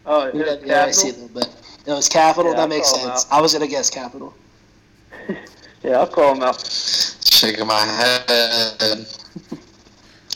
Oh, 0.05 0.25
yeah, 0.25 0.29
it 0.29 0.33
was 0.33 0.43
got 0.43 0.61
the 0.61 0.65
IC 0.65 0.67
a 0.67 0.67
Capital? 0.67 1.11
little 1.11 1.27
bit. 1.29 1.55
It 1.87 1.91
was 1.91 2.09
Capital. 2.09 2.51
Yeah, 2.51 2.57
that 2.57 2.61
I'll 2.63 2.67
makes 2.67 2.89
sense. 2.91 3.25
I 3.31 3.41
was 3.41 3.53
gonna 3.53 3.67
guess 3.67 3.89
Capital. 3.89 4.33
Yeah, 5.83 5.99
I'll 5.99 6.07
call 6.07 6.33
him 6.33 6.41
out. 6.41 6.65
Shaking 6.65 7.67
my 7.67 7.79
head. 7.79 9.05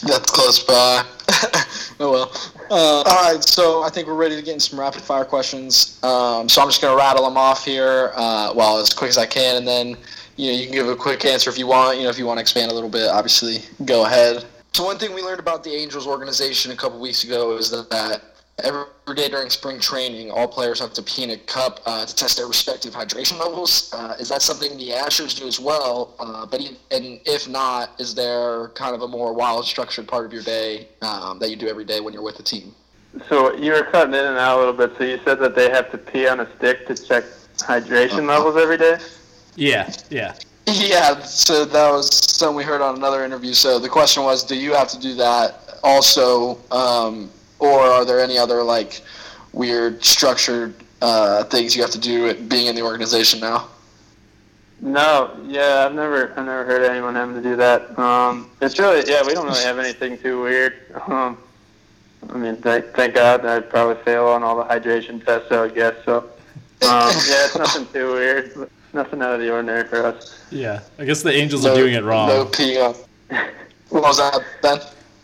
That's 0.04 0.32
close 0.32 0.60
by. 0.64 1.04
oh 2.00 2.12
well. 2.12 2.32
Uh, 2.70 3.02
all 3.04 3.34
right, 3.34 3.44
so 3.44 3.82
I 3.82 3.90
think 3.90 4.08
we're 4.08 4.14
ready 4.14 4.36
to 4.36 4.44
get 4.44 4.54
into 4.54 4.66
some 4.66 4.80
rapid 4.80 5.02
fire 5.02 5.26
questions. 5.26 5.98
Um, 6.04 6.48
so 6.48 6.62
I'm 6.62 6.68
just 6.68 6.84
gonna 6.84 6.96
rattle 6.96 7.24
them 7.26 7.36
off 7.36 7.66
here, 7.66 8.12
uh, 8.16 8.54
well, 8.56 8.78
as 8.78 8.94
quick 8.94 9.10
as 9.10 9.18
I 9.18 9.26
can, 9.26 9.56
and 9.56 9.68
then 9.68 9.98
you 10.36 10.52
know 10.52 10.58
you 10.60 10.66
can 10.66 10.74
give 10.74 10.88
a 10.88 10.96
quick 10.96 11.26
answer 11.26 11.50
if 11.50 11.58
you 11.58 11.66
want. 11.66 11.98
You 11.98 12.04
know, 12.04 12.10
if 12.10 12.20
you 12.20 12.28
want 12.28 12.38
to 12.38 12.42
expand 12.42 12.72
a 12.72 12.74
little 12.76 12.90
bit, 12.90 13.10
obviously, 13.10 13.64
go 13.86 14.06
ahead. 14.06 14.46
So 14.74 14.86
one 14.86 15.00
thing 15.00 15.16
we 15.16 15.24
learned 15.24 15.40
about 15.40 15.64
the 15.64 15.72
Angels 15.72 16.06
organization 16.06 16.72
a 16.72 16.76
couple 16.76 17.00
weeks 17.00 17.24
ago 17.24 17.58
is 17.58 17.72
that, 17.72 17.90
that 17.90 18.22
every 18.64 18.86
day 19.16 19.30
during 19.30 19.50
spring 19.50 19.80
training, 19.80 20.32
all 20.32 20.48
players 20.48 20.80
have 20.80 20.94
to 20.94 21.02
pee 21.04 21.24
in 21.24 21.32
a 21.32 21.38
cup 21.38 21.82
uh, 21.86 22.06
to 22.06 22.16
test 22.16 22.38
their 22.38 22.48
respective 22.48 22.94
hydration 22.94 23.40
levels. 23.40 23.92
Uh, 23.94 24.16
is 24.20 24.30
that 24.30 24.42
something 24.42 24.78
the 24.78 24.90
Astros 24.90 25.38
do 25.38 25.48
as 25.48 25.60
well? 25.60 26.16
Uh, 26.20 26.46
but 26.46 26.62
e- 26.62 26.78
and 26.92 27.20
if 27.26 27.48
not, 27.50 28.00
is 28.00 28.16
there 28.16 28.70
kind 28.70 28.96
of 28.96 29.02
a 29.02 29.08
more 29.08 29.34
wild, 29.34 29.66
structured 29.66 30.08
part 30.08 30.26
of 30.26 30.34
your 30.34 30.44
day 30.44 30.88
um, 31.02 31.40
that 31.40 31.50
you 31.50 31.56
do 31.56 31.68
every 31.68 31.86
day 31.86 32.00
when 32.00 32.14
you're 32.14 32.24
with 32.24 32.38
the 32.38 32.44
team? 32.44 32.74
So 33.28 33.56
you 33.56 33.72
were 33.72 33.84
cutting 33.84 34.14
in 34.14 34.24
and 34.26 34.38
out 34.38 34.58
a 34.58 34.60
little 34.60 34.74
bit. 34.74 34.98
So 34.98 35.04
you 35.04 35.20
said 35.26 35.40
that 35.40 35.56
they 35.56 35.70
have 35.70 35.92
to 35.92 35.98
pee 35.98 36.28
on 36.28 36.40
a 36.40 36.56
stick 36.58 36.88
to 36.88 36.96
check 36.96 37.24
hydration 37.58 38.28
levels 38.28 38.56
every 38.56 38.78
day. 38.78 38.98
Yeah, 39.56 39.92
yeah. 40.10 40.36
Yeah, 40.68 41.20
so 41.24 41.66
that 41.66 41.92
was 41.92 42.14
something 42.14 42.56
we 42.56 42.64
heard 42.64 42.82
on 42.82 42.96
another 42.96 43.26
interview. 43.26 43.54
So 43.54 43.80
the 43.80 43.90
question 43.90 44.24
was, 44.24 44.44
do 44.44 44.56
you 44.56 44.74
have 44.74 44.88
to 44.90 45.00
do 45.00 45.16
that 45.16 45.80
also, 45.84 46.60
um, 46.72 47.32
or 47.60 47.80
are 47.80 48.06
there 48.06 48.20
any 48.20 48.38
other 48.38 48.64
like 48.64 49.02
weird 49.54 50.04
structured 50.04 50.74
uh, 51.02 51.44
things 51.46 51.76
you 51.76 51.82
have 51.82 51.92
to 51.92 52.00
do 52.00 52.28
at 52.28 52.50
being 52.50 52.68
in 52.68 52.76
the 52.76 52.82
organization 52.82 53.40
now? 53.40 53.68
No, 54.82 55.38
yeah, 55.46 55.86
I've 55.86 55.94
never, 55.94 56.30
I've 56.32 56.46
never 56.46 56.64
heard 56.64 56.90
anyone 56.90 57.14
having 57.16 57.36
to 57.36 57.42
do 57.42 57.56
that. 57.58 57.98
Um, 58.00 58.50
it's 58.62 58.80
really, 58.80 59.10
yeah, 59.10 59.22
we 59.26 59.34
don't 59.34 59.46
really 59.46 59.64
have 59.64 59.78
anything 59.78 60.18
too 60.18 60.42
weird. 60.42 60.74
Um, 61.08 61.38
I 62.30 62.38
mean, 62.38 62.56
thank, 62.58 62.86
thank 62.94 63.16
God 63.16 63.46
I'd 63.46 63.70
probably 63.70 64.02
fail 64.04 64.28
on 64.28 64.42
all 64.44 64.56
the 64.56 64.64
hydration 64.64 65.24
tests, 65.26 65.52
I 65.52 65.62
would 65.62 65.76
guess. 65.76 65.96
So, 66.06 66.18
um, 66.20 66.30
yeah, 66.82 67.46
it's 67.46 67.58
nothing 67.58 67.88
too 67.88 68.14
weird. 68.14 68.70
Nothing 68.94 69.22
out 69.22 69.34
of 69.34 69.42
the 69.42 69.52
ordinary 69.52 69.86
for 69.86 70.06
us. 70.06 70.44
Yeah, 70.50 70.80
I 70.98 71.06
guess 71.06 71.22
the 71.24 71.34
Angels 71.34 71.66
are 71.66 71.76
doing 71.76 71.94
it 71.94 72.04
wrong. 72.04 72.30
No 72.30 72.46
peeing. 72.46 72.96
What 73.90 74.04
was 74.04 74.18
that, 74.18 74.42
Ben? 74.62 74.80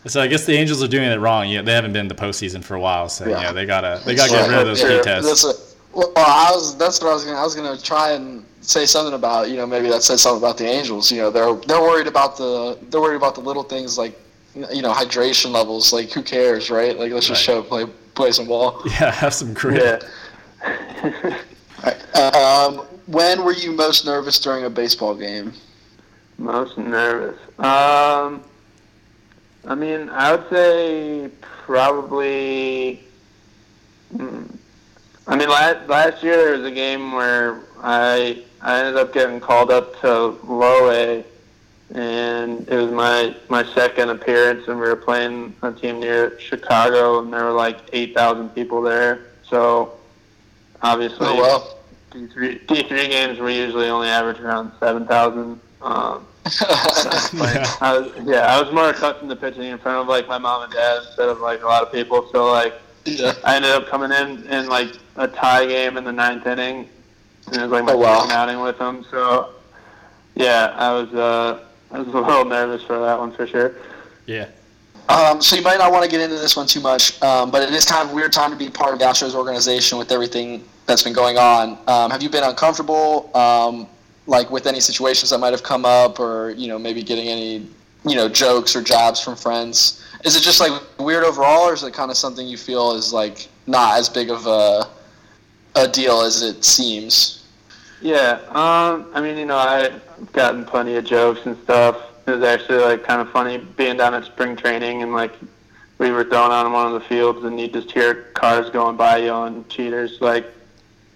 So 0.08 0.20
I 0.20 0.26
guess 0.26 0.44
the 0.46 0.54
Angels 0.54 0.82
are 0.82 0.88
doing 0.88 1.10
it 1.10 1.18
wrong. 1.20 1.48
Yeah, 1.48 1.62
they 1.62 1.72
haven't 1.72 1.92
been 1.92 2.02
in 2.02 2.08
the 2.08 2.14
postseason 2.14 2.62
for 2.62 2.74
a 2.74 2.80
while, 2.80 3.08
so 3.08 3.28
yeah, 3.28 3.40
Yeah. 3.40 3.52
they 3.52 3.66
gotta 3.66 4.00
they 4.04 4.14
gotta 4.14 4.30
get 4.30 4.48
rid 4.48 4.58
of 4.60 4.66
those 4.66 4.80
Yeah, 4.82 4.98
pee 4.98 5.02
tests. 5.02 5.42
That's 5.42 5.44
a, 5.44 5.96
well, 5.96 6.12
I 6.16 6.50
was. 6.52 6.76
That's 6.76 7.00
what 7.00 7.10
I 7.10 7.14
was 7.14 7.24
gonna. 7.24 7.38
I 7.38 7.42
was 7.44 7.54
gonna 7.54 7.78
try 7.80 8.12
and 8.12 8.44
say 8.60 8.84
something 8.86 9.14
about. 9.14 9.48
You 9.48 9.56
know, 9.56 9.66
maybe 9.66 9.88
that 9.88 10.02
says 10.02 10.22
something 10.22 10.42
about 10.42 10.58
the 10.58 10.66
Angels. 10.66 11.10
You 11.10 11.22
know, 11.22 11.30
they're 11.30 11.54
they're 11.66 11.80
worried 11.80 12.06
about 12.06 12.36
the 12.36 12.78
they're 12.90 13.00
worried 13.00 13.16
about 13.16 13.34
the 13.34 13.40
little 13.40 13.62
things 13.62 13.96
like, 13.96 14.18
you 14.54 14.82
know, 14.82 14.92
hydration 14.92 15.50
levels. 15.52 15.92
Like, 15.92 16.10
who 16.12 16.22
cares, 16.22 16.70
right? 16.70 16.98
Like, 16.98 17.12
let's 17.12 17.26
just 17.26 17.42
show 17.42 17.62
play 17.62 17.86
play 18.14 18.32
some 18.32 18.46
ball. 18.46 18.82
Yeah, 18.86 19.10
have 19.10 19.34
some 19.34 19.54
grit. 19.54 20.04
Yeah. 20.62 21.38
Um, 22.14 22.78
when 23.06 23.44
were 23.44 23.52
you 23.52 23.72
most 23.72 24.06
nervous 24.06 24.38
during 24.40 24.64
a 24.64 24.70
baseball 24.70 25.14
game? 25.14 25.52
Most 26.38 26.78
nervous. 26.78 27.38
Um, 27.58 28.42
I 29.66 29.74
mean, 29.74 30.08
I 30.10 30.32
would 30.34 30.48
say 30.48 31.28
probably. 31.40 33.00
hmm, 34.16 34.44
I 35.26 35.36
mean, 35.36 35.48
last 35.48 35.88
last 35.88 36.22
year 36.22 36.36
there 36.36 36.56
was 36.56 36.64
a 36.64 36.70
game 36.70 37.12
where 37.12 37.60
I 37.82 38.42
I 38.62 38.78
ended 38.80 38.96
up 38.96 39.12
getting 39.12 39.40
called 39.40 39.70
up 39.70 40.00
to 40.00 40.28
low 40.44 40.90
A, 40.90 41.24
and 41.94 42.68
it 42.68 42.76
was 42.76 42.92
my 42.92 43.34
my 43.48 43.64
second 43.74 44.10
appearance, 44.10 44.68
and 44.68 44.78
we 44.78 44.86
were 44.86 44.96
playing 44.96 45.54
a 45.62 45.72
team 45.72 45.98
near 46.00 46.38
Chicago, 46.38 47.18
and 47.20 47.32
there 47.32 47.44
were 47.44 47.52
like 47.52 47.78
eight 47.92 48.14
thousand 48.14 48.50
people 48.50 48.80
there. 48.82 49.26
So 49.48 49.94
obviously, 50.82 51.26
Oh, 51.28 51.34
wow. 51.40 51.72
D 52.12 52.28
three 52.28 52.60
D 52.68 52.84
three 52.84 53.08
games 53.08 53.40
were 53.40 53.50
usually 53.50 53.88
only 53.88 54.08
average 54.08 54.38
around 54.38 54.70
seven 54.78 55.06
thousand. 55.06 55.58
Um, 55.82 56.24
like, 57.34 57.82
I 57.82 57.98
was, 57.98 58.12
yeah, 58.24 58.46
I 58.46 58.60
was 58.62 58.72
more 58.72 58.90
accustomed 58.90 59.30
to 59.30 59.36
pitching 59.36 59.62
in 59.64 59.78
front 59.78 59.98
of 59.98 60.06
like 60.08 60.28
my 60.28 60.38
mom 60.38 60.62
and 60.62 60.72
dad 60.72 61.02
instead 61.06 61.28
of 61.28 61.40
like 61.40 61.62
a 61.62 61.66
lot 61.66 61.82
of 61.82 61.92
people. 61.92 62.28
So 62.32 62.50
like, 62.52 62.74
I 63.44 63.56
ended 63.56 63.70
up 63.72 63.86
coming 63.88 64.10
in 64.12 64.44
in 64.48 64.68
like 64.68 64.96
a 65.16 65.28
tie 65.28 65.66
game 65.66 65.96
in 65.96 66.04
the 66.04 66.12
ninth 66.12 66.46
inning, 66.46 66.88
and 67.46 67.56
it 67.56 67.62
was 67.62 67.70
like 67.70 67.84
my 67.84 67.92
Oh, 67.92 67.98
wow. 67.98 68.26
outing 68.30 68.60
with 68.60 68.78
them. 68.78 69.04
So 69.10 69.50
yeah, 70.34 70.74
I 70.76 70.92
was 70.92 71.12
uh, 71.14 71.64
I 71.90 71.98
was 71.98 72.08
a 72.08 72.10
little 72.10 72.44
nervous 72.44 72.82
for 72.82 72.98
that 73.00 73.18
one 73.18 73.32
for 73.32 73.46
sure. 73.46 73.74
Yeah. 74.26 74.48
Um, 75.08 75.40
so 75.40 75.54
you 75.54 75.62
might 75.62 75.78
not 75.78 75.92
want 75.92 76.04
to 76.04 76.10
get 76.10 76.20
into 76.20 76.34
this 76.34 76.56
one 76.56 76.66
too 76.66 76.80
much, 76.80 77.22
um, 77.22 77.52
but 77.52 77.62
it 77.62 77.72
is 77.72 77.84
kind 77.84 78.04
of 78.04 78.12
a 78.12 78.14
weird 78.14 78.32
time 78.32 78.50
to 78.50 78.56
be 78.56 78.68
part 78.68 78.92
of 78.92 78.98
Astros' 78.98 79.34
organization 79.36 79.98
with 79.98 80.10
everything 80.10 80.64
that's 80.86 81.04
been 81.04 81.12
going 81.12 81.38
on. 81.38 81.78
Um, 81.86 82.10
have 82.10 82.22
you 82.24 82.28
been 82.28 82.42
uncomfortable, 82.42 83.30
um, 83.36 83.86
like 84.26 84.50
with 84.50 84.66
any 84.66 84.80
situations 84.80 85.30
that 85.30 85.38
might 85.38 85.52
have 85.52 85.62
come 85.62 85.84
up, 85.84 86.18
or 86.18 86.50
you 86.50 86.68
know 86.68 86.78
maybe 86.78 87.02
getting 87.02 87.28
any 87.28 87.68
you 88.04 88.14
know 88.14 88.28
jokes 88.28 88.74
or 88.76 88.82
jabs 88.82 89.20
from 89.20 89.36
friends? 89.36 90.04
Is 90.24 90.36
it 90.36 90.42
just 90.42 90.60
like 90.60 90.72
weird 90.98 91.24
overall, 91.24 91.68
or 91.68 91.74
is 91.74 91.82
it 91.82 91.92
kind 91.94 92.10
of 92.10 92.16
something 92.16 92.46
you 92.46 92.56
feel 92.56 92.92
is 92.92 93.12
like 93.12 93.48
not 93.66 93.98
as 93.98 94.08
big 94.08 94.30
of 94.30 94.46
a 94.46 94.88
a 95.74 95.88
deal 95.88 96.20
as 96.22 96.42
it 96.42 96.64
seems? 96.64 97.44
Yeah, 98.00 98.40
um, 98.50 99.10
I 99.14 99.20
mean, 99.20 99.36
you 99.36 99.46
know, 99.46 99.56
I've 99.56 100.00
gotten 100.32 100.64
plenty 100.64 100.96
of 100.96 101.04
jokes 101.04 101.46
and 101.46 101.56
stuff. 101.64 101.96
It 102.26 102.32
was 102.32 102.42
actually 102.42 102.78
like 102.78 103.04
kind 103.04 103.20
of 103.20 103.30
funny 103.30 103.58
being 103.58 103.96
down 103.96 104.14
at 104.14 104.24
spring 104.24 104.56
training 104.56 105.02
and 105.02 105.12
like 105.12 105.32
we 105.98 106.10
were 106.10 106.24
thrown 106.24 106.50
on 106.50 106.72
one 106.72 106.86
of 106.86 106.92
the 106.92 107.00
fields 107.00 107.44
and 107.44 107.58
you 107.58 107.68
just 107.68 107.90
hear 107.90 108.14
cars 108.34 108.68
going 108.70 108.96
by 108.96 109.18
you 109.18 109.26
yelling 109.26 109.64
cheaters 109.68 110.20
like 110.20 110.44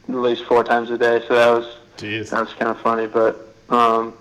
at 0.08 0.14
least 0.14 0.44
four 0.44 0.64
times 0.64 0.90
a 0.90 0.96
day. 0.96 1.22
So 1.26 1.34
that 1.34 1.50
was 1.50 1.76
Jeez. 2.00 2.30
that 2.30 2.40
was 2.40 2.52
kind 2.54 2.70
of 2.70 2.80
funny. 2.80 3.06
But 3.06 3.54
um, 3.68 4.14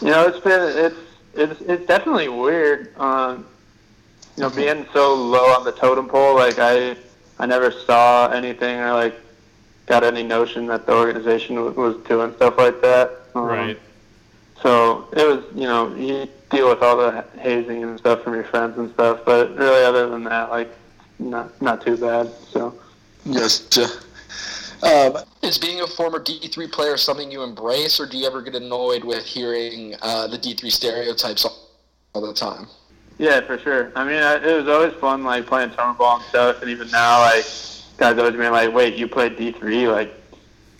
you 0.00 0.08
know, 0.08 0.26
it's 0.26 0.40
been 0.40 0.60
it's 0.76 0.96
it's 1.34 1.60
it's 1.62 1.86
definitely 1.86 2.28
weird. 2.28 2.96
Um, 2.98 3.46
you 4.36 4.42
know, 4.42 4.50
being 4.50 4.86
so 4.92 5.14
low 5.14 5.54
on 5.56 5.64
the 5.64 5.72
totem 5.72 6.08
pole, 6.08 6.34
like 6.36 6.58
I 6.58 6.96
I 7.38 7.46
never 7.46 7.70
saw 7.70 8.28
anything 8.28 8.78
or 8.78 8.92
like 8.92 9.14
got 9.86 10.02
any 10.04 10.22
notion 10.22 10.66
that 10.66 10.84
the 10.86 10.92
organization 10.92 11.62
was, 11.64 11.74
was 11.76 11.96
doing 12.08 12.34
stuff 12.34 12.58
like 12.58 12.80
that. 12.82 13.10
Um, 13.34 13.44
Right. 13.44 13.80
So 14.62 15.08
it 15.12 15.24
was, 15.24 15.44
you 15.54 15.64
know, 15.64 15.94
you 15.94 16.26
deal 16.50 16.68
with 16.68 16.82
all 16.82 16.96
the 16.96 17.24
hazing 17.38 17.82
and 17.84 17.98
stuff 17.98 18.22
from 18.22 18.34
your 18.34 18.44
friends 18.44 18.78
and 18.78 18.90
stuff, 18.94 19.20
but 19.24 19.56
really, 19.56 19.84
other 19.84 20.08
than 20.08 20.24
that, 20.24 20.50
like, 20.50 20.70
not 21.18 21.60
not 21.60 21.84
too 21.84 21.96
bad. 21.96 22.30
So. 22.50 22.74
Yes. 23.24 23.68
Um, 24.86 25.16
is 25.42 25.58
being 25.58 25.80
a 25.80 25.86
former 25.86 26.20
D3 26.20 26.70
player 26.70 26.96
something 26.96 27.30
you 27.30 27.42
embrace, 27.42 27.98
or 27.98 28.06
do 28.06 28.16
you 28.16 28.26
ever 28.26 28.40
get 28.40 28.54
annoyed 28.54 29.02
with 29.02 29.24
hearing 29.24 29.96
uh, 30.00 30.28
the 30.28 30.38
D3 30.38 30.70
stereotypes 30.70 31.44
all, 31.44 31.70
all 32.14 32.24
the 32.24 32.32
time? 32.32 32.68
Yeah, 33.18 33.40
for 33.40 33.58
sure. 33.58 33.90
I 33.96 34.04
mean, 34.04 34.22
I, 34.22 34.36
it 34.36 34.56
was 34.56 34.68
always 34.68 34.92
fun, 34.94 35.24
like 35.24 35.46
playing 35.46 35.72
summer 35.72 35.94
ball 35.94 36.16
and 36.16 36.24
stuff. 36.26 36.60
And 36.60 36.70
even 36.70 36.88
now, 36.90 37.20
like 37.20 37.44
guys 37.96 38.18
always 38.18 38.34
being 38.34 38.52
like, 38.52 38.72
"Wait, 38.72 38.94
you 38.94 39.08
played 39.08 39.36
D 39.36 39.52
three? 39.52 39.88
Like, 39.88 40.14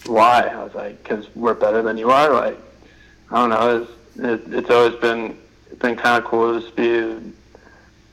why?" 0.05 0.43
I 0.43 0.63
was 0.63 0.75
like, 0.75 1.03
"Cause 1.03 1.27
we're 1.35 1.55
better 1.55 1.83
than 1.83 1.97
you 1.97 2.11
are." 2.11 2.33
Like, 2.33 2.59
I 3.31 3.37
don't 3.37 3.51
know. 3.51 3.83
It's 3.83 3.91
it, 4.49 4.55
it's 4.55 4.71
always 4.71 4.95
been 4.97 5.39
been 5.79 5.97
kind 5.97 6.23
of 6.23 6.29
cool 6.29 6.55
to 6.55 6.61
just 6.61 6.77
be 6.77 7.33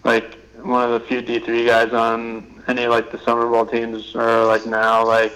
like 0.03 0.35
one 0.61 0.89
of 0.89 0.99
the 0.99 1.07
few 1.07 1.21
D 1.21 1.39
three 1.39 1.65
guys 1.65 1.93
on 1.93 2.63
any 2.67 2.87
like 2.87 3.11
the 3.11 3.19
summer 3.19 3.47
ball 3.49 3.65
teams 3.65 4.15
or 4.15 4.45
like 4.45 4.65
now, 4.65 5.05
like 5.05 5.33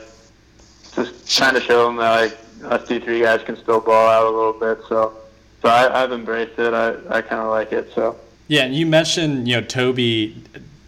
just 0.98 1.30
trying 1.38 1.54
to 1.54 1.62
show 1.62 1.86
them 1.86 1.96
that 1.96 2.12
like 2.22 2.38
us 2.72 2.88
D 2.88 3.00
three 3.00 3.22
guys 3.22 3.42
can 3.44 3.56
still 3.56 3.80
ball 3.80 4.10
out 4.10 4.26
a 4.26 4.36
little 4.36 4.54
bit. 4.54 4.84
So, 4.90 5.14
so 5.62 5.70
I, 5.70 6.04
I've 6.04 6.12
embraced 6.12 6.60
it. 6.60 6.74
I 6.74 6.96
I 7.10 7.22
kind 7.22 7.42
of 7.42 7.50
like 7.50 7.72
it. 7.72 7.90
So. 7.96 8.18
Yeah, 8.50 8.64
and 8.64 8.76
you 8.76 8.86
mentioned 8.86 9.48
you 9.48 9.56
know 9.56 9.62
Toby. 9.66 10.44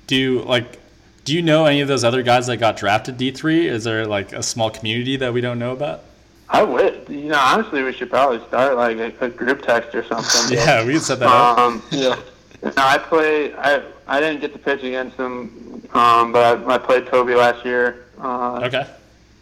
Do 0.07 0.15
you, 0.15 0.41
like 0.41 0.79
do 1.25 1.35
you 1.35 1.41
know 1.43 1.67
any 1.67 1.81
of 1.81 1.87
those 1.87 2.03
other 2.03 2.23
guys 2.23 2.47
that 2.47 2.57
got 2.57 2.75
drafted 2.77 3.17
D 3.17 3.31
three? 3.31 3.67
Is 3.67 3.83
there 3.83 4.05
like 4.07 4.33
a 4.33 4.41
small 4.41 4.69
community 4.71 5.15
that 5.17 5.31
we 5.31 5.41
don't 5.41 5.59
know 5.59 5.71
about? 5.71 6.03
I 6.49 6.63
would. 6.63 7.05
You 7.07 7.25
know, 7.25 7.39
honestly, 7.39 7.83
we 7.83 7.93
should 7.93 8.09
probably 8.09 8.39
start 8.47 8.75
like 8.75 8.97
a, 8.97 9.13
a 9.25 9.29
group 9.29 9.61
text 9.61 9.93
or 9.93 10.03
something. 10.03 10.57
Yeah, 10.57 10.83
we 10.83 10.93
can 10.93 11.01
set 11.01 11.19
that 11.19 11.27
up. 11.29 11.59
Um, 11.59 11.83
yeah. 11.91 12.19
No, 12.63 12.71
I 12.77 12.97
play. 12.97 13.53
I 13.53 13.83
I 14.07 14.19
didn't 14.19 14.41
get 14.41 14.53
to 14.53 14.59
pitch 14.59 14.83
against 14.83 15.17
him, 15.17 15.87
um, 15.93 16.31
but 16.31 16.67
I, 16.67 16.75
I 16.75 16.77
played 16.79 17.05
Toby 17.05 17.35
last 17.35 17.63
year. 17.63 18.05
Uh, 18.19 18.61
Okay. 18.63 18.87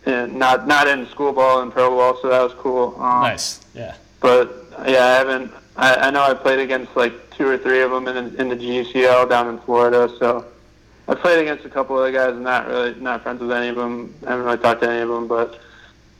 And 0.07 0.35
not 0.35 0.67
not 0.67 0.87
in 0.87 1.05
school 1.07 1.33
ball 1.33 1.61
and 1.61 1.71
pro 1.71 1.89
ball, 1.89 2.17
so 2.21 2.29
that 2.29 2.41
was 2.41 2.53
cool. 2.53 2.95
Um, 2.95 3.23
Nice. 3.23 3.59
Yeah. 3.73 3.95
But 4.21 4.65
yeah, 4.87 5.03
I 5.05 5.09
haven't. 5.19 5.51
I, 5.75 5.95
I 5.95 6.11
know 6.11 6.21
I 6.23 6.33
played 6.33 6.59
against 6.59 6.95
like 6.95 7.13
two 7.31 7.47
or 7.47 7.57
three 7.57 7.81
of 7.81 7.91
them 7.91 8.07
in 8.07 8.35
in 8.39 8.47
the 8.49 8.55
GCL 8.55 9.29
down 9.29 9.47
in 9.49 9.59
Florida. 9.59 10.09
So 10.17 10.45
I 11.09 11.15
played 11.15 11.39
against 11.41 11.65
a 11.65 11.69
couple 11.69 11.97
of 11.99 12.05
the 12.05 12.17
guys. 12.17 12.31
and 12.33 12.43
Not 12.43 12.67
really 12.67 12.95
not 12.95 13.21
friends 13.23 13.41
with 13.41 13.51
any 13.51 13.67
of 13.67 13.75
them. 13.75 14.13
I 14.25 14.29
haven't 14.31 14.45
really 14.45 14.57
talked 14.59 14.81
to 14.81 14.89
any 14.89 15.01
of 15.01 15.09
them. 15.09 15.27
But 15.27 15.59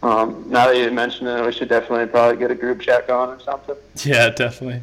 um, 0.04 0.46
now 0.48 0.68
that 0.68 0.78
you 0.78 0.92
mentioned 0.92 1.30
it, 1.30 1.46
we 1.46 1.52
should 1.54 1.70
definitely 1.70 2.08
probably 2.08 2.38
get 2.38 2.52
a 2.52 2.56
group 2.56 2.82
chat 2.82 3.08
going 3.08 3.30
or 3.30 3.40
something. 3.40 3.76
Yeah, 4.04 4.30
definitely. 4.30 4.82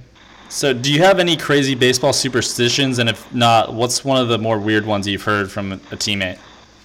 So, 0.48 0.72
do 0.72 0.92
you 0.92 1.00
have 1.02 1.18
any 1.18 1.36
crazy 1.36 1.74
baseball 1.74 2.12
superstitions? 2.12 2.98
And 2.98 3.08
if 3.08 3.32
not, 3.34 3.72
what's 3.74 4.04
one 4.04 4.20
of 4.20 4.28
the 4.28 4.38
more 4.38 4.58
weird 4.58 4.86
ones 4.86 5.06
you've 5.06 5.22
heard 5.22 5.50
from 5.50 5.72
a 5.72 5.76
teammate? 5.78 6.38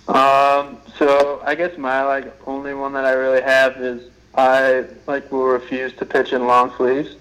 Um, 0.08 0.78
so 1.00 1.42
I 1.46 1.56
guess 1.56 1.78
my 1.78 2.04
like 2.04 2.48
only 2.48 2.74
one 2.74 2.94
that 2.94 3.06
I 3.06 3.14
really 3.14 3.42
have 3.42 3.78
is 3.78 4.12
I 4.36 4.86
like 5.08 5.32
will 5.32 5.46
refuse 5.46 5.94
to 5.94 6.06
pitch 6.06 6.34
in 6.34 6.46
long 6.46 6.76
sleeves. 6.76 7.16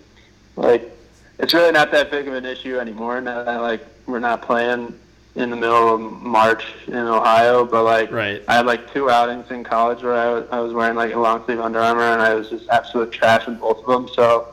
Like 0.56 0.90
it's 1.38 1.54
really 1.54 1.70
not 1.70 1.92
that 1.92 2.10
big 2.10 2.26
of 2.26 2.34
an 2.34 2.44
issue 2.44 2.78
anymore 2.78 3.20
now 3.20 3.44
that 3.44 3.62
like 3.62 3.86
we're 4.06 4.18
not 4.18 4.42
playing 4.42 4.98
in 5.36 5.50
the 5.50 5.56
middle 5.56 5.94
of 5.94 6.00
March 6.00 6.66
in 6.88 6.96
Ohio. 6.96 7.64
But 7.64 7.84
like 7.84 8.10
right. 8.10 8.42
I 8.48 8.56
had 8.56 8.66
like 8.66 8.92
two 8.92 9.08
outings 9.08 9.48
in 9.52 9.62
college 9.62 10.02
where 10.02 10.14
I 10.14 10.28
was, 10.32 10.48
I 10.50 10.58
was 10.58 10.72
wearing 10.72 10.96
like 10.96 11.14
a 11.14 11.18
long 11.18 11.44
sleeve 11.44 11.60
Under 11.60 11.78
Armour 11.78 12.02
and 12.02 12.20
I 12.20 12.34
was 12.34 12.50
just 12.50 12.68
absolute 12.68 13.12
trash 13.12 13.46
in 13.46 13.54
both 13.54 13.78
of 13.78 13.86
them. 13.86 14.08
So 14.12 14.48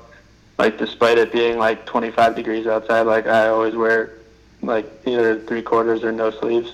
like 0.60 0.78
despite 0.78 1.18
it 1.18 1.32
being 1.32 1.58
like 1.58 1.88
25 1.88 2.36
degrees 2.36 2.68
outside, 2.68 3.02
like 3.02 3.26
I 3.26 3.48
always 3.48 3.76
wear 3.76 4.14
like 4.62 4.86
either 5.08 5.40
three 5.40 5.64
quarters 5.64 6.04
or 6.04 6.12
no 6.12 6.30
sleeves. 6.30 6.74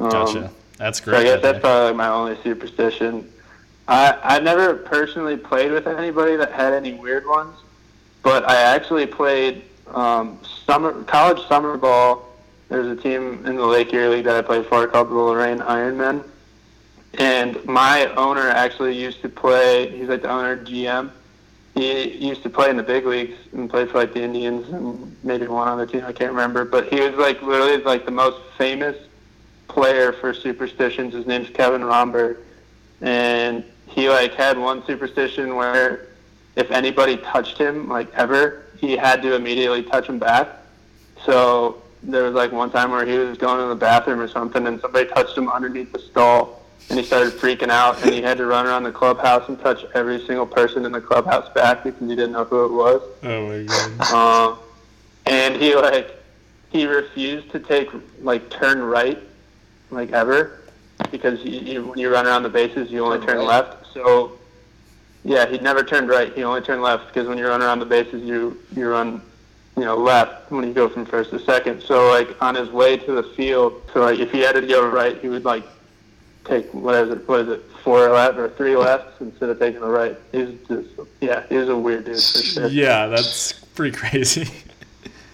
Um, 0.00 0.10
Gotcha. 0.10 0.50
That's 0.76 1.02
so 1.02 1.16
I 1.16 1.22
guess 1.22 1.42
that's 1.42 1.60
probably 1.60 1.94
my 1.94 2.08
only 2.08 2.36
superstition. 2.42 3.30
I 3.86 4.18
I 4.22 4.40
never 4.40 4.74
personally 4.74 5.36
played 5.36 5.70
with 5.70 5.86
anybody 5.86 6.36
that 6.36 6.52
had 6.52 6.72
any 6.72 6.94
weird 6.94 7.26
ones, 7.26 7.56
but 8.22 8.48
I 8.48 8.56
actually 8.56 9.06
played 9.06 9.64
um, 9.88 10.38
summer 10.66 11.04
college 11.04 11.46
summer 11.46 11.76
ball. 11.76 12.28
There's 12.68 12.86
a 12.86 13.00
team 13.00 13.46
in 13.46 13.56
the 13.56 13.66
Lake 13.66 13.92
Erie 13.92 14.16
League 14.16 14.24
that 14.24 14.36
I 14.36 14.42
played 14.42 14.66
for 14.66 14.86
called 14.88 15.10
the 15.10 15.14
Lorain 15.14 15.58
Ironmen, 15.58 16.24
and 17.18 17.64
my 17.66 18.06
owner 18.16 18.48
actually 18.48 18.96
used 18.96 19.22
to 19.22 19.28
play. 19.28 19.96
He's 19.96 20.08
like 20.08 20.22
the 20.22 20.30
owner 20.30 20.56
GM. 20.56 21.10
He 21.74 22.08
used 22.08 22.42
to 22.44 22.50
play 22.50 22.70
in 22.70 22.76
the 22.76 22.84
big 22.84 23.04
leagues 23.04 23.36
and 23.52 23.68
played 23.68 23.90
for 23.90 23.98
like 23.98 24.14
the 24.14 24.22
Indians 24.22 24.68
and 24.68 25.16
maybe 25.24 25.48
one 25.48 25.66
other 25.66 25.86
team 25.86 26.04
I 26.04 26.12
can't 26.12 26.30
remember. 26.30 26.64
But 26.64 26.92
he 26.92 27.00
was 27.00 27.14
like 27.14 27.42
literally 27.42 27.82
like 27.82 28.04
the 28.04 28.12
most 28.12 28.38
famous 28.56 28.96
player 29.68 30.12
for 30.12 30.34
superstitions. 30.34 31.14
His 31.14 31.26
name's 31.26 31.50
Kevin 31.50 31.84
Rhomberg, 31.84 32.38
and 33.00 33.64
he 33.86 34.08
like 34.08 34.34
had 34.34 34.58
one 34.58 34.84
superstition 34.86 35.56
where 35.56 36.08
if 36.56 36.70
anybody 36.70 37.16
touched 37.18 37.58
him 37.58 37.88
like 37.88 38.12
ever, 38.14 38.62
he 38.78 38.96
had 38.96 39.22
to 39.22 39.34
immediately 39.34 39.82
touch 39.82 40.06
him 40.08 40.18
back. 40.18 40.48
So 41.24 41.82
there 42.02 42.24
was 42.24 42.34
like 42.34 42.52
one 42.52 42.70
time 42.70 42.90
where 42.90 43.06
he 43.06 43.16
was 43.18 43.38
going 43.38 43.60
to 43.60 43.66
the 43.66 43.74
bathroom 43.74 44.20
or 44.20 44.28
something, 44.28 44.66
and 44.66 44.80
somebody 44.80 45.08
touched 45.08 45.36
him 45.36 45.48
underneath 45.48 45.92
the 45.92 45.98
stall, 45.98 46.62
and 46.90 46.98
he 46.98 47.04
started 47.04 47.32
freaking 47.32 47.70
out, 47.70 48.02
and 48.02 48.12
he 48.12 48.20
had 48.20 48.36
to 48.38 48.46
run 48.46 48.66
around 48.66 48.82
the 48.82 48.92
clubhouse 48.92 49.48
and 49.48 49.58
touch 49.60 49.84
every 49.94 50.18
single 50.26 50.46
person 50.46 50.84
in 50.84 50.92
the 50.92 51.00
clubhouse 51.00 51.48
back 51.54 51.84
because 51.84 52.00
he 52.00 52.14
didn't 52.14 52.32
know 52.32 52.44
who 52.44 52.64
it 52.66 52.72
was. 52.72 53.02
Oh 53.22 53.48
my 53.48 53.62
god. 53.64 54.12
Um, 54.12 54.58
and 55.26 55.56
he 55.56 55.74
like 55.74 56.10
he 56.70 56.86
refused 56.86 57.50
to 57.52 57.60
take 57.60 57.88
like 58.20 58.50
turn 58.50 58.82
right, 58.82 59.18
like 59.94 60.12
ever, 60.12 60.60
because 61.10 61.42
you, 61.44 61.60
you, 61.60 61.86
when 61.86 61.98
you 61.98 62.12
run 62.12 62.26
around 62.26 62.42
the 62.42 62.48
bases, 62.48 62.90
you 62.90 63.04
only 63.04 63.24
turn 63.24 63.44
left. 63.44 63.86
So 63.92 64.38
yeah, 65.24 65.46
he 65.46 65.58
never 65.58 65.82
turned 65.82 66.08
right. 66.08 66.34
He 66.34 66.44
only 66.44 66.60
turned 66.60 66.82
left 66.82 67.08
because 67.08 67.26
when 67.26 67.38
you 67.38 67.46
run 67.46 67.62
around 67.62 67.78
the 67.78 67.86
bases, 67.86 68.22
you 68.22 68.60
you 68.76 68.88
run 68.88 69.22
you 69.76 69.84
know 69.84 69.96
left 69.96 70.50
when 70.50 70.66
you 70.66 70.74
go 70.74 70.88
from 70.88 71.06
first 71.06 71.30
to 71.30 71.38
second. 71.38 71.82
So 71.82 72.08
like 72.08 72.40
on 72.42 72.54
his 72.54 72.70
way 72.70 72.96
to 72.98 73.12
the 73.12 73.22
field, 73.22 73.82
so 73.92 74.00
like 74.00 74.18
if 74.18 74.30
he 74.30 74.40
had 74.40 74.52
to 74.52 74.66
go 74.66 74.86
right, 74.86 75.20
he 75.20 75.28
would 75.28 75.44
like 75.44 75.64
take 76.44 76.72
what 76.74 76.94
is 76.94 77.10
it? 77.10 77.26
What 77.28 77.40
is 77.40 77.48
it? 77.48 77.62
Four 77.82 78.10
left 78.10 78.38
or 78.38 78.48
three 78.50 78.76
lefts 78.76 79.20
instead 79.20 79.50
of 79.50 79.58
taking 79.58 79.80
the 79.80 79.88
right. 79.88 80.16
He's 80.32 80.58
just 80.68 80.88
yeah, 81.20 81.44
he's 81.48 81.68
a 81.68 81.76
weird 81.76 82.04
dude 82.04 82.16
for 82.16 82.38
sure. 82.38 82.66
Yeah, 82.68 83.06
that's 83.06 83.52
pretty 83.52 83.96
crazy. 83.96 84.48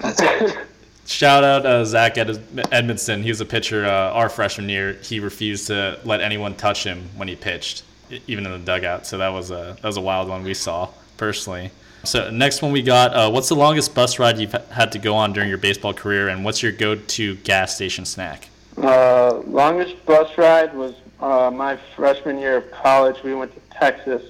Shout 1.11 1.43
out 1.43 1.67
uh, 1.67 1.85
Zach 1.85 2.19
Ed- 2.19 2.41
Edmondson. 2.71 3.25
He 3.25 3.31
was 3.31 3.41
a 3.41 3.45
pitcher 3.45 3.85
uh, 3.85 4.13
our 4.13 4.29
freshman 4.29 4.69
year. 4.69 4.93
He 5.03 5.19
refused 5.19 5.67
to 5.67 5.99
let 6.05 6.21
anyone 6.21 6.55
touch 6.55 6.85
him 6.85 7.09
when 7.17 7.27
he 7.27 7.35
pitched, 7.35 7.83
even 8.29 8.47
in 8.47 8.53
the 8.53 8.59
dugout. 8.59 9.07
So 9.07 9.19
that 9.19 9.31
was 9.31 9.51
a 9.51 9.77
that 9.83 9.85
was 9.85 9.97
a 9.97 10.01
wild 10.01 10.29
one 10.29 10.45
we 10.45 10.55
saw 10.55 10.89
personally. 11.17 11.73
So 12.05 12.31
next 12.31 12.63
one 12.63 12.71
we 12.71 12.81
got. 12.81 13.13
Uh, 13.13 13.29
what's 13.29 13.49
the 13.49 13.57
longest 13.57 13.93
bus 13.93 14.21
ride 14.21 14.39
you've 14.39 14.53
had 14.53 14.93
to 14.93 15.01
go 15.01 15.17
on 15.17 15.33
during 15.33 15.49
your 15.49 15.59
baseball 15.59 15.93
career, 15.93 16.29
and 16.29 16.45
what's 16.45 16.63
your 16.63 16.71
go-to 16.71 17.35
gas 17.39 17.75
station 17.75 18.05
snack? 18.05 18.49
Uh, 18.77 19.43
longest 19.49 20.07
bus 20.07 20.39
ride 20.39 20.73
was 20.73 20.95
uh, 21.19 21.51
my 21.53 21.77
freshman 21.97 22.39
year 22.39 22.59
of 22.59 22.71
college. 22.71 23.21
We 23.25 23.35
went 23.35 23.53
to 23.53 23.61
Texas. 23.77 24.23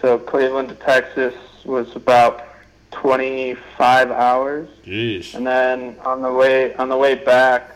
So 0.00 0.18
Cleveland 0.18 0.68
to 0.70 0.74
Texas 0.74 1.34
was 1.64 1.94
about 1.94 2.51
25 2.92 4.10
hours. 4.10 4.68
Jeez. 4.84 5.34
And 5.34 5.46
then 5.46 5.96
on 6.04 6.22
the 6.22 6.32
way 6.32 6.74
on 6.74 6.88
the 6.88 6.96
way 6.96 7.14
back, 7.14 7.70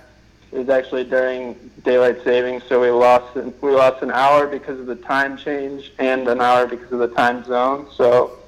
it 0.53 0.59
was 0.59 0.69
actually 0.69 1.05
during 1.05 1.55
daylight 1.85 2.23
savings, 2.25 2.63
so 2.69 2.81
we 2.81 2.91
lost 2.91 3.35
we 3.61 3.71
lost 3.71 4.03
an 4.03 4.11
hour 4.11 4.47
because 4.47 4.79
of 4.79 4.87
the 4.87 4.97
time 4.97 5.37
change 5.37 5.93
and 5.99 6.29
an 6.29 6.41
hour 6.41 6.67
because 6.67 6.91
of 6.93 6.99
the 7.01 7.09
time 7.09 7.45
zone. 7.45 7.89
So 7.95 8.39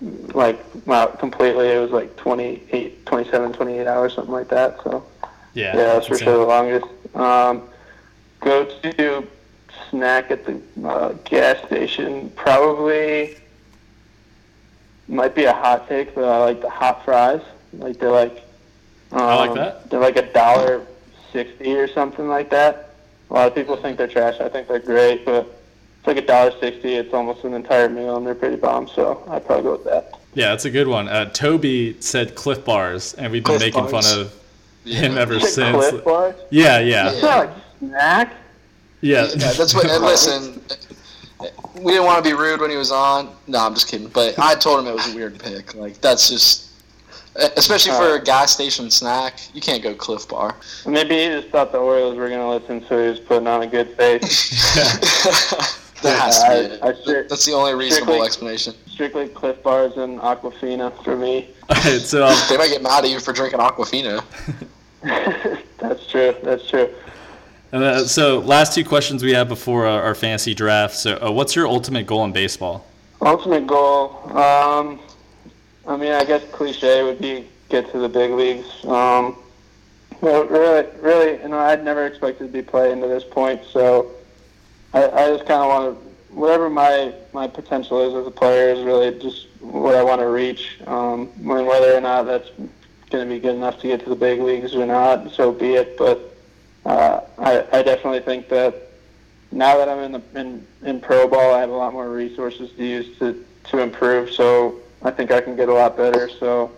like 0.00 0.58
well, 0.86 1.08
completely 1.08 1.68
it 1.68 1.78
was 1.78 1.90
like 1.90 2.16
28 2.16 3.06
27 3.06 3.52
28 3.52 3.86
hours 3.86 4.14
something 4.14 4.32
like 4.32 4.48
that. 4.48 4.82
So 4.82 5.04
Yeah. 5.54 5.76
yeah, 5.76 5.84
that's 5.94 6.06
for 6.06 6.18
sure 6.18 6.38
the 6.38 6.44
longest. 6.44 6.86
Um, 7.14 7.62
go 8.40 8.64
to 8.64 9.26
snack 9.90 10.30
at 10.30 10.44
the 10.44 10.60
uh, 10.86 11.12
gas 11.24 11.64
station. 11.66 12.30
Probably 12.36 13.36
might 15.08 15.34
be 15.34 15.44
a 15.44 15.52
hot 15.52 15.88
take, 15.88 16.14
but 16.14 16.24
I 16.24 16.38
like 16.38 16.60
the 16.60 16.70
hot 16.70 17.04
fries. 17.04 17.40
Like 17.72 17.98
they're 17.98 18.10
like. 18.10 18.44
Um, 19.10 19.20
I 19.20 19.34
like 19.46 19.54
that. 19.54 19.88
They're 19.90 20.00
like 20.00 20.16
a 20.16 20.32
dollar 20.32 20.84
sixty 21.32 21.74
or 21.76 21.88
something 21.88 22.28
like 22.28 22.50
that. 22.50 22.94
A 23.30 23.34
lot 23.34 23.46
of 23.48 23.54
people 23.54 23.76
think 23.76 23.96
they're 23.98 24.06
trash. 24.08 24.38
I 24.40 24.48
think 24.48 24.68
they're 24.68 24.78
great, 24.78 25.24
but 25.24 25.46
it's 25.98 26.06
like 26.06 26.16
a 26.18 26.26
dollar 26.26 26.52
sixty. 26.60 26.94
It's 26.94 27.12
almost 27.14 27.44
an 27.44 27.54
entire 27.54 27.88
meal, 27.88 28.16
and 28.16 28.26
they're 28.26 28.34
pretty 28.34 28.56
bomb. 28.56 28.88
So 28.88 29.22
I'd 29.28 29.46
probably 29.46 29.62
go 29.64 29.72
with 29.72 29.84
that. 29.84 30.18
Yeah, 30.34 30.50
that's 30.50 30.66
a 30.66 30.70
good 30.70 30.88
one. 30.88 31.08
Uh, 31.08 31.26
Toby 31.30 31.96
said 32.00 32.34
Clif 32.34 32.64
Bars, 32.64 33.14
and 33.14 33.32
we've 33.32 33.42
been 33.42 33.58
Clif 33.58 33.74
making 33.74 33.90
Bars. 33.90 34.10
fun 34.12 34.20
of 34.20 34.34
him 34.84 35.16
ever 35.18 35.34
You 35.34 35.40
said 35.40 35.72
since. 35.72 35.88
Clif 35.90 36.04
Bars? 36.04 36.34
Yeah, 36.50 36.78
yeah, 36.80 37.10
It's 37.12 37.22
not 37.22 37.46
like 37.48 37.56
snack. 37.78 38.34
yeah. 39.00 39.22
Yeah, 39.36 39.52
that's 39.52 39.74
what. 39.74 39.86
And 39.86 40.04
listen, 40.04 40.62
we 41.80 41.92
didn't 41.92 42.06
want 42.06 42.22
to 42.22 42.28
be 42.28 42.36
rude 42.36 42.60
when 42.60 42.70
he 42.70 42.76
was 42.76 42.90
on. 42.90 43.34
No, 43.46 43.58
I'm 43.58 43.74
just 43.74 43.88
kidding. 43.88 44.08
But 44.08 44.38
I 44.38 44.54
told 44.54 44.80
him 44.80 44.86
it 44.86 44.94
was 44.94 45.12
a 45.12 45.16
weird 45.16 45.38
pick. 45.38 45.74
Like 45.74 46.00
that's 46.00 46.28
just, 46.28 46.70
especially 47.34 47.92
for 47.92 48.16
a 48.16 48.22
gas 48.22 48.52
station 48.52 48.90
snack, 48.90 49.40
you 49.54 49.60
can't 49.60 49.82
go 49.82 49.94
Clif 49.94 50.28
Bar. 50.28 50.56
Maybe 50.86 51.16
he 51.16 51.28
just 51.28 51.48
thought 51.48 51.72
the 51.72 51.78
Orioles 51.78 52.16
were 52.16 52.28
going 52.28 52.40
to 52.40 52.48
listen, 52.48 52.88
so 52.88 53.02
he 53.02 53.10
was 53.10 53.20
putting 53.20 53.46
on 53.46 53.62
a 53.62 53.66
good 53.66 53.96
face. 53.96 54.54
That 56.02 56.20
has 56.20 56.42
to 56.42 56.48
be 56.48 56.54
it. 56.54 56.82
I, 56.82 56.88
I 56.90 57.22
That's 57.28 57.44
the 57.44 57.52
only 57.52 57.74
reasonable 57.74 58.22
explanation. 58.24 58.74
Strictly 58.86 59.28
Clif 59.28 59.62
Bars 59.62 59.96
and 59.96 60.20
Aquafina 60.20 60.92
for 61.02 61.16
me. 61.16 61.48
All 61.68 61.76
right, 61.76 62.00
so 62.00 62.26
um, 62.26 62.38
They 62.48 62.56
might 62.56 62.68
get 62.68 62.82
mad 62.82 63.04
at 63.04 63.10
you 63.10 63.20
for 63.20 63.32
drinking 63.32 63.60
Aquafina. 63.60 64.22
That's 65.78 66.06
true. 66.06 66.34
That's 66.42 66.68
true. 66.68 66.94
Uh, 67.72 68.04
so, 68.04 68.38
last 68.38 68.74
two 68.74 68.84
questions 68.84 69.22
we 69.22 69.34
have 69.34 69.48
before 69.48 69.86
uh, 69.86 69.92
our 69.92 70.14
fantasy 70.14 70.54
draft. 70.54 70.94
So, 70.94 71.18
uh, 71.20 71.30
what's 71.30 71.54
your 71.54 71.66
ultimate 71.66 72.06
goal 72.06 72.24
in 72.24 72.32
baseball? 72.32 72.86
Ultimate 73.20 73.66
goal. 73.66 74.22
Um, 74.36 75.00
I 75.86 75.96
mean, 75.96 76.12
I 76.12 76.24
guess 76.24 76.42
cliche 76.50 77.02
would 77.02 77.20
be 77.20 77.46
get 77.68 77.90
to 77.92 77.98
the 77.98 78.08
big 78.08 78.30
leagues. 78.30 78.84
Um, 78.86 79.36
really, 80.22 80.86
really, 81.00 81.42
you 81.42 81.48
know, 81.48 81.58
I'd 81.58 81.84
never 81.84 82.06
expected 82.06 82.46
to 82.46 82.52
be 82.52 82.62
playing 82.62 83.02
to 83.02 83.06
this 83.06 83.24
point. 83.24 83.62
So 83.70 84.12
I, 84.94 85.04
I 85.04 85.28
just 85.28 85.46
kind 85.46 85.62
of 85.62 85.68
want 85.68 86.00
to, 86.00 86.34
whatever 86.34 86.70
my 86.70 87.12
my 87.32 87.46
potential 87.46 88.00
is 88.06 88.14
as 88.14 88.26
a 88.26 88.30
player 88.30 88.70
is 88.70 88.82
really 88.84 89.18
just 89.18 89.48
what 89.60 89.94
I 89.94 90.02
want 90.02 90.20
to 90.20 90.28
reach. 90.28 90.80
Um, 90.86 91.26
whether 91.44 91.94
or 91.94 92.00
not 92.00 92.24
that's 92.24 92.48
going 93.10 93.28
to 93.28 93.34
be 93.34 93.40
good 93.40 93.54
enough 93.54 93.80
to 93.80 93.88
get 93.88 94.02
to 94.04 94.08
the 94.08 94.16
big 94.16 94.40
leagues 94.40 94.74
or 94.74 94.86
not, 94.86 95.32
so 95.32 95.52
be 95.52 95.74
it. 95.74 95.96
But 95.98 96.27
uh, 96.88 97.20
I, 97.38 97.66
I 97.70 97.82
definitely 97.82 98.20
think 98.20 98.48
that 98.48 98.74
now 99.52 99.76
that 99.76 99.88
I'm 99.88 99.98
in 99.98 100.12
the 100.12 100.22
in, 100.34 100.66
in 100.82 101.00
pro 101.00 101.28
ball, 101.28 101.54
I 101.54 101.60
have 101.60 101.68
a 101.68 101.76
lot 101.76 101.92
more 101.92 102.08
resources 102.08 102.72
to 102.72 102.84
use 102.84 103.18
to 103.18 103.44
to 103.64 103.78
improve. 103.80 104.32
So 104.32 104.80
I 105.02 105.10
think 105.10 105.30
I 105.30 105.42
can 105.42 105.54
get 105.54 105.68
a 105.68 105.74
lot 105.74 105.98
better. 105.98 106.30
So 106.30 106.72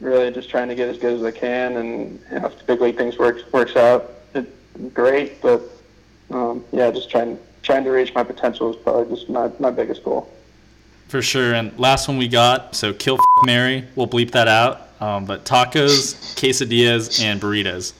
really, 0.00 0.30
just 0.30 0.48
trying 0.48 0.68
to 0.68 0.74
get 0.74 0.88
as 0.88 0.96
good 0.96 1.14
as 1.14 1.22
I 1.22 1.30
can, 1.30 1.76
and 1.76 2.18
you 2.32 2.40
know, 2.40 2.46
if 2.46 2.58
the 2.58 2.64
big 2.64 2.80
league 2.80 2.96
things 2.96 3.18
works 3.18 3.42
works 3.52 3.76
out, 3.76 4.10
it, 4.34 4.94
great. 4.94 5.42
But 5.42 5.60
um, 6.30 6.64
yeah, 6.72 6.90
just 6.90 7.10
trying 7.10 7.38
trying 7.62 7.84
to 7.84 7.90
reach 7.90 8.14
my 8.14 8.22
potential 8.22 8.70
is 8.70 8.76
probably 8.76 9.14
just 9.14 9.28
my, 9.28 9.50
my 9.58 9.70
biggest 9.70 10.02
goal. 10.02 10.32
For 11.08 11.20
sure. 11.20 11.52
And 11.52 11.78
last 11.78 12.08
one 12.08 12.16
we 12.16 12.28
got. 12.28 12.74
So, 12.74 12.94
kill 12.94 13.18
Mary. 13.44 13.84
We'll 13.96 14.08
bleep 14.08 14.30
that 14.30 14.48
out. 14.48 14.88
Um, 15.00 15.24
but 15.26 15.44
tacos, 15.44 16.14
quesadillas, 16.36 17.22
and 17.22 17.40
burritos. 17.40 17.92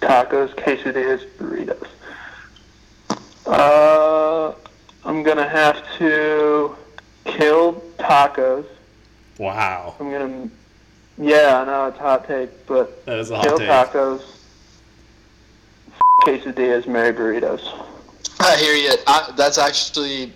Tacos, 0.00 0.54
quesadillas, 0.54 1.24
burritos. 1.38 1.86
Uh, 3.46 4.52
I'm 5.04 5.22
gonna 5.22 5.48
have 5.48 5.82
to 5.98 6.76
kill 7.24 7.82
tacos. 7.98 8.66
Wow. 9.38 9.94
I'm 10.00 10.10
gonna. 10.10 10.48
Yeah, 11.18 11.60
I 11.62 11.64
know 11.64 11.86
it's 11.86 11.98
hot 11.98 12.26
take, 12.26 12.66
but 12.66 13.04
That 13.06 13.18
is 13.18 13.30
a 13.30 13.36
hot 13.36 13.44
kill 13.44 13.58
take. 13.58 13.68
tacos, 13.68 14.22
quesadillas, 16.22 16.86
marry 16.86 17.12
burritos. 17.12 17.62
I 18.40 18.56
hear 18.56 18.74
you. 18.74 18.92
I, 19.06 19.32
that's 19.36 19.56
actually, 19.58 20.32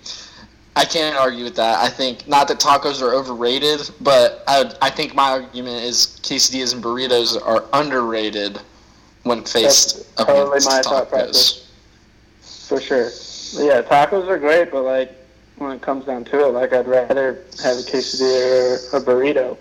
I 0.75 0.85
can't 0.87 1.17
argue 1.17 1.45
with 1.45 1.57
that. 1.57 1.79
I 1.79 1.89
think 1.89 2.27
not 2.27 2.49
that 2.49 2.59
tacos 2.59 3.03
are 3.03 3.15
overrated, 3.15 3.91
but 4.01 4.43
I, 4.49 4.73
I 4.81 4.89
think 4.91 5.15
my 5.15 5.31
argument 5.31 5.85
is 5.85 6.19
quesadillas 6.23 6.73
and 6.75 6.83
burritos 6.83 7.41
are 7.47 7.65
underrated 7.75 8.59
when 9.25 9.43
faced 9.45 10.17
That's 10.17 10.29
totally 10.31 10.61
my 10.65 10.81
thought 10.83 11.07
tacos. 11.07 11.11
process. 11.11 11.67
For 12.69 12.81
sure. 12.81 13.11
Yeah, 13.65 13.83
tacos 13.83 14.29
are 14.29 14.39
great, 14.39 14.71
but 14.71 14.83
like 14.83 15.13
when 15.59 15.73
it 15.73 15.83
comes 15.83 16.07
down 16.07 16.25
to 16.27 16.47
it, 16.47 16.53
like 16.53 16.73
I'd 16.73 16.87
rather 16.89 17.43
have 17.63 17.77
a 17.77 17.81
quesadilla 17.83 18.93
or 18.93 18.97
a 18.99 19.01
burrito. 19.03 19.57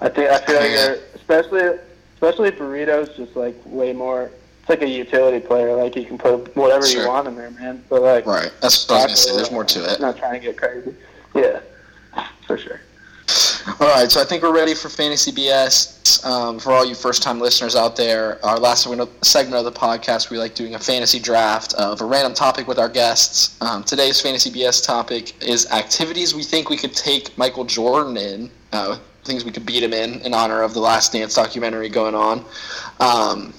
I 0.00 0.08
think 0.08 0.30
I 0.30 0.38
feel 0.38 0.56
like 0.60 0.70
Yeah. 0.70 0.94
especially 1.14 1.78
especially 2.14 2.50
burritos 2.52 3.14
just 3.16 3.36
like 3.36 3.56
way 3.66 3.92
more. 3.92 4.30
It's 4.60 4.70
like 4.70 4.82
a 4.82 4.88
utility 4.88 5.40
player. 5.44 5.74
Like 5.74 5.94
you 5.96 6.04
can 6.06 6.16
put 6.16 6.56
whatever 6.56 6.86
Sure. 6.86 7.02
you 7.02 7.08
want 7.08 7.28
in 7.28 7.36
there, 7.36 7.50
man. 7.50 7.84
But 7.90 8.02
like 8.02 8.24
Right. 8.26 8.50
That's 8.60 8.88
what 8.88 8.94
I 8.94 8.96
was 8.98 9.04
gonna 9.06 9.16
say. 9.16 9.36
There's 9.36 9.50
more 9.50 9.64
to 9.64 9.92
it. 9.92 10.00
Not 10.00 10.16
trying 10.16 10.34
to 10.34 10.46
get 10.46 10.56
crazy. 10.56 10.94
Yeah, 11.34 11.60
for 12.46 12.56
sure. 12.56 12.80
All 13.80 13.88
right, 13.88 14.10
so 14.10 14.20
I 14.20 14.24
think 14.24 14.42
we're 14.42 14.54
ready 14.54 14.74
for 14.74 14.88
Fantasy 14.88 15.32
BS. 15.32 15.93
Um, 16.22 16.58
for 16.58 16.72
all 16.72 16.84
you 16.84 16.94
first-time 16.94 17.40
listeners 17.40 17.74
out 17.74 17.96
there, 17.96 18.44
our 18.44 18.58
last 18.58 18.84
segment 18.84 19.10
segment 19.24 19.56
of 19.56 19.64
the 19.64 19.78
podcast, 19.78 20.30
we 20.30 20.38
like 20.38 20.54
doing 20.54 20.74
a 20.74 20.78
fantasy 20.78 21.18
draft 21.18 21.72
of 21.74 22.00
a 22.00 22.04
random 22.04 22.34
topic 22.34 22.68
with 22.68 22.78
our 22.78 22.88
guests. 22.88 23.56
Um, 23.62 23.82
today's 23.82 24.20
Fantasy 24.20 24.50
BS 24.50 24.84
topic 24.84 25.42
is 25.42 25.70
activities 25.70 26.34
we 26.34 26.42
think 26.42 26.68
we 26.68 26.76
could 26.76 26.92
take 26.92 27.36
Michael 27.38 27.64
Jordan 27.64 28.16
in, 28.16 28.50
uh, 28.72 28.98
things 29.24 29.44
we 29.44 29.50
could 29.50 29.64
beat 29.64 29.82
him 29.82 29.94
in 29.94 30.20
in 30.20 30.34
honor 30.34 30.62
of 30.62 30.74
the 30.74 30.80
Last 30.80 31.12
Dance 31.12 31.34
documentary 31.34 31.88
going 31.88 32.14
on. 32.14 32.44
Um, 33.00 33.54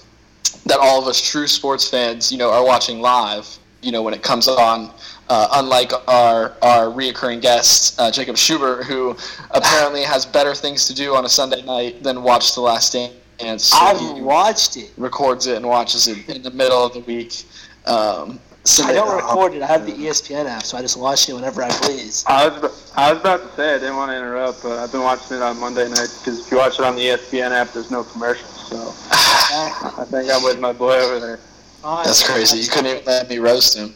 that 0.65 0.77
all 0.79 1.01
of 1.01 1.07
us 1.07 1.21
true 1.21 1.47
sports 1.47 1.89
fans, 1.89 2.31
you 2.31 2.37
know, 2.37 2.51
are 2.51 2.65
watching 2.65 3.01
live. 3.01 3.47
You 3.81 3.91
know, 3.91 4.01
when 4.01 4.13
it 4.13 4.23
comes 4.23 4.47
on. 4.47 4.91
Uh, 5.27 5.47
unlike 5.53 5.91
our 6.07 6.53
our 6.61 6.85
reoccurring 6.85 7.41
guest 7.41 7.99
uh, 7.99 8.11
Jacob 8.11 8.37
Schubert, 8.37 8.83
who 8.85 9.17
apparently 9.51 10.03
has 10.03 10.23
better 10.25 10.53
things 10.53 10.85
to 10.87 10.93
do 10.93 11.15
on 11.15 11.25
a 11.25 11.29
Sunday 11.29 11.63
night 11.63 12.03
than 12.03 12.21
watch 12.21 12.53
The 12.53 12.61
Last 12.61 12.93
Dance. 12.93 13.65
So 13.65 13.77
I've 13.77 14.19
watched 14.19 14.77
it. 14.77 14.91
records 14.97 15.47
it 15.47 15.57
and 15.57 15.67
watches 15.67 16.07
it 16.07 16.29
in 16.29 16.43
the 16.43 16.51
middle 16.51 16.85
of 16.85 16.93
the 16.93 16.99
week. 17.01 17.43
Um, 17.85 18.39
so 18.65 18.83
I 18.83 18.93
don't 18.93 19.15
record 19.15 19.53
it. 19.53 19.61
I 19.61 19.67
have 19.67 19.85
the 19.85 19.91
ESPN 19.93 20.47
app, 20.47 20.63
so 20.63 20.75
I 20.77 20.81
just 20.81 20.97
watch 20.97 21.29
it 21.29 21.33
whenever 21.33 21.61
I 21.61 21.69
please. 21.69 22.23
I 22.27 22.47
was 22.47 22.91
I 22.95 23.11
was 23.11 23.21
about 23.21 23.41
to 23.41 23.55
say 23.55 23.75
I 23.75 23.77
didn't 23.79 23.95
want 23.95 24.11
to 24.11 24.17
interrupt, 24.17 24.63
but 24.63 24.79
I've 24.79 24.91
been 24.91 25.03
watching 25.03 25.37
it 25.37 25.43
on 25.43 25.59
Monday 25.59 25.87
nights 25.87 26.19
because 26.19 26.45
if 26.45 26.51
you 26.51 26.57
watch 26.57 26.79
it 26.79 26.85
on 26.85 26.95
the 26.95 27.01
ESPN 27.01 27.51
app, 27.51 27.73
there's 27.73 27.91
no 27.91 28.03
commercials. 28.03 28.67
So 28.69 28.77
I 29.11 30.05
think 30.09 30.31
I'm 30.31 30.43
with 30.43 30.59
my 30.59 30.73
boy 30.73 30.97
over 30.97 31.19
there. 31.19 31.39
That's 31.83 32.27
crazy. 32.27 32.57
You 32.59 32.67
couldn't 32.67 32.87
even 32.91 33.05
let 33.05 33.29
me 33.29 33.37
roast 33.37 33.77
him. 33.77 33.93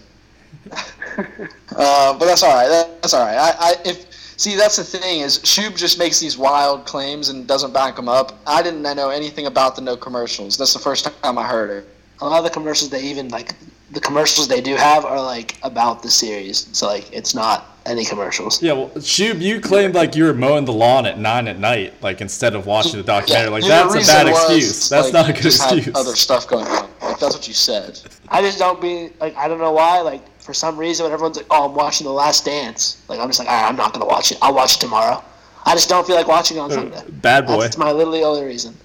uh, 0.72 2.18
but 2.18 2.26
that's 2.26 2.44
all 2.44 2.54
right. 2.54 2.68
That, 2.68 3.02
that's 3.02 3.14
all 3.14 3.26
right. 3.26 3.38
I, 3.38 3.54
I 3.60 3.76
if 3.86 4.06
see 4.40 4.56
that's 4.56 4.78
the 4.78 4.84
thing 4.84 5.22
is 5.22 5.40
Shub 5.40 5.76
just 5.78 6.00
makes 6.00 6.20
these 6.20 6.38
wild 6.38 6.86
claims 6.86 7.30
and 7.30 7.48
doesn't 7.48 7.74
back 7.74 7.96
them 7.96 8.10
up. 8.10 8.40
I 8.48 8.62
didn't 8.62 8.82
know 8.82 9.10
anything 9.10 9.46
about 9.46 9.76
the 9.76 9.82
no 9.82 9.98
commercials. 9.98 10.58
That's 10.58 10.74
the 10.74 10.80
first 10.80 11.06
time 11.22 11.38
I 11.38 11.48
heard 11.48 11.70
it. 11.70 11.88
A 12.22 12.26
lot 12.26 12.40
of 12.40 12.44
the 12.44 12.50
commercials 12.50 12.90
they 12.90 13.02
even 13.04 13.30
like 13.30 13.54
the 13.92 14.00
commercials 14.00 14.48
they 14.48 14.62
do 14.62 14.76
have 14.76 15.06
are 15.06 15.22
like 15.22 15.58
about 15.64 16.04
the 16.04 16.12
series. 16.12 16.68
So 16.78 16.88
like 16.88 17.12
it's 17.12 17.34
not 17.34 17.66
any 17.86 18.06
commercials. 18.06 18.62
Yeah, 18.62 18.74
well, 18.74 18.90
Shub, 18.90 19.42
you 19.42 19.60
claimed 19.60 19.96
like 19.96 20.16
you 20.16 20.26
were 20.26 20.34
mowing 20.34 20.66
the 20.66 20.74
lawn 20.74 21.06
at 21.06 21.18
nine 21.18 21.48
at 21.48 21.60
night, 21.60 21.94
like 22.02 22.22
instead 22.22 22.56
of 22.56 22.66
watching 22.66 22.98
the 22.98 23.04
documentary. 23.04 23.50
like 23.50 23.64
that's 23.64 23.96
a 23.96 24.12
bad 24.12 24.28
was, 24.28 24.44
excuse. 24.44 24.90
That's 24.90 25.06
like, 25.06 25.14
not 25.14 25.26
a 25.26 25.28
you 25.30 25.34
good 25.34 25.44
just 25.44 25.64
had 25.64 25.78
excuse. 25.78 25.96
Other 25.96 26.16
stuff 26.16 26.48
going 26.48 26.68
on. 26.68 26.90
Like 27.02 27.20
that's 27.20 27.36
what 27.36 27.48
you 27.48 27.54
said. 27.54 28.00
I 28.30 28.42
just 28.42 28.60
don't 28.60 28.80
be 28.80 29.10
like 29.20 29.36
I 29.36 29.48
don't 29.48 29.60
know 29.60 29.72
why 29.72 30.02
like 30.02 30.22
for 30.50 30.54
some 30.56 30.78
reason 30.78 31.04
when 31.04 31.14
everyone's 31.14 31.38
like 31.38 31.46
oh 31.52 31.70
I'm 31.70 31.76
watching 31.76 32.08
The 32.08 32.12
Last 32.12 32.44
Dance 32.44 33.00
like 33.08 33.20
I'm 33.20 33.30
just 33.30 33.38
like 33.38 33.48
all 33.48 33.62
right, 33.62 33.70
I'm 33.70 33.76
not 33.76 33.94
gonna 33.94 34.08
watch 34.08 34.32
it. 34.32 34.40
I'll 34.42 34.56
watch 34.56 34.78
it 34.78 34.80
tomorrow. 34.80 35.24
I 35.64 35.76
just 35.76 35.90
don't 35.90 36.08
feel 36.08 36.16
like 36.16 36.28
watching 36.28 36.58
it 36.58 36.62
on 36.62 36.72
uh, 36.72 36.74
Sunday. 36.74 37.04
Bad 37.22 37.46
boy. 37.46 37.62
That's 37.62 37.78
my 37.78 37.92
literally 37.92 38.24
only 38.24 38.44
reason. 38.44 38.76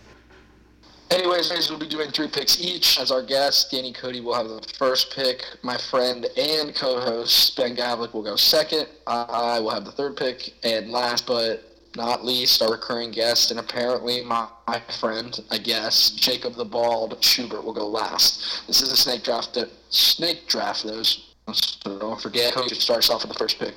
Anyways, 1.11 1.49
guys, 1.49 1.71
we'll 1.71 1.79
be 1.79 1.89
doing 1.89 2.11
three 2.11 2.29
picks 2.29 2.61
each. 2.61 3.01
As 3.01 3.11
our 3.11 3.23
guest, 3.23 3.71
Danny 3.71 3.95
Cody 3.95 4.21
will 4.21 4.35
have 4.35 4.47
the 4.47 4.61
first 4.77 5.15
pick. 5.17 5.43
My 5.63 5.79
friend 5.79 6.27
and 6.37 6.75
co-host 6.75 7.57
Ben 7.57 7.75
Gavlik 7.75 8.13
will 8.13 8.23
go 8.23 8.37
second. 8.37 8.87
I 9.07 9.59
will 9.59 9.71
have 9.71 9.87
the 9.87 9.93
third 9.93 10.19
pick, 10.19 10.53
and 10.65 10.91
last 10.91 11.27
but 11.27 11.65
not 11.97 12.25
least, 12.25 12.61
our 12.61 12.73
recurring 12.73 13.11
guest 13.11 13.51
and 13.51 13.61
apparently 13.61 14.23
my, 14.23 14.49
my 14.67 14.83
friend, 15.01 15.41
I 15.51 15.59
guess, 15.59 16.11
Jacob 16.11 16.55
the 16.55 16.65
Bald 16.65 17.23
Schubert 17.25 17.65
will 17.65 17.73
go 17.73 17.87
last. 17.87 18.67
This 18.67 18.83
is 18.83 18.91
a 18.93 18.97
snake 18.97 19.23
draft. 19.23 19.55
That, 19.55 19.71
snake 19.91 20.49
draft, 20.49 20.85
those. 20.85 21.34
So 21.53 21.99
don't 21.99 22.21
forget, 22.21 22.55
Cody 22.55 22.75
starts 22.75 23.11
off 23.11 23.23
with 23.23 23.33
the 23.33 23.39
first 23.39 23.59
pick. 23.59 23.75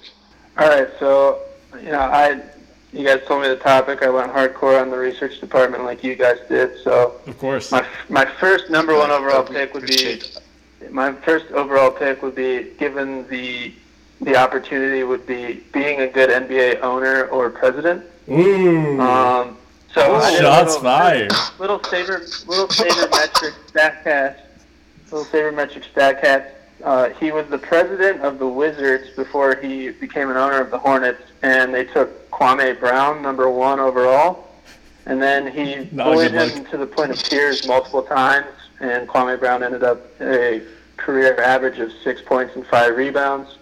All 0.57 0.67
right, 0.67 0.87
so 0.99 1.41
you 1.81 1.91
know, 1.91 1.99
I 1.99 2.41
you 2.93 3.05
guys 3.05 3.21
told 3.27 3.41
me 3.41 3.49
the 3.49 3.57
topic. 3.57 4.01
I 4.01 4.09
went 4.09 4.31
hardcore 4.31 4.81
on 4.81 4.89
the 4.89 4.97
research 4.97 5.39
department 5.39 5.83
like 5.83 6.03
you 6.03 6.15
guys 6.15 6.37
did. 6.47 6.79
So 6.83 7.19
of 7.27 7.37
course, 7.37 7.71
my 7.71 7.85
my 8.09 8.25
first 8.25 8.69
number 8.69 8.95
one 8.95 9.11
overall 9.11 9.43
pick 9.43 9.73
would 9.73 9.85
be 9.85 10.21
my 10.89 11.11
first 11.13 11.51
overall 11.51 11.91
pick 11.91 12.21
would 12.21 12.35
be 12.35 12.71
given 12.79 13.27
the 13.27 13.73
the 14.21 14.35
opportunity 14.35 15.03
would 15.03 15.27
be 15.27 15.63
being 15.73 16.01
a 16.01 16.07
good 16.07 16.29
NBA 16.29 16.81
owner 16.81 17.25
or 17.27 17.49
president. 17.49 18.03
Ooh. 18.29 18.99
Um, 18.99 19.57
so 19.93 20.15
I 20.15 20.31
did 20.31 20.39
a 20.39 20.43
Shots 20.43 20.67
little, 20.67 20.81
fired. 20.81 21.31
Little 21.59 21.83
saver, 21.83 22.19
little 22.47 22.67
sabermetric 22.67 23.53
statcast, 23.71 24.39
little 25.11 25.25
sabermetric 25.25 25.83
statcast. 25.93 26.51
Uh, 26.83 27.09
he 27.09 27.31
was 27.31 27.47
the 27.47 27.57
president 27.57 28.21
of 28.21 28.39
the 28.39 28.47
Wizards 28.47 29.09
before 29.15 29.55
he 29.55 29.89
became 29.89 30.29
an 30.29 30.37
owner 30.37 30.59
of 30.61 30.69
the 30.69 30.77
Hornets, 30.77 31.21
and 31.41 31.73
they 31.73 31.85
took 31.85 32.29
Kwame 32.29 32.79
Brown, 32.79 33.21
number 33.21 33.49
one 33.49 33.79
overall, 33.79 34.47
and 35.05 35.21
then 35.21 35.47
he 35.47 35.85
bullied 35.91 36.31
him 36.31 36.65
to 36.65 36.77
the 36.77 36.85
point 36.85 37.11
of 37.11 37.17
tears 37.17 37.67
multiple 37.67 38.03
times, 38.03 38.47
and 38.79 39.07
Kwame 39.07 39.39
Brown 39.39 39.63
ended 39.63 39.83
up 39.83 40.05
a 40.21 40.61
career 40.97 41.39
average 41.41 41.79
of 41.79 41.91
six 42.03 42.21
points 42.21 42.55
and 42.55 42.65
five 42.67 42.95
rebounds, 42.95 43.57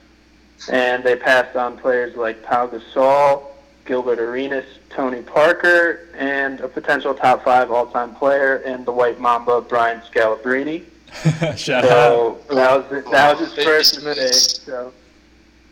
and 0.70 1.04
they 1.04 1.16
passed 1.16 1.56
on 1.56 1.78
players 1.78 2.16
like 2.18 2.44
Pau 2.44 2.68
Gasol, 2.68 3.44
Gilbert 3.86 4.20
Arenas, 4.20 4.66
Tony 4.90 5.22
Parker, 5.22 6.10
and 6.18 6.60
a 6.60 6.68
potential 6.68 7.14
top 7.14 7.44
five 7.44 7.72
all-time 7.72 8.16
player 8.16 8.58
in 8.58 8.84
the 8.84 8.92
White 8.92 9.20
Mamba, 9.20 9.62
Brian 9.62 10.02
Scalabrine. 10.02 10.84
Shout 11.56 11.86
so 11.86 12.40
out. 12.42 12.48
that 12.50 12.92
was 12.92 13.06
that 13.12 13.40
was 13.40 13.54
his 13.54 13.66
first 13.66 14.04
mistake. 14.04 14.34
So, 14.34 14.94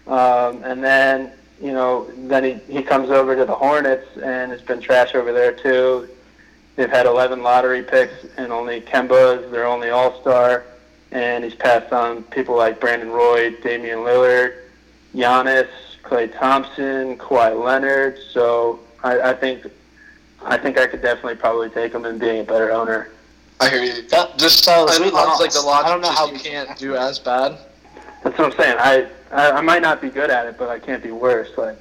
um, 0.07 0.63
and 0.63 0.83
then 0.83 1.31
you 1.61 1.71
know, 1.71 2.09
then 2.27 2.43
he 2.43 2.53
he 2.73 2.83
comes 2.83 3.09
over 3.09 3.35
to 3.35 3.45
the 3.45 3.55
Hornets, 3.55 4.07
and 4.21 4.51
it's 4.51 4.63
been 4.63 4.81
trash 4.81 5.15
over 5.15 5.31
there 5.31 5.51
too. 5.51 6.09
They've 6.75 6.89
had 6.89 7.05
11 7.05 7.43
lottery 7.43 7.83
picks, 7.83 8.25
and 8.37 8.51
only 8.51 8.81
Kemba 8.81 9.43
is 9.43 9.51
their 9.51 9.67
only 9.67 9.91
All-Star, 9.91 10.65
and 11.11 11.43
he's 11.43 11.53
passed 11.53 11.93
on 11.93 12.23
people 12.23 12.55
like 12.55 12.79
Brandon 12.79 13.11
Roy, 13.11 13.51
Damian 13.61 13.99
Lillard, 13.99 14.55
Giannis, 15.13 15.67
Klay 16.01 16.35
Thompson, 16.35 17.15
Kawhi 17.17 17.63
Leonard. 17.63 18.17
So 18.31 18.79
I, 19.03 19.19
I 19.21 19.33
think 19.33 19.67
I 20.43 20.57
think 20.57 20.77
I 20.77 20.87
could 20.87 21.01
definitely 21.01 21.35
probably 21.35 21.69
take 21.69 21.93
him 21.93 22.05
in 22.05 22.17
being 22.17 22.41
a 22.41 22.43
better 22.43 22.71
owner. 22.71 23.09
I 23.63 23.69
hear 23.69 23.83
you. 23.83 24.01
That 24.09 24.37
Just 24.37 24.63
so 24.63 24.85
it 24.87 24.99
we 24.99 25.09
sounds 25.11 25.39
like 25.39 25.51
the 25.51 25.61
lost. 25.61 25.65
logic 25.65 25.85
I 25.85 25.89
don't 25.89 26.01
know 26.01 26.11
is 26.11 26.17
how 26.17 26.31
you 26.31 26.39
can't 26.39 26.77
do 26.77 26.95
as 26.95 27.19
bad. 27.19 27.57
That's 28.23 28.37
what 28.37 28.51
I'm 28.53 28.57
saying. 28.59 28.77
I, 28.79 29.07
I 29.31 29.51
I 29.51 29.61
might 29.61 29.81
not 29.81 30.01
be 30.01 30.09
good 30.09 30.29
at 30.29 30.45
it, 30.45 30.57
but 30.57 30.69
I 30.69 30.79
can't 30.79 31.01
be 31.03 31.11
worse. 31.11 31.49
Like 31.57 31.77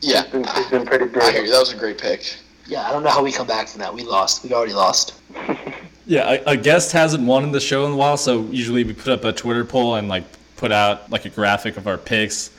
Yeah, 0.00 0.22
he's 0.22 0.30
been, 0.32 0.44
he's 0.44 0.66
been 0.70 0.86
pretty 0.86 1.04
I 1.20 1.32
hear 1.32 1.44
you. 1.44 1.50
That 1.52 1.60
was 1.60 1.72
a 1.72 1.76
great 1.76 1.98
pick. 1.98 2.36
Yeah, 2.66 2.82
I 2.86 2.92
don't 2.92 3.02
know 3.02 3.10
how 3.10 3.22
we 3.22 3.32
come 3.32 3.46
back 3.46 3.68
from 3.68 3.80
that. 3.80 3.92
We 3.94 4.02
lost. 4.02 4.44
We 4.44 4.52
already 4.52 4.74
lost. 4.74 5.14
Yeah, 6.10 6.40
a, 6.46 6.52
a 6.52 6.56
guest 6.56 6.92
hasn't 6.92 7.26
won 7.26 7.44
in 7.44 7.52
the 7.52 7.60
show 7.60 7.84
in 7.84 7.92
a 7.92 7.96
while, 7.96 8.16
so 8.16 8.44
usually 8.44 8.82
we 8.82 8.94
put 8.94 9.08
up 9.12 9.24
a 9.24 9.32
Twitter 9.32 9.62
poll 9.62 9.96
and 9.96 10.08
like 10.08 10.24
put 10.56 10.72
out 10.72 11.10
like 11.10 11.26
a 11.26 11.28
graphic 11.28 11.76
of 11.76 11.86
our 11.86 11.98
picks. 11.98 12.50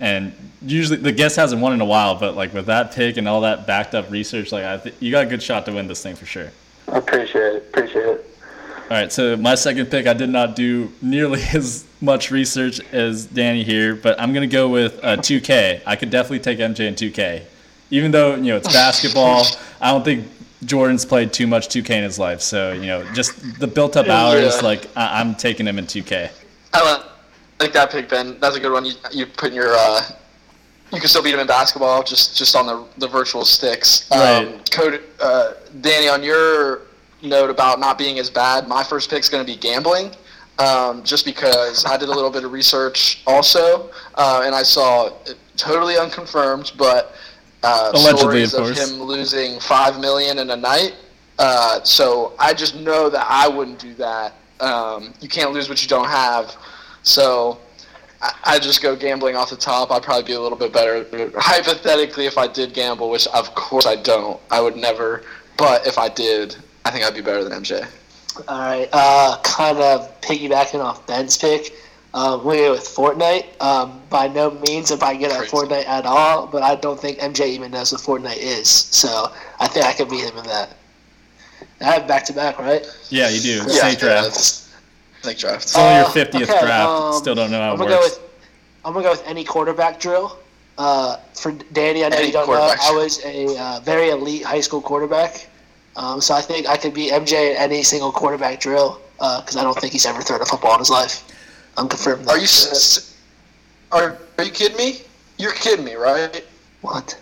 And 0.00 0.32
usually 0.60 0.98
the 0.98 1.12
guest 1.12 1.36
hasn't 1.36 1.62
won 1.62 1.72
in 1.72 1.80
a 1.80 1.84
while, 1.84 2.16
but 2.16 2.34
like 2.34 2.52
with 2.52 2.66
that 2.66 2.90
pick 2.90 3.16
and 3.16 3.28
all 3.28 3.42
that 3.42 3.64
backed 3.64 3.94
up 3.94 4.10
research, 4.10 4.50
like 4.50 4.64
I 4.64 4.78
th- 4.78 4.96
you 4.98 5.12
got 5.12 5.22
a 5.24 5.28
good 5.28 5.40
shot 5.40 5.66
to 5.66 5.72
win 5.72 5.86
this 5.86 6.02
thing 6.02 6.16
for 6.16 6.26
sure. 6.26 6.50
I 6.88 6.98
appreciate 6.98 7.42
it. 7.42 7.56
Appreciate 7.72 8.06
it. 8.06 8.30
All 8.88 8.96
right, 8.96 9.12
so 9.12 9.36
my 9.36 9.56
second 9.56 9.86
pick, 9.90 10.06
I 10.06 10.12
did 10.14 10.28
not 10.30 10.54
do 10.54 10.92
nearly 11.02 11.42
as 11.54 11.84
much 12.00 12.30
research 12.30 12.80
as 12.92 13.26
Danny 13.26 13.64
here, 13.64 13.96
but 13.96 14.20
I'm 14.20 14.32
gonna 14.32 14.46
go 14.46 14.68
with 14.68 14.98
uh, 15.02 15.16
2K. 15.16 15.82
I 15.84 15.96
could 15.96 16.10
definitely 16.10 16.38
take 16.40 16.58
MJ 16.58 16.80
in 16.86 16.94
2K, 16.94 17.42
even 17.90 18.10
though 18.12 18.36
you 18.36 18.44
know 18.52 18.56
it's 18.58 18.72
basketball. 18.72 19.44
I 19.80 19.90
don't 19.90 20.04
think 20.04 20.28
Jordan's 20.64 21.04
played 21.04 21.32
too 21.32 21.46
much 21.48 21.68
2K 21.68 21.90
in 21.90 22.04
his 22.04 22.18
life, 22.18 22.40
so 22.40 22.72
you 22.72 22.86
know 22.86 23.04
just 23.12 23.58
the 23.58 23.66
built-up 23.66 24.06
hours. 24.08 24.54
Yeah. 24.56 24.60
Like 24.62 24.86
I- 24.96 25.20
I'm 25.20 25.34
taking 25.34 25.66
him 25.66 25.78
in 25.78 25.86
2K. 25.86 26.30
I 26.72 26.92
like- 26.92 27.04
like 27.58 27.72
that 27.72 27.90
pick, 27.90 28.08
Ben. 28.10 28.38
That's 28.38 28.54
a 28.56 28.60
good 28.60 28.70
one. 28.72 28.84
You 28.84 28.92
you 29.10 29.26
put 29.26 29.48
in 29.48 29.54
your. 29.54 29.74
Uh, 29.74 30.02
you 30.92 31.00
can 31.00 31.08
still 31.08 31.22
beat 31.22 31.34
him 31.34 31.40
in 31.40 31.46
basketball, 31.46 32.02
just 32.02 32.36
just 32.36 32.54
on 32.54 32.66
the 32.66 32.84
the 32.98 33.08
virtual 33.08 33.44
sticks. 33.44 34.08
Right. 34.10 34.46
Um, 34.46 34.60
Code, 34.70 35.02
uh, 35.20 35.54
Danny, 35.80 36.08
on 36.08 36.22
your 36.22 36.82
note 37.22 37.50
about 37.50 37.80
not 37.80 37.98
being 37.98 38.18
as 38.18 38.30
bad, 38.30 38.68
my 38.68 38.84
first 38.84 39.10
pick 39.10 39.20
is 39.20 39.28
going 39.28 39.44
to 39.44 39.50
be 39.50 39.58
gambling. 39.58 40.10
Um, 40.58 41.02
just 41.04 41.26
because 41.26 41.84
I 41.84 41.98
did 41.98 42.08
a 42.08 42.12
little 42.12 42.30
bit 42.30 42.44
of 42.44 42.50
research 42.50 43.22
also, 43.26 43.90
uh, 44.14 44.42
and 44.44 44.54
I 44.54 44.62
saw 44.62 45.10
totally 45.58 45.98
unconfirmed, 45.98 46.72
but 46.78 47.14
uh, 47.62 47.90
Allegedly, 47.92 48.46
stories 48.46 48.54
of 48.54 48.70
of, 48.70 48.76
him 48.76 49.02
losing 49.02 49.60
five 49.60 50.00
million 50.00 50.38
in 50.38 50.50
a 50.50 50.56
night. 50.56 50.96
Uh, 51.38 51.82
so 51.82 52.32
I 52.38 52.54
just 52.54 52.76
know 52.76 53.10
that 53.10 53.26
I 53.28 53.48
wouldn't 53.48 53.78
do 53.78 53.92
that. 53.94 54.34
Um, 54.60 55.12
you 55.20 55.28
can't 55.28 55.52
lose 55.52 55.68
what 55.68 55.82
you 55.82 55.88
don't 55.88 56.08
have. 56.08 56.56
So 57.02 57.58
I, 58.22 58.32
I 58.44 58.58
just 58.58 58.82
go 58.82 58.96
gambling 58.96 59.36
off 59.36 59.50
the 59.50 59.56
top. 59.56 59.90
I'd 59.90 60.02
probably 60.02 60.24
be 60.24 60.32
a 60.32 60.40
little 60.40 60.58
bit 60.58 60.72
better. 60.72 61.06
Hypothetically, 61.36 62.26
if 62.26 62.38
I 62.38 62.46
did 62.46 62.72
gamble, 62.72 63.10
which 63.10 63.26
of 63.28 63.54
course 63.54 63.86
I 63.86 63.96
don't, 63.96 64.40
I 64.50 64.60
would 64.60 64.76
never. 64.76 65.22
But 65.56 65.86
if 65.86 65.98
I 65.98 66.08
did, 66.08 66.56
I 66.84 66.90
think 66.90 67.04
I'd 67.04 67.14
be 67.14 67.20
better 67.20 67.44
than 67.44 67.62
MJ. 67.62 67.86
All 68.48 68.58
right. 68.58 68.88
Uh, 68.92 69.38
kind 69.42 69.78
of 69.78 70.20
piggybacking 70.20 70.80
off 70.80 71.06
Ben's 71.06 71.36
pick. 71.36 71.74
Um, 72.14 72.44
we 72.44 72.56
go 72.56 72.72
with 72.72 72.80
Fortnite. 72.80 73.60
Um, 73.60 74.00
by 74.08 74.28
no 74.28 74.50
means 74.50 74.90
am 74.90 75.02
I 75.02 75.16
good 75.16 75.30
at 75.30 75.48
Fortnite 75.48 75.86
at 75.86 76.06
all, 76.06 76.46
but 76.46 76.62
I 76.62 76.74
don't 76.76 76.98
think 76.98 77.18
MJ 77.18 77.46
even 77.48 77.70
knows 77.70 77.92
what 77.92 78.00
Fortnite 78.00 78.38
is. 78.38 78.68
So 78.68 79.32
I 79.60 79.66
think 79.66 79.84
I 79.84 79.92
could 79.92 80.08
beat 80.08 80.24
him 80.24 80.36
in 80.38 80.44
that. 80.44 80.70
I 81.80 81.84
have 81.84 82.08
back 82.08 82.24
to 82.26 82.32
back, 82.32 82.58
right? 82.58 82.86
Yeah, 83.10 83.28
you 83.28 83.40
do. 83.40 83.56
Yeah, 83.68 83.92
Snake 83.92 84.00
yeah, 84.00 84.28
draft. 85.34 85.36
it's- 85.36 85.40
draft. 85.40 85.62
It's 85.64 85.76
only 85.76 85.94
your 85.96 86.04
Uh, 86.06 86.10
50th 86.10 86.50
okay, 86.50 86.66
draft. 86.66 86.88
um, 86.88 87.12
Still 87.14 87.34
don't 87.34 87.50
know 87.50 87.60
how 87.60 87.68
I'm 87.70 87.74
it 87.74 87.78
gonna 87.78 87.90
go 87.90 87.98
works. 88.00 88.10
with 88.16 88.20
I'm 88.84 88.92
gonna 88.92 89.04
go 89.04 89.10
with 89.10 89.26
any 89.26 89.42
quarterback 89.44 89.98
drill. 89.98 90.38
Uh, 90.78 91.16
for 91.34 91.52
Danny, 91.72 92.04
I 92.04 92.08
know 92.10 92.16
Any 92.18 92.26
you 92.28 92.32
don't 92.32 92.42
know. 92.48 92.54
quarterback 92.56 92.80
I 92.84 92.90
was 92.92 93.24
a 93.24 93.56
uh, 93.58 93.80
very 93.80 94.10
elite 94.10 94.44
high 94.44 94.60
school 94.60 94.80
quarterback. 94.80 95.48
Um, 95.96 96.20
so 96.20 96.34
I 96.34 96.42
think 96.42 96.68
I 96.68 96.76
could 96.76 96.92
be 96.94 97.10
MJ 97.10 97.50
in 97.52 97.56
any 97.56 97.82
single 97.82 98.12
quarterback 98.12 98.60
drill 98.60 99.00
because 99.18 99.56
I 99.56 99.62
don't 99.62 99.78
think 99.80 99.92
he's 99.94 100.04
ever 100.06 100.20
thrown 100.22 100.42
a 100.42 100.44
football 100.46 100.74
in 100.74 100.78
his 100.80 100.90
life. 100.90 101.24
I'm 101.78 101.88
confirmed. 101.88 102.28
Are 102.28 102.36
you 102.36 102.44
s- 102.44 103.14
are 103.92 104.18
are 104.38 104.44
you 104.44 104.50
kidding 104.50 104.76
me? 104.76 105.00
You're 105.38 105.52
kidding 105.52 105.84
me, 105.84 105.94
right? 105.94 106.44
What? 106.82 107.16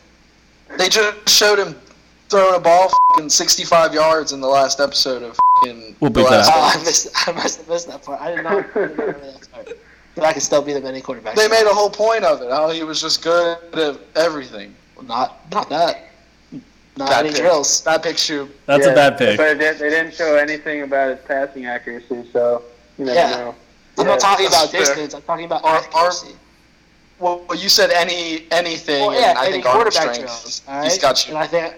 They 0.76 0.88
just 0.88 1.28
showed 1.28 1.58
him 1.60 1.80
throwing 2.34 2.56
a 2.56 2.60
ball 2.60 2.90
fucking 3.12 3.28
65 3.30 3.94
yards 3.94 4.32
in 4.32 4.40
the 4.40 4.46
last 4.48 4.80
episode 4.80 5.22
of 5.22 5.38
fucking 5.60 5.94
We'll 6.00 6.10
the 6.10 6.20
beat 6.20 6.28
that 6.30 6.38
last 6.38 6.48
out. 6.50 6.54
Oh, 6.56 6.72
I 6.80 6.82
missed. 6.84 7.28
I 7.28 7.32
must 7.32 7.58
have 7.58 7.68
missed 7.68 7.86
that 7.88 8.02
part. 8.02 8.20
I 8.20 8.34
did 8.34 8.42
not. 8.42 8.52
I 8.52 8.60
did 8.62 8.74
remember 8.74 9.20
that 9.20 9.52
part. 9.52 9.68
But 10.16 10.24
I 10.24 10.32
can 10.32 10.40
still 10.40 10.60
beat 10.62 10.76
him 10.76 10.84
any 10.86 11.00
quarterback. 11.00 11.36
They 11.36 11.46
made 11.48 11.64
a 11.64 11.74
whole 11.74 11.90
point 11.90 12.24
of 12.24 12.42
it. 12.42 12.50
How 12.50 12.70
he 12.70 12.82
was 12.82 13.00
just 13.00 13.22
good 13.22 13.56
at 13.72 14.00
everything. 14.16 14.74
Not 15.02 15.48
not 15.52 15.68
that. 15.68 16.06
Not 16.96 17.08
Bad 17.10 17.20
any 17.26 17.30
pick. 17.30 17.42
drills. 17.42 17.80
Bad 17.82 18.02
pick, 18.02 18.18
shoe. 18.18 18.48
That's 18.66 18.86
a 18.86 18.94
bad 18.94 19.16
pick. 19.18 19.36
But 19.36 19.60
it 19.60 19.78
they 19.78 19.90
didn't 19.90 20.14
show 20.14 20.36
anything 20.36 20.82
about 20.82 21.16
his 21.16 21.24
passing 21.26 21.66
accuracy, 21.66 22.24
so 22.32 22.62
you 22.98 23.04
never 23.04 23.16
Yeah. 23.18 23.30
know. 23.30 23.54
I'm 23.98 24.06
Yeah, 24.06 24.12
not 24.12 24.20
talking 24.20 24.46
about 24.46 24.70
fair. 24.70 24.80
distance. 24.80 25.14
I'm 25.14 25.22
talking 25.22 25.44
about 25.44 25.62
Ar- 25.64 25.76
ar- 25.76 25.82
accuracy. 25.84 26.34
Well, 27.20 27.44
you 27.56 27.68
said 27.68 27.90
any 27.90 28.46
anything, 28.50 29.06
Well, 29.06 29.20
yeah, 29.20 29.30
and 29.30 29.38
I 29.38 29.44
any 29.44 29.52
think 29.54 29.66
arm 29.66 29.74
quarterback 29.82 30.14
strength. 30.14 30.18
drills. 30.18 30.62
All 30.68 30.82
He's 30.82 30.92
right? 30.92 31.00
got 31.00 31.26
you. 31.26 31.34
And 31.34 31.38
I 31.42 31.46
think 31.46 31.74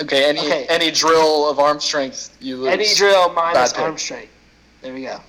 Okay, 0.00 0.24
any 0.28 0.40
Okay. 0.40 0.66
any 0.68 0.90
drill 0.90 1.48
of 1.48 1.58
arm 1.58 1.80
strength, 1.80 2.30
you 2.40 2.56
lose. 2.56 2.68
any 2.72 2.94
drill 2.94 3.32
minus 3.32 3.72
arm 3.74 3.98
strength. 3.98 4.32
There 4.80 4.94
we 4.94 5.02
go. 5.02 5.20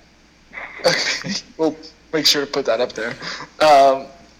Okay, 0.86 1.34
we'll 1.58 1.76
make 2.14 2.26
sure 2.26 2.46
to 2.46 2.52
put 2.52 2.66
that 2.66 2.80
up 2.80 2.94
there. 2.94 3.12
Um, 3.60 4.08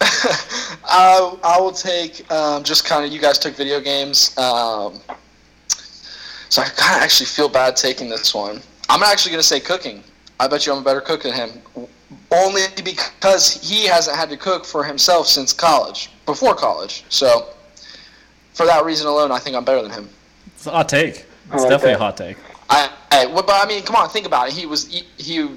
I, 0.84 1.36
I 1.44 1.60
will 1.60 1.72
take 1.72 2.30
um, 2.32 2.62
just 2.64 2.84
kind 2.84 3.04
of 3.04 3.12
you 3.12 3.20
guys 3.20 3.38
took 3.38 3.54
video 3.54 3.78
games, 3.80 4.36
um, 4.38 5.00
so 6.48 6.62
I 6.62 6.66
kind 6.68 6.96
of 6.96 7.02
actually 7.02 7.26
feel 7.26 7.48
bad 7.48 7.76
taking 7.76 8.08
this 8.08 8.34
one. 8.34 8.60
I'm 8.88 9.02
actually 9.02 9.32
gonna 9.32 9.42
say 9.42 9.60
cooking. 9.60 10.02
I 10.40 10.48
bet 10.48 10.66
you 10.66 10.72
I'm 10.72 10.78
a 10.80 10.84
better 10.84 11.00
cook 11.00 11.22
than 11.22 11.34
him, 11.34 11.50
only 12.32 12.62
because 12.82 13.62
he 13.62 13.86
hasn't 13.86 14.16
had 14.16 14.30
to 14.30 14.36
cook 14.36 14.64
for 14.64 14.82
himself 14.82 15.26
since 15.26 15.52
college, 15.52 16.10
before 16.26 16.54
college. 16.54 17.04
So 17.10 17.48
for 18.54 18.66
that 18.66 18.84
reason 18.84 19.06
alone, 19.06 19.30
I 19.30 19.38
think 19.38 19.56
I'm 19.56 19.64
better 19.64 19.82
than 19.82 19.90
him. 19.92 20.08
It's 20.62 20.68
a 20.68 20.70
hot 20.70 20.88
take. 20.88 21.08
It's 21.16 21.26
like 21.50 21.62
definitely 21.62 21.94
that. 21.94 21.96
a 21.96 21.98
hot 21.98 22.16
take. 22.16 22.36
I, 22.70 22.88
I 23.10 23.26
well, 23.26 23.42
but 23.42 23.56
I 23.60 23.66
mean, 23.66 23.82
come 23.82 23.96
on, 23.96 24.08
think 24.08 24.26
about 24.26 24.46
it. 24.46 24.54
He 24.54 24.64
was 24.64 24.86
he, 24.86 25.02
he 25.18 25.48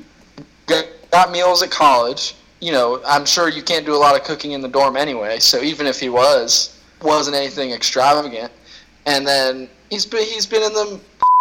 got, 0.66 1.32
meals 1.32 1.62
at 1.62 1.70
college. 1.70 2.34
You 2.60 2.72
know, 2.72 3.04
I'm 3.06 3.24
sure 3.24 3.48
you 3.48 3.62
can't 3.62 3.86
do 3.86 3.94
a 3.94 4.02
lot 4.02 4.20
of 4.20 4.26
cooking 4.26 4.54
in 4.54 4.62
the 4.62 4.68
dorm 4.68 4.98
anyway. 4.98 5.38
So 5.38 5.62
even 5.62 5.86
if 5.86 6.00
he 6.00 6.10
was, 6.10 6.82
wasn't 7.04 7.36
anything 7.36 7.70
extravagant. 7.70 8.52
And 9.06 9.28
then 9.28 9.70
he's 9.92 10.08
been 10.08 10.26
he's 10.26 10.48
been 10.48 10.64
in 10.64 10.74
the 10.74 11.00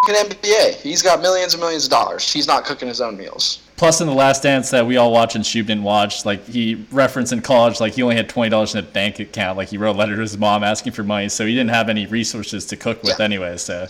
NBA. 0.08 0.74
He's 0.82 1.00
got 1.00 1.22
millions 1.22 1.54
and 1.54 1.62
millions 1.62 1.86
of 1.86 1.90
dollars. 1.90 2.30
He's 2.30 2.46
not 2.46 2.66
cooking 2.66 2.86
his 2.86 3.00
own 3.00 3.16
meals. 3.16 3.63
Plus, 3.76 4.00
in 4.00 4.06
the 4.06 4.14
Last 4.14 4.44
Dance 4.44 4.70
that 4.70 4.86
we 4.86 4.96
all 4.96 5.10
watched 5.12 5.34
and 5.34 5.44
Shub 5.44 5.66
didn't 5.66 5.82
watch, 5.82 6.24
like 6.24 6.46
he 6.46 6.86
referenced 6.92 7.32
in 7.32 7.42
college, 7.42 7.80
like 7.80 7.94
he 7.94 8.02
only 8.02 8.14
had 8.14 8.28
twenty 8.28 8.48
dollars 8.50 8.74
in 8.74 8.78
a 8.78 8.86
bank 8.86 9.18
account. 9.18 9.56
Like 9.56 9.68
he 9.68 9.78
wrote 9.78 9.96
a 9.96 9.98
letter 9.98 10.14
to 10.14 10.20
his 10.20 10.38
mom 10.38 10.62
asking 10.62 10.92
for 10.92 11.02
money, 11.02 11.28
so 11.28 11.44
he 11.44 11.54
didn't 11.54 11.70
have 11.70 11.88
any 11.88 12.06
resources 12.06 12.66
to 12.66 12.76
cook 12.76 13.02
with 13.02 13.18
Yeah. 13.18 13.24
anyway. 13.24 13.56
So, 13.56 13.88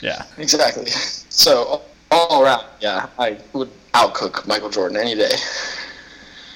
yeah. 0.00 0.24
Exactly. 0.38 0.86
So 0.86 1.82
all 2.10 2.42
around, 2.42 2.64
yeah, 2.80 3.08
I 3.18 3.38
would 3.52 3.70
outcook 3.92 4.46
Michael 4.46 4.70
Jordan 4.70 4.96
any 4.96 5.14
day. 5.14 5.32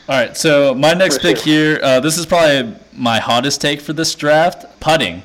All 0.09 0.17
right, 0.17 0.37
so 0.37 0.73
my 0.73 0.95
next 0.95 1.21
pick 1.21 1.37
here, 1.37 1.81
uh, 1.83 1.99
this 2.01 2.17
is 2.17 2.27
probably 2.27 2.75
my 2.93 3.19
hottest 3.19 3.61
take 3.61 3.81
for 3.81 3.93
this 3.93 4.15
draft: 4.15 4.65
putting, 4.81 5.23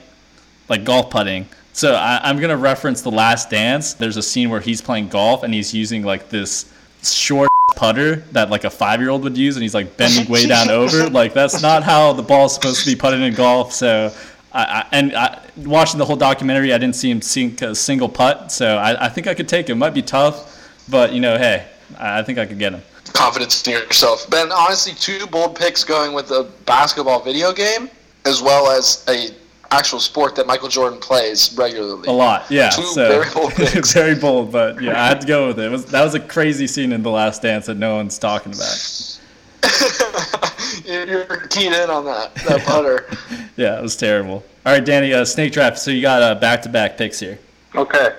like 0.70 0.84
golf 0.84 1.10
putting. 1.10 1.48
So 1.72 1.94
I, 1.94 2.20
I'm 2.24 2.40
gonna 2.40 2.58
reference 2.58 3.02
the 3.02 3.12
Last 3.12 3.50
Dance. 3.50 3.94
There's 3.94 4.18
a 4.18 4.24
scene 4.24 4.50
where 4.50 4.60
he's 4.60 4.82
playing 4.82 5.08
golf 5.10 5.44
and 5.44 5.54
he's 5.54 5.74
using 5.74 6.04
like 6.04 6.28
this 6.30 6.66
short 7.04 7.50
putter 7.76 8.18
that 8.32 8.50
like 8.50 8.64
a 8.64 8.70
five-year-old 8.70 9.24
would 9.24 9.38
use, 9.38 9.56
and 9.56 9.64
he's 9.64 9.74
like 9.74 9.98
bending 9.98 10.28
way 10.28 10.46
down 10.46 10.70
over. 10.82 11.10
Like 11.10 11.34
that's 11.34 11.62
not 11.62 11.84
how 11.84 12.14
the 12.14 12.24
ball's 12.24 12.54
supposed 12.54 12.82
to 12.82 12.86
be 12.86 12.96
putted 12.96 13.22
in 13.22 13.34
golf. 13.34 13.74
So. 13.74 14.14
I, 14.54 14.64
I, 14.64 14.88
and 14.92 15.16
I, 15.16 15.42
watching 15.56 15.98
the 15.98 16.04
whole 16.04 16.18
documentary, 16.18 16.74
I 16.74 16.78
didn't 16.78 16.98
see 16.98 17.10
him 17.10 17.22
sink 17.22 17.62
a 17.62 17.74
single 17.74 18.10
putt, 18.10 18.52
so 18.52 18.76
I, 18.76 19.06
I 19.06 19.08
think 19.08 19.26
I 19.26 19.34
could 19.34 19.48
take 19.48 19.70
him. 19.70 19.78
Might 19.78 19.94
be 19.94 20.02
tough, 20.02 20.70
but 20.90 21.14
you 21.14 21.22
know, 21.22 21.38
hey, 21.38 21.66
I 21.98 22.20
I 22.20 22.24
think 22.24 22.38
I 22.38 22.46
could 22.46 22.60
get 22.60 22.74
him. 22.74 22.82
confidence 23.14 23.66
in 23.66 23.72
yourself. 23.72 24.30
Ben, 24.30 24.52
honestly, 24.52 24.92
two 24.94 25.26
bold 25.28 25.56
picks 25.56 25.86
going 25.86 26.12
with 26.12 26.32
a 26.32 26.52
basketball 26.66 27.22
video 27.24 27.54
game 27.54 27.90
as 28.26 28.42
well 28.42 28.70
as 28.70 29.06
a 29.08 29.30
actual 29.72 30.00
sport 30.00 30.36
that 30.36 30.46
Michael 30.48 30.68
Jordan 30.68 31.00
plays 31.00 31.54
regularly. 31.58 32.08
A 32.08 32.12
lot, 32.12 32.50
yeah. 32.50 32.70
Two 32.70 32.84
so 32.84 33.22
very 33.22 33.34
bold 33.34 33.54
picks. 33.56 33.94
very 33.94 34.16
bold, 34.16 34.52
but 34.52 34.82
yeah, 34.82 35.02
I 35.02 35.08
had 35.08 35.22
to 35.22 35.28
go 35.28 35.48
with 35.48 35.60
it. 35.60 35.66
it 35.66 35.72
was, 35.72 35.86
that 35.86 36.04
was 36.04 36.14
a 36.14 36.20
crazy 36.20 36.68
scene 36.68 36.92
in 36.92 37.02
The 37.02 37.10
Last 37.10 37.42
Dance 37.42 37.66
that 37.68 37.78
no 37.78 37.96
one's 37.96 38.20
talking 38.20 38.54
about. 38.54 39.20
You're 40.86 41.26
keyed 41.48 41.72
in 41.74 41.90
on 41.90 42.06
that 42.06 42.34
that 42.36 42.62
putter. 42.66 43.08
Yeah, 43.56 43.78
it 43.78 43.82
was 43.82 43.96
terrible. 43.96 44.44
All 44.66 44.74
right, 44.74 44.84
Danny, 44.84 45.14
uh, 45.14 45.26
snake 45.26 45.54
draft. 45.54 45.80
So 45.80 45.92
you 45.92 46.02
got 46.02 46.22
uh, 46.22 46.36
back-to-back 46.36 46.98
picks 46.98 47.20
here. 47.20 47.40
Okay. 47.76 48.16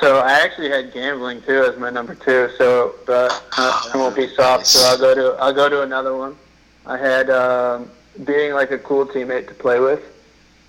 So 0.00 0.18
I 0.18 0.32
actually 0.32 0.68
had 0.68 0.92
gambling 0.92 1.40
too 1.42 1.64
as 1.64 1.78
my 1.78 1.88
number 1.88 2.14
two. 2.14 2.50
So 2.58 2.96
but 3.06 3.32
uh, 3.56 3.80
I 3.86 3.92
won't 3.94 4.14
be 4.14 4.28
soft. 4.34 4.66
So 4.66 4.86
I'll 4.86 4.98
go 4.98 5.14
to 5.14 5.40
I'll 5.40 5.54
go 5.54 5.68
to 5.68 5.82
another 5.82 6.14
one. 6.16 6.36
I 6.84 6.98
had 6.98 7.30
um, 7.30 7.90
being 8.24 8.52
like 8.52 8.72
a 8.72 8.78
cool 8.78 9.06
teammate 9.06 9.48
to 9.48 9.54
play 9.54 9.80
with. 9.80 10.02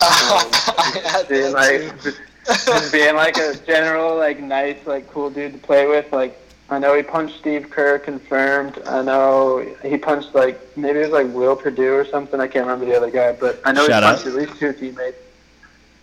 I 0.01 1.25
being 1.29 1.53
like 1.53 2.01
too. 2.01 2.11
just 2.45 2.91
being 2.91 3.15
like 3.15 3.37
a 3.37 3.55
general 3.65 4.15
like 4.17 4.39
nice 4.41 4.77
like 4.85 5.07
cool 5.09 5.29
dude 5.29 5.53
to 5.53 5.59
play 5.59 5.87
with 5.87 6.11
like 6.11 6.37
I 6.69 6.79
know 6.79 6.95
he 6.95 7.03
punched 7.03 7.37
Steve 7.39 7.69
Kerr 7.69 7.97
confirmed 7.99 8.79
I 8.85 9.01
know 9.01 9.59
he 9.83 9.97
punched 9.97 10.35
like 10.35 10.59
maybe 10.77 10.99
it 10.99 11.03
was 11.03 11.11
like 11.11 11.27
Will 11.33 11.55
Perdue 11.55 11.93
or 11.93 12.05
something 12.05 12.39
I 12.39 12.47
can't 12.47 12.65
remember 12.67 12.85
the 12.85 12.95
other 12.97 13.11
guy 13.11 13.31
but 13.33 13.59
I 13.65 13.71
know 13.71 13.87
Shout 13.87 14.03
he 14.03 14.09
punched 14.09 14.27
out. 14.27 14.31
at 14.33 14.39
least 14.49 14.59
two 14.59 14.73
teammates 14.73 15.17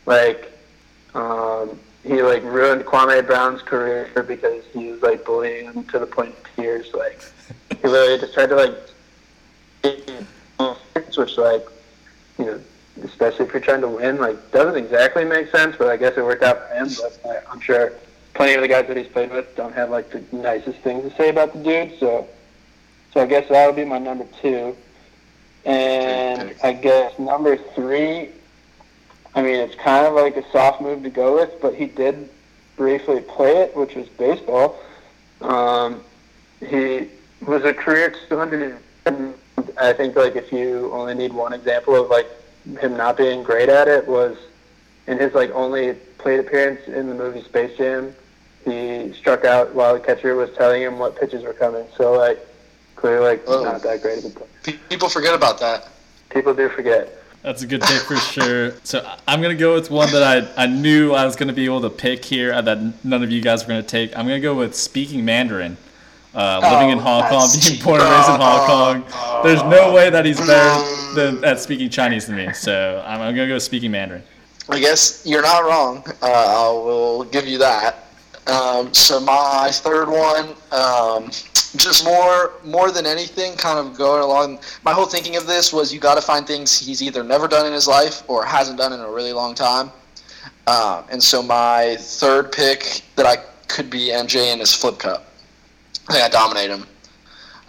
like 0.06 0.52
um 1.14 1.78
he 2.02 2.22
like 2.22 2.42
ruined 2.42 2.84
Kwame 2.84 3.26
Brown's 3.26 3.62
career 3.62 4.10
because 4.26 4.64
he 4.72 4.90
was 4.90 5.02
like 5.02 5.24
bullying 5.24 5.66
him 5.66 5.84
to 5.84 5.98
the 5.98 6.06
point 6.06 6.30
of 6.30 6.56
tears 6.56 6.92
like 6.94 7.20
he 7.80 7.88
literally 7.88 8.18
just 8.20 8.34
tried 8.34 8.46
to 8.48 8.56
like 8.56 8.74
which 11.16 11.36
like 11.38 11.64
you 12.38 12.44
know 12.46 12.60
especially 13.02 13.46
if 13.46 13.52
you're 13.52 13.62
trying 13.62 13.80
to 13.80 13.88
win, 13.88 14.18
like 14.18 14.52
doesn't 14.52 14.76
exactly 14.76 15.24
make 15.24 15.50
sense, 15.50 15.76
but 15.76 15.88
I 15.88 15.96
guess 15.96 16.16
it 16.16 16.24
worked 16.24 16.42
out 16.42 16.68
for 16.68 16.74
him. 16.74 16.88
But 17.00 17.20
I, 17.28 17.50
I'm 17.50 17.60
sure 17.60 17.92
plenty 18.34 18.54
of 18.54 18.62
the 18.62 18.68
guys 18.68 18.86
that 18.88 18.96
he's 18.96 19.08
played 19.08 19.30
with 19.30 19.54
don't 19.56 19.74
have 19.74 19.90
like 19.90 20.10
the 20.10 20.22
nicest 20.36 20.78
things 20.80 21.10
to 21.10 21.16
say 21.16 21.28
about 21.28 21.52
the 21.52 21.62
dude. 21.62 21.98
So, 21.98 22.28
so 23.12 23.20
I 23.20 23.26
guess 23.26 23.48
that 23.48 23.66
would 23.66 23.76
be 23.76 23.84
my 23.84 23.98
number 23.98 24.26
two. 24.40 24.76
And 25.64 26.54
I 26.62 26.72
guess 26.72 27.18
number 27.18 27.56
three, 27.56 28.28
I 29.34 29.42
mean, 29.42 29.56
it's 29.56 29.74
kind 29.76 30.06
of 30.06 30.14
like 30.14 30.36
a 30.36 30.48
soft 30.50 30.82
move 30.82 31.02
to 31.04 31.10
go 31.10 31.36
with, 31.36 31.50
but 31.60 31.74
he 31.74 31.86
did 31.86 32.28
briefly 32.76 33.20
play 33.20 33.56
it, 33.58 33.76
which 33.76 33.94
was 33.94 34.08
baseball. 34.08 34.78
Um, 35.40 36.02
he 36.60 37.08
was 37.46 37.64
a 37.64 37.72
career 37.72 38.14
200. 38.28 38.78
I 39.78 39.92
think 39.92 40.16
like 40.16 40.36
if 40.36 40.52
you 40.52 40.92
only 40.92 41.14
need 41.14 41.32
one 41.32 41.52
example 41.52 41.96
of 41.96 42.10
like 42.10 42.28
him 42.80 42.96
not 42.96 43.16
being 43.16 43.42
great 43.42 43.68
at 43.68 43.88
it 43.88 44.06
was 44.06 44.36
in 45.06 45.18
his 45.18 45.34
like 45.34 45.50
only 45.50 45.94
plate 46.18 46.40
appearance 46.40 46.80
in 46.86 47.08
the 47.08 47.14
movie 47.14 47.42
Space 47.42 47.76
Jam. 47.76 48.14
He 48.64 49.12
struck 49.12 49.44
out 49.44 49.74
while 49.74 49.94
the 49.94 50.00
catcher 50.00 50.34
was 50.36 50.50
telling 50.56 50.82
him 50.82 50.98
what 50.98 51.18
pitches 51.20 51.42
were 51.42 51.52
coming. 51.52 51.84
So 51.96 52.12
like 52.12 52.38
clearly 52.96 53.24
like 53.26 53.44
Oh. 53.46 53.62
not 53.64 53.82
that 53.82 54.00
great 54.02 54.18
of 54.18 54.24
a 54.26 54.30
player. 54.30 54.78
People 54.88 55.08
forget 55.08 55.34
about 55.34 55.60
that. 55.60 55.88
People 56.30 56.54
do 56.54 56.68
forget. 56.70 57.20
That's 57.42 57.62
a 57.62 57.66
good 57.66 57.82
pick 57.82 58.00
for 58.00 58.16
sure. 58.16 58.72
So 58.84 59.00
I- 59.06 59.18
I'm 59.28 59.42
gonna 59.42 59.54
go 59.54 59.74
with 59.74 59.90
one 59.90 60.10
that 60.12 60.22
I, 60.56 60.62
I 60.62 60.66
knew 60.66 61.12
I 61.12 61.26
was 61.26 61.36
gonna 61.36 61.52
be 61.52 61.66
able 61.66 61.82
to 61.82 61.90
pick 61.90 62.24
here 62.24 62.54
uh, 62.54 62.62
that 62.62 63.04
none 63.04 63.22
of 63.22 63.30
you 63.30 63.42
guys 63.42 63.62
were 63.64 63.68
gonna 63.68 63.82
take. 63.82 64.16
I'm 64.16 64.24
gonna 64.26 64.40
go 64.40 64.54
with 64.54 64.74
speaking 64.74 65.26
Mandarin. 65.26 65.76
Uh, 66.34 66.60
living 66.72 66.90
in 66.90 66.98
Oh, 66.98 67.02
Hong 67.02 67.28
Kong, 67.28 67.48
being 67.62 67.80
born 67.82 68.00
and 68.00 68.10
raised 68.10 68.28
in 68.28 68.40
Hong 68.40 68.66
Kong. 69.04 69.42
There's 69.44 69.62
no 69.64 69.92
way 69.92 70.10
that 70.10 70.24
he's 70.24 70.38
better 70.40 71.14
than 71.14 71.44
at 71.44 71.60
speaking 71.60 71.88
Chinese 71.88 72.26
than 72.26 72.36
me. 72.36 72.52
So 72.52 73.02
I'm, 73.06 73.20
I'm 73.20 73.34
gonna 73.34 73.46
go 73.48 73.58
speaking 73.58 73.90
Mandarin. 73.92 74.22
I 74.68 74.80
guess 74.80 75.22
you're 75.26 75.42
not 75.42 75.64
wrong. 75.64 76.02
Uh, 76.22 76.26
I 76.26 76.68
will 76.72 77.24
give 77.24 77.46
you 77.46 77.58
that. 77.58 78.06
Um, 78.46 78.92
so 78.92 79.20
my 79.20 79.70
third 79.72 80.08
one, 80.08 80.54
um, 80.72 81.30
just 81.76 82.04
more 82.04 82.52
more 82.64 82.90
than 82.90 83.06
anything, 83.06 83.56
kind 83.56 83.78
of 83.78 83.96
going 83.96 84.22
along. 84.22 84.58
My 84.84 84.92
whole 84.92 85.06
thinking 85.06 85.36
of 85.36 85.46
this 85.46 85.72
was 85.72 85.94
you 85.94 86.00
got 86.00 86.16
to 86.16 86.20
find 86.20 86.46
things 86.46 86.78
he's 86.78 87.02
either 87.02 87.22
never 87.22 87.46
done 87.46 87.64
in 87.66 87.72
his 87.72 87.86
life 87.86 88.22
or 88.28 88.44
hasn't 88.44 88.78
done 88.78 88.92
in 88.92 89.00
a 89.00 89.10
really 89.10 89.32
long 89.32 89.54
time. 89.54 89.90
Um, 90.66 91.04
and 91.10 91.22
so 91.22 91.42
my 91.42 91.96
third 92.00 92.50
pick 92.52 93.02
that 93.16 93.26
I 93.26 93.36
could 93.68 93.88
be 93.90 94.08
MJ 94.08 94.52
in 94.52 94.60
is 94.60 94.74
Flip 94.74 94.98
Cup. 94.98 95.23
I 96.08 96.12
think 96.12 96.24
I 96.24 96.28
dominate 96.28 96.70
him. 96.70 96.86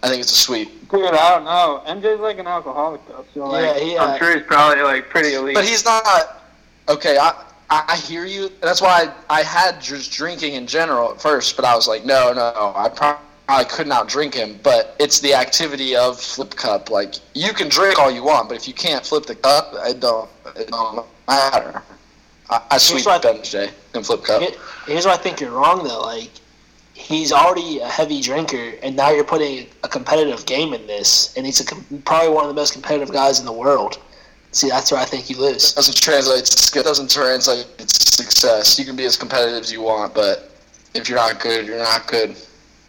I 0.03 0.09
think 0.09 0.21
it's 0.21 0.31
a 0.31 0.35
sweep. 0.35 0.89
Dude, 0.91 1.05
I 1.05 1.29
don't 1.35 1.45
know. 1.45 1.81
MJ's 1.87 2.19
like 2.19 2.37
an 2.37 2.47
alcoholic 2.47 3.01
though, 3.07 3.25
so 3.33 3.47
like 3.47 3.63
Yeah, 3.63 3.83
he, 3.83 3.97
uh, 3.97 4.05
I'm 4.05 4.19
sure 4.19 4.35
he's 4.35 4.45
probably 4.45 4.83
like 4.83 5.09
pretty 5.09 5.33
elite. 5.33 5.55
But 5.55 5.65
he's 5.65 5.83
not. 5.85 6.43
Okay, 6.87 7.17
I 7.17 7.43
I, 7.69 7.85
I 7.87 7.95
hear 7.97 8.25
you. 8.25 8.51
That's 8.61 8.81
why 8.81 9.11
I, 9.29 9.39
I 9.39 9.43
had 9.43 9.81
just 9.81 10.11
drinking 10.11 10.53
in 10.53 10.67
general 10.67 11.11
at 11.11 11.21
first, 11.21 11.55
but 11.55 11.65
I 11.65 11.75
was 11.75 11.87
like, 11.87 12.05
no, 12.05 12.31
no, 12.33 12.73
I 12.75 12.89
probably 12.89 13.65
could 13.65 13.87
not 13.87 14.07
drink 14.07 14.35
him. 14.35 14.59
But 14.61 14.95
it's 14.99 15.19
the 15.19 15.33
activity 15.33 15.95
of 15.95 16.19
flip 16.19 16.55
cup. 16.55 16.89
Like 16.89 17.15
you 17.33 17.53
can 17.53 17.69
drink 17.69 17.97
all 17.97 18.11
you 18.11 18.23
want, 18.23 18.49
but 18.49 18.57
if 18.57 18.67
you 18.67 18.73
can't 18.73 19.05
flip 19.05 19.25
the 19.25 19.35
cup, 19.35 19.73
it 19.73 19.99
don't 19.99 20.29
it 20.55 20.67
don't 20.67 21.05
matter. 21.27 21.81
I, 22.49 22.61
I 22.71 22.77
sweep 22.77 23.05
what- 23.05 23.23
Ben 23.23 23.43
J 23.43 23.69
and 23.95 24.05
flip 24.05 24.23
cup. 24.23 24.43
Here's 24.85 25.05
where 25.05 25.15
I 25.15 25.17
think 25.17 25.41
you're 25.41 25.51
wrong 25.51 25.83
though. 25.83 26.01
Like 26.01 26.29
he's 26.95 27.31
already 27.31 27.79
a 27.79 27.87
heavy 27.87 28.21
drinker, 28.21 28.73
and 28.81 28.95
now 28.95 29.11
you're 29.11 29.23
putting 29.25 29.67
a 29.83 29.87
competitive 29.87 30.45
game 30.45 30.73
in 30.73 30.87
this, 30.87 31.35
and 31.37 31.45
he's 31.45 31.59
a, 31.59 31.65
com- 31.65 31.85
probably 32.05 32.29
one 32.29 32.45
of 32.45 32.49
the 32.49 32.55
most 32.55 32.73
competitive 32.73 33.11
guys 33.11 33.39
in 33.39 33.45
the 33.45 33.53
world. 33.53 33.99
See, 34.51 34.69
that's 34.69 34.91
where 34.91 35.01
I 35.01 35.05
think 35.05 35.29
you 35.29 35.37
lose. 35.37 35.73
doesn't 35.73 36.01
translate 36.01 36.45
to 36.45 36.57
skill. 36.57 36.83
Doesn't 36.83 37.11
translate 37.11 37.77
to 37.77 37.87
success. 37.87 38.79
You 38.79 38.85
can 38.85 38.95
be 38.95 39.03
as 39.03 39.17
competitive 39.17 39.61
as 39.61 39.71
you 39.71 39.81
want, 39.81 40.13
but 40.13 40.49
if 40.93 41.09
you're 41.09 41.17
not 41.17 41.41
good, 41.41 41.67
you're 41.67 41.77
not 41.77 42.07
good. 42.07 42.37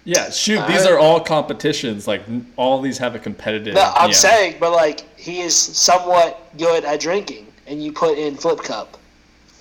Yeah, 0.05 0.31
shoot, 0.31 0.65
these 0.69 0.87
are 0.87 0.97
all 0.97 1.19
competitions. 1.19 2.07
Like 2.07 2.23
all 2.55 2.81
these 2.81 2.97
have 2.99 3.17
a 3.17 3.19
competitive. 3.19 3.75
No, 3.75 3.93
I'm 3.97 4.11
yeah. 4.11 4.17
saying, 4.17 4.57
but 4.61 4.71
like 4.71 5.01
he 5.19 5.41
is 5.41 5.57
somewhat 5.57 6.57
good 6.57 6.85
at 6.85 7.01
drinking, 7.01 7.49
and 7.67 7.83
you 7.83 7.93
put 7.93 8.17
in 8.17 8.37
flip 8.37 8.61
cup. 8.61 8.97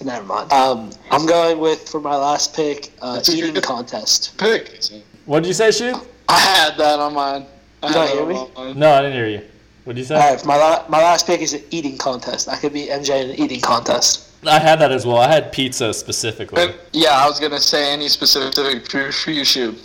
Never 0.03 0.25
mind. 0.25 0.51
Um, 0.51 0.91
I'm 1.09 1.25
going 1.25 1.59
with 1.59 1.87
for 1.89 1.99
my 1.99 2.15
last 2.15 2.53
pick, 2.55 2.91
uh, 3.01 3.21
eating 3.29 3.59
contest. 3.61 4.37
Pick. 4.37 4.79
What 5.25 5.41
did 5.41 5.47
you 5.47 5.53
say, 5.53 5.71
shoot? 5.71 5.95
I 6.29 6.37
had 6.39 6.77
that 6.77 6.99
on 6.99 7.13
mine. 7.13 7.45
I 7.81 7.87
You 7.87 7.93
had 7.93 8.07
don't 8.07 8.17
hear 8.17 8.25
me? 8.43 8.51
mine. 8.55 8.79
No, 8.79 8.93
I 8.93 9.01
didn't 9.01 9.13
hear 9.15 9.27
you. 9.27 9.41
What 9.85 9.95
did 9.95 10.01
you 10.01 10.05
say? 10.05 10.15
All 10.15 10.33
right, 10.33 10.45
my 10.45 10.57
la- 10.57 10.85
my 10.89 10.97
last 10.97 11.25
pick 11.27 11.41
is 11.41 11.53
an 11.53 11.63
eating 11.69 11.97
contest. 11.97 12.49
I 12.49 12.55
could 12.57 12.73
be 12.73 12.87
MJ 12.87 13.23
in 13.23 13.29
an 13.31 13.39
eating 13.39 13.61
contest. 13.61 14.23
I 14.47 14.59
had 14.59 14.79
that 14.79 14.91
as 14.91 15.05
well. 15.05 15.17
I 15.17 15.27
had 15.31 15.51
pizza 15.51 15.93
specifically. 15.93 16.73
Yeah, 16.91 17.09
I 17.11 17.27
was 17.27 17.39
gonna 17.39 17.59
say 17.59 17.91
any 17.91 18.09
specific 18.09 18.87
food 18.89 19.13
for 19.15 19.31
you 19.31 19.43
shoot. 19.45 19.79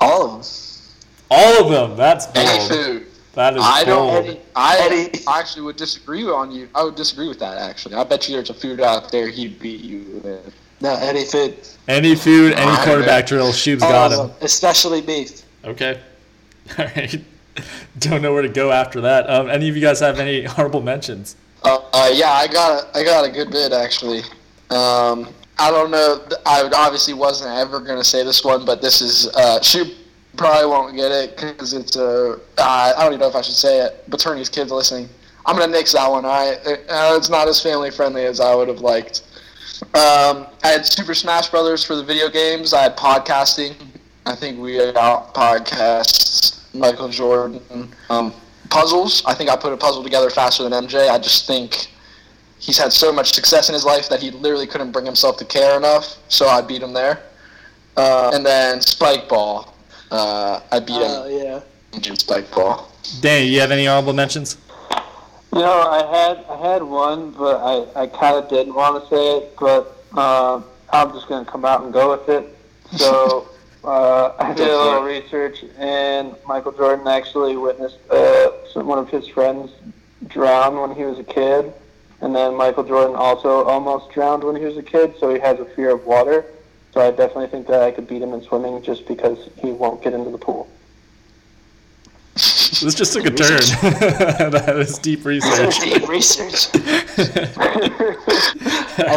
All 0.00 0.24
of 0.24 0.30
them. 0.42 0.50
All 1.30 1.64
of 1.64 1.70
them. 1.70 1.96
That's 1.96 2.26
Any 2.34 2.68
food. 2.68 3.06
That 3.40 3.56
is 3.56 3.62
I 3.64 3.84
bold. 3.86 4.26
don't. 4.26 4.40
I 4.54 5.10
actually 5.26 5.62
would 5.62 5.76
disagree 5.76 6.24
on 6.24 6.52
you. 6.52 6.68
I 6.74 6.84
would 6.84 6.94
disagree 6.94 7.26
with 7.26 7.38
that. 7.38 7.56
Actually, 7.56 7.94
I 7.94 8.04
bet 8.04 8.28
you 8.28 8.34
there's 8.34 8.50
a 8.50 8.54
food 8.54 8.82
out 8.82 9.10
there 9.10 9.28
he'd 9.28 9.58
beat 9.58 9.80
you 9.80 10.20
with. 10.22 10.54
No, 10.82 10.94
any 10.96 11.24
food. 11.24 11.56
Any 11.88 12.14
food, 12.14 12.52
any 12.52 12.66
Alright, 12.66 12.84
quarterback 12.84 13.22
man. 13.24 13.26
drill, 13.28 13.48
Shoob's 13.52 13.82
All 13.82 13.90
got 13.92 14.12
of 14.12 14.28
him. 14.28 14.36
especially 14.42 15.00
beef. 15.00 15.40
Okay. 15.64 15.98
All 16.78 16.84
right. 16.94 17.24
Don't 17.98 18.20
know 18.20 18.34
where 18.34 18.42
to 18.42 18.48
go 18.50 18.72
after 18.72 19.00
that. 19.00 19.30
Um, 19.30 19.48
any 19.48 19.70
of 19.70 19.74
you 19.74 19.80
guys 19.80 20.00
have 20.00 20.18
any 20.20 20.46
honorable 20.58 20.82
mentions? 20.82 21.34
Uh, 21.62 21.78
uh, 21.94 22.10
yeah, 22.12 22.32
I 22.32 22.46
got 22.46 22.84
a, 22.94 22.98
I 22.98 23.02
got 23.04 23.24
a 23.26 23.30
good 23.30 23.50
bit 23.50 23.72
actually. 23.72 24.18
Um, 24.68 25.28
I 25.58 25.70
don't 25.70 25.90
know. 25.90 26.26
I 26.44 26.68
obviously 26.76 27.14
wasn't 27.14 27.56
ever 27.56 27.80
gonna 27.80 28.04
say 28.04 28.22
this 28.22 28.44
one, 28.44 28.66
but 28.66 28.82
this 28.82 29.00
is 29.00 29.28
uh, 29.34 29.62
shoot. 29.62 29.96
Probably 30.40 30.64
won't 30.64 30.96
get 30.96 31.12
it 31.12 31.36
because 31.36 31.74
it's 31.74 31.96
a. 31.96 32.40
Uh, 32.56 32.94
I 32.96 33.02
don't 33.02 33.12
even 33.12 33.20
know 33.20 33.28
if 33.28 33.34
I 33.34 33.42
should 33.42 33.54
say 33.56 33.80
it. 33.80 34.02
But 34.08 34.24
kids 34.24 34.72
listening. 34.72 35.06
I'm 35.44 35.54
gonna 35.54 35.70
nix 35.70 35.92
that 35.92 36.10
one. 36.10 36.24
I 36.24 36.54
uh, 36.64 37.14
it's 37.14 37.28
not 37.28 37.46
as 37.46 37.62
family 37.62 37.90
friendly 37.90 38.24
as 38.24 38.40
I 38.40 38.54
would 38.54 38.68
have 38.68 38.80
liked. 38.80 39.20
Um, 39.82 40.46
I 40.64 40.68
had 40.68 40.86
Super 40.86 41.12
Smash 41.12 41.50
Brothers 41.50 41.84
for 41.84 41.94
the 41.94 42.02
video 42.02 42.30
games. 42.30 42.72
I 42.72 42.84
had 42.84 42.96
podcasting. 42.96 43.74
I 44.24 44.34
think 44.34 44.58
we 44.58 44.80
out 44.80 45.34
podcasts. 45.34 46.74
Michael 46.74 47.10
Jordan. 47.10 47.60
Um, 48.08 48.32
puzzles. 48.70 49.22
I 49.26 49.34
think 49.34 49.50
I 49.50 49.56
put 49.56 49.74
a 49.74 49.76
puzzle 49.76 50.02
together 50.02 50.30
faster 50.30 50.66
than 50.66 50.72
MJ. 50.72 51.10
I 51.10 51.18
just 51.18 51.46
think 51.46 51.88
he's 52.58 52.78
had 52.78 52.94
so 52.94 53.12
much 53.12 53.34
success 53.34 53.68
in 53.68 53.74
his 53.74 53.84
life 53.84 54.08
that 54.08 54.22
he 54.22 54.30
literally 54.30 54.66
couldn't 54.66 54.92
bring 54.92 55.04
himself 55.04 55.36
to 55.36 55.44
care 55.44 55.76
enough. 55.76 56.16
So 56.30 56.48
I 56.48 56.62
beat 56.62 56.82
him 56.82 56.94
there. 56.94 57.24
Uh, 57.98 58.30
and 58.32 58.46
then 58.46 58.80
Spike 58.80 59.28
Ball. 59.28 59.70
Uh, 60.10 60.60
I 60.72 60.80
beat 60.80 60.96
Oh 60.98 61.24
him 61.28 61.62
yeah. 61.94 62.08
in 62.10 62.16
Spike 62.16 62.50
Ball. 62.52 62.88
Danny, 63.20 63.46
you 63.46 63.60
have 63.60 63.70
any 63.70 63.86
honorable 63.86 64.12
mentions? 64.12 64.56
You 65.52 65.60
know, 65.60 65.80
I 65.90 66.04
had 66.06 66.44
I 66.48 66.72
had 66.72 66.82
one, 66.82 67.32
but 67.32 67.56
I, 67.60 68.02
I 68.02 68.06
kind 68.06 68.36
of 68.36 68.48
didn't 68.48 68.74
want 68.74 69.02
to 69.02 69.08
say 69.10 69.36
it, 69.38 69.56
but 69.58 69.96
uh, 70.16 70.62
I'm 70.92 71.12
just 71.12 71.28
going 71.28 71.44
to 71.44 71.50
come 71.50 71.64
out 71.64 71.82
and 71.82 71.92
go 71.92 72.12
with 72.12 72.28
it. 72.28 72.56
So 72.96 73.48
uh, 73.84 74.32
I 74.38 74.52
did 74.54 74.68
a 74.68 74.76
little 74.76 75.02
research, 75.02 75.64
and 75.78 76.34
Michael 76.46 76.72
Jordan 76.72 77.06
actually 77.08 77.56
witnessed 77.56 77.98
uh, 78.10 78.50
some, 78.72 78.86
one 78.86 78.98
of 78.98 79.08
his 79.08 79.26
friends 79.28 79.72
drown 80.28 80.80
when 80.80 80.94
he 80.94 81.02
was 81.02 81.18
a 81.18 81.24
kid, 81.24 81.72
and 82.20 82.34
then 82.34 82.54
Michael 82.54 82.84
Jordan 82.84 83.16
also 83.16 83.64
almost 83.64 84.12
drowned 84.12 84.44
when 84.44 84.54
he 84.54 84.64
was 84.64 84.76
a 84.76 84.82
kid, 84.82 85.14
so 85.18 85.32
he 85.34 85.40
has 85.40 85.58
a 85.58 85.64
fear 85.64 85.90
of 85.90 86.04
water. 86.04 86.44
So 86.92 87.00
I 87.00 87.10
definitely 87.10 87.48
think 87.48 87.66
that 87.68 87.82
I 87.82 87.90
could 87.90 88.08
beat 88.08 88.22
him 88.22 88.32
in 88.32 88.42
swimming 88.42 88.82
just 88.82 89.06
because 89.06 89.38
he 89.58 89.70
won't 89.70 90.02
get 90.02 90.12
into 90.12 90.30
the 90.30 90.38
pool. 90.38 90.68
This 92.82 92.94
just 92.94 93.12
took 93.12 93.26
a 93.26 93.30
turn. 93.30 93.58
that 94.52 94.76
is 94.78 94.96
deep 94.98 95.24
research. 95.24 95.80
Deep 95.80 96.08
research. 96.08 96.72
and 96.74 96.84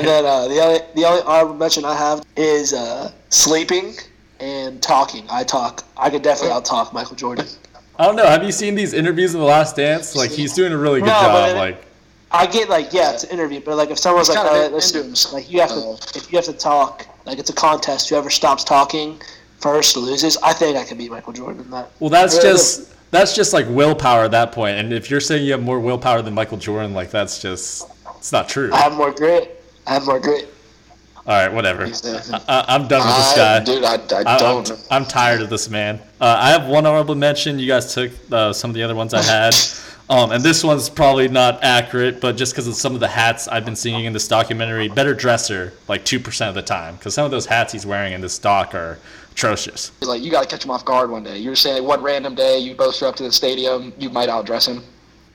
then 0.06 0.26
uh, 0.26 0.48
the 0.48 0.60
only 0.60 0.80
the 0.96 1.06
only 1.06 1.22
honorable 1.22 1.54
mention 1.54 1.86
I 1.86 1.96
have 1.96 2.26
is 2.36 2.74
uh, 2.74 3.12
sleeping 3.30 3.94
and 4.40 4.82
talking. 4.82 5.26
I 5.30 5.44
talk. 5.44 5.86
I 5.96 6.10
could 6.10 6.24
definitely 6.24 6.52
out 6.52 6.66
talk 6.66 6.94
Michael 6.94 7.16
Jordan. 7.16 7.46
I 7.98 8.06
don't 8.06 8.16
know. 8.16 8.26
Have 8.26 8.44
you 8.44 8.52
seen 8.52 8.76
these 8.76 8.94
interviews 8.94 9.34
in 9.34 9.40
the 9.40 9.46
Last 9.46 9.76
Dance? 9.76 10.16
Like 10.16 10.32
he's 10.32 10.54
doing 10.54 10.74
a 10.74 10.78
really 10.78 11.00
good 11.00 11.08
No, 11.08 11.14
job. 11.14 11.56
Like 11.56 11.86
I 12.32 12.48
get 12.48 12.70
like 12.70 12.92
yeah, 12.92 13.14
it's 13.14 13.24
an 13.24 13.30
interview, 13.30 13.62
but 13.62 13.78
like 13.78 13.92
if 13.92 14.00
someone's 14.00 14.28
He's 14.28 14.36
like, 14.36 14.50
kinda 14.50 14.66
oh, 14.66 14.76
listen, 14.76 15.34
like 15.34 15.50
you 15.50 15.62
have 15.62 15.70
to 15.70 15.98
if 16.16 16.32
you 16.32 16.38
have 16.38 16.46
to 16.46 16.54
talk, 16.54 17.06
like 17.26 17.40
it's 17.40 17.50
a 17.50 17.54
contest. 17.54 18.10
Whoever 18.10 18.30
stops 18.30 18.64
talking 18.64 19.20
first 19.60 19.96
loses. 19.98 20.38
I 20.38 20.54
think 20.54 20.78
I 20.78 20.84
could 20.84 20.98
beat 20.98 21.12
Michael 21.12 21.34
Jordan 21.34 21.62
in 21.64 21.72
that. 21.72 21.92
Well, 22.00 22.10
that's 22.10 22.36
Really? 22.38 22.50
just 22.50 22.90
that's 23.12 23.36
just 23.36 23.54
like 23.54 23.66
willpower 23.70 24.24
at 24.26 24.32
that 24.32 24.52
point. 24.52 24.78
And 24.78 24.92
if 24.94 25.10
you're 25.10 25.20
saying 25.22 25.46
you 25.46 25.52
have 25.52 25.62
more 25.64 25.80
willpower 25.80 26.22
than 26.22 26.34
Michael 26.34 26.58
Jordan, 26.58 26.94
like 26.94 27.12
that's 27.12 27.42
just 27.42 27.90
it's 28.18 28.32
not 28.32 28.50
true. 28.50 28.72
I 28.74 28.78
have 28.78 28.94
more 28.94 29.12
grit. 29.12 29.64
I 29.88 29.94
have 29.94 30.06
more 30.06 30.20
grit. 30.20 30.50
All 31.26 31.34
right, 31.34 31.54
whatever. 31.54 31.84
I, 31.86 32.42
I- 32.50 32.66
I'm 32.76 32.86
done 32.90 33.06
with 33.08 33.16
this 33.16 33.34
I- 33.34 33.36
guy. 33.38 33.64
dude, 33.64 33.84
I- 33.86 33.94
I 33.94 34.24
I'm- 34.34 34.40
don't- 34.40 34.72
I'm, 34.72 34.78
I'm 34.92 35.06
tired 35.06 35.42
of 35.42 35.50
this 35.50 35.70
man. 35.70 36.02
Uh, 36.20 36.36
I 36.38 36.50
have 36.50 36.68
one 36.68 36.86
honorable 36.86 37.16
mention. 37.16 37.60
You 37.60 37.68
guys 37.68 37.94
took 37.94 38.12
uh, 38.30 38.52
some 38.52 38.70
of 38.72 38.74
the 38.76 38.84
other 38.84 38.96
ones 38.96 39.14
I 39.14 39.22
had. 39.22 39.56
Um, 40.14 40.32
and 40.32 40.44
this 40.44 40.64
one's 40.64 40.90
probably 40.90 41.28
not 41.28 41.64
accurate, 41.64 42.22
but 42.22 42.38
just 42.38 42.54
because 42.54 42.68
of 42.68 42.76
some 42.76 42.94
of 42.94 43.00
the 43.00 43.08
hats 43.08 43.48
I've 43.48 43.66
been 43.66 43.76
seeing 43.76 44.06
in 44.06 44.14
this 44.14 44.28
documentary, 44.28 44.88
better 44.88 45.16
dresser 45.16 45.74
like 45.88 46.06
two 46.06 46.20
percent 46.20 46.50
of 46.50 46.56
the 46.56 46.62
time. 46.62 46.98
Because 46.98 47.16
some 47.16 47.26
of 47.26 47.32
those 47.32 47.48
hats 47.48 47.74
he's 47.74 47.84
wearing 47.84 48.14
in 48.14 48.22
this 48.22 48.38
doc 48.38 48.76
are 48.76 49.00
atrocious. 49.32 49.92
Like 50.02 50.22
you 50.22 50.30
got 50.30 50.44
to 50.44 50.48
catch 50.48 50.66
him 50.66 50.70
off 50.70 50.86
guard 50.86 51.10
one 51.10 51.24
day. 51.24 51.40
You're 51.40 51.56
saying 51.56 51.84
one 51.84 52.04
random 52.04 52.36
day 52.36 52.60
you 52.60 52.76
both 52.76 52.96
show 52.96 53.10
up 53.10 53.16
to 53.16 53.24
the 53.24 53.32
stadium, 53.32 53.92
you 53.98 54.12
might 54.12 54.30
outdress 54.30 54.68
him. 54.68 54.84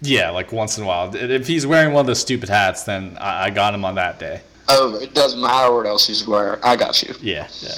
Yeah, 0.00 0.30
like 0.30 0.52
once 0.52 0.78
in 0.78 0.84
a 0.84 0.86
while. 0.86 1.12
If 1.12 1.48
he's 1.48 1.66
wearing 1.66 1.92
one 1.92 2.02
of 2.02 2.06
those 2.06 2.20
stupid 2.20 2.48
hats, 2.48 2.84
then 2.84 3.18
I, 3.20 3.46
I 3.46 3.50
got 3.50 3.74
him 3.74 3.84
on 3.84 3.96
that 3.96 4.20
day. 4.20 4.42
Oh, 4.68 4.94
it 4.94 5.12
doesn't 5.12 5.40
matter 5.40 5.74
what 5.74 5.86
else 5.86 6.06
he's 6.06 6.24
wearing. 6.24 6.60
I 6.62 6.76
got 6.76 7.02
you. 7.02 7.16
Yeah, 7.20 7.48
yeah. 7.62 7.72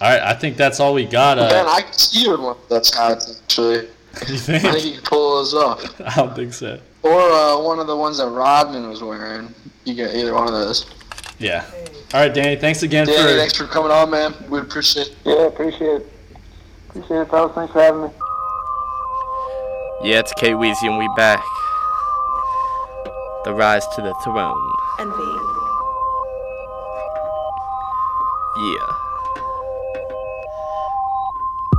All 0.00 0.08
right, 0.08 0.22
I 0.22 0.34
think 0.34 0.56
that's 0.56 0.78
all 0.78 0.94
we 0.94 1.04
got. 1.04 1.40
Uh, 1.40 1.48
Ben, 1.48 1.66
I 1.66 1.80
can 1.80 1.92
see 1.94 2.22
you 2.22 2.34
in 2.34 2.42
one 2.42 2.56
of 2.56 2.68
those 2.68 2.94
hats 2.94 3.40
actually. 3.42 3.88
You 4.28 4.34
I 4.34 4.38
think? 4.38 4.62
think 4.62 4.84
you 4.84 4.92
can 4.94 5.02
pull 5.02 5.36
those 5.36 5.54
off. 5.54 6.00
I 6.06 6.14
don't 6.16 6.34
think 6.34 6.52
so. 6.52 6.78
Or 7.02 7.20
uh, 7.20 7.60
one 7.62 7.78
of 7.78 7.86
the 7.86 7.96
ones 7.96 8.18
that 8.18 8.28
Rodman 8.28 8.88
was 8.88 9.02
wearing. 9.02 9.54
You 9.84 9.94
get 9.94 10.14
either 10.14 10.34
one 10.34 10.46
of 10.46 10.52
those. 10.52 10.86
Yeah. 11.38 11.64
All 12.14 12.20
right, 12.20 12.32
Danny. 12.32 12.56
Thanks 12.56 12.82
again 12.84 13.06
Danny, 13.06 13.32
for. 13.32 13.36
thanks 13.38 13.56
for 13.56 13.64
coming 13.66 13.90
on, 13.90 14.10
man. 14.10 14.34
We 14.48 14.60
appreciate 14.60 15.08
it. 15.08 15.16
Yeah, 15.24 15.46
appreciate 15.46 16.02
it. 16.02 16.12
Appreciate 16.90 17.20
it, 17.22 17.30
fellas. 17.30 17.52
Thanks 17.54 17.72
for 17.72 17.80
having 17.80 18.02
me. 18.02 18.08
Yeah, 20.04 20.18
it's 20.20 20.32
K 20.34 20.50
Weezy 20.52 20.84
and 20.84 20.98
we 20.98 21.08
back. 21.16 21.42
The 23.44 23.52
rise 23.54 23.84
to 23.96 24.02
the 24.02 24.14
throne. 24.22 24.72
Envy. 25.00 25.38
Yeah. 28.58 28.86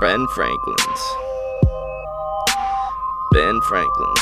Ben 0.02 0.28
Franklin's. 0.36 1.23
Ben 3.34 3.60
Franklin's. 3.62 4.20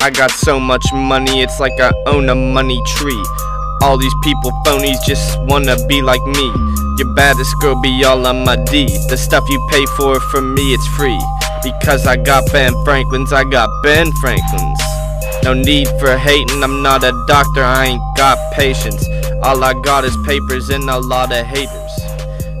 I 0.00 0.10
got 0.14 0.30
so 0.30 0.60
much 0.60 0.84
money, 0.92 1.42
it's 1.42 1.58
like 1.58 1.72
I 1.80 1.92
own 2.06 2.28
a 2.28 2.34
money 2.36 2.80
tree. 2.96 3.24
All 3.82 3.98
these 3.98 4.14
people 4.22 4.52
phonies 4.64 5.04
just 5.04 5.36
wanna 5.48 5.76
be 5.88 6.00
like 6.00 6.22
me. 6.22 6.52
Your 6.98 7.12
baddest 7.16 7.52
girl 7.60 7.80
be 7.82 8.04
all 8.04 8.24
on 8.24 8.44
my 8.44 8.54
D. 8.54 8.86
The 9.08 9.16
stuff 9.16 9.42
you 9.50 9.58
pay 9.68 9.84
for, 9.96 10.20
for 10.30 10.40
me, 10.40 10.62
it's 10.72 10.86
free. 10.96 11.20
Because 11.64 12.06
I 12.06 12.16
got 12.16 12.44
Ben 12.52 12.72
Franklin's, 12.84 13.32
I 13.32 13.42
got 13.50 13.68
Ben 13.82 14.12
Franklin's. 14.20 14.80
No 15.42 15.54
need 15.54 15.88
for 15.98 16.16
hating, 16.16 16.62
I'm 16.62 16.82
not 16.82 17.02
a 17.02 17.12
doctor, 17.26 17.64
I 17.64 17.86
ain't 17.86 18.16
got 18.16 18.38
patience. 18.52 19.04
All 19.42 19.64
I 19.64 19.72
got 19.72 20.04
is 20.04 20.16
papers 20.26 20.68
and 20.68 20.88
a 20.90 20.98
lot 20.98 21.32
of 21.32 21.46
haters. 21.46 21.92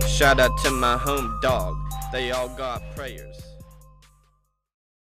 Shout 0.08 0.40
out 0.40 0.50
to 0.64 0.70
my 0.70 0.96
home 0.96 1.38
dog. 1.42 1.76
they 2.10 2.30
all 2.30 2.48
got 2.48 2.82
prayers. 2.96 3.29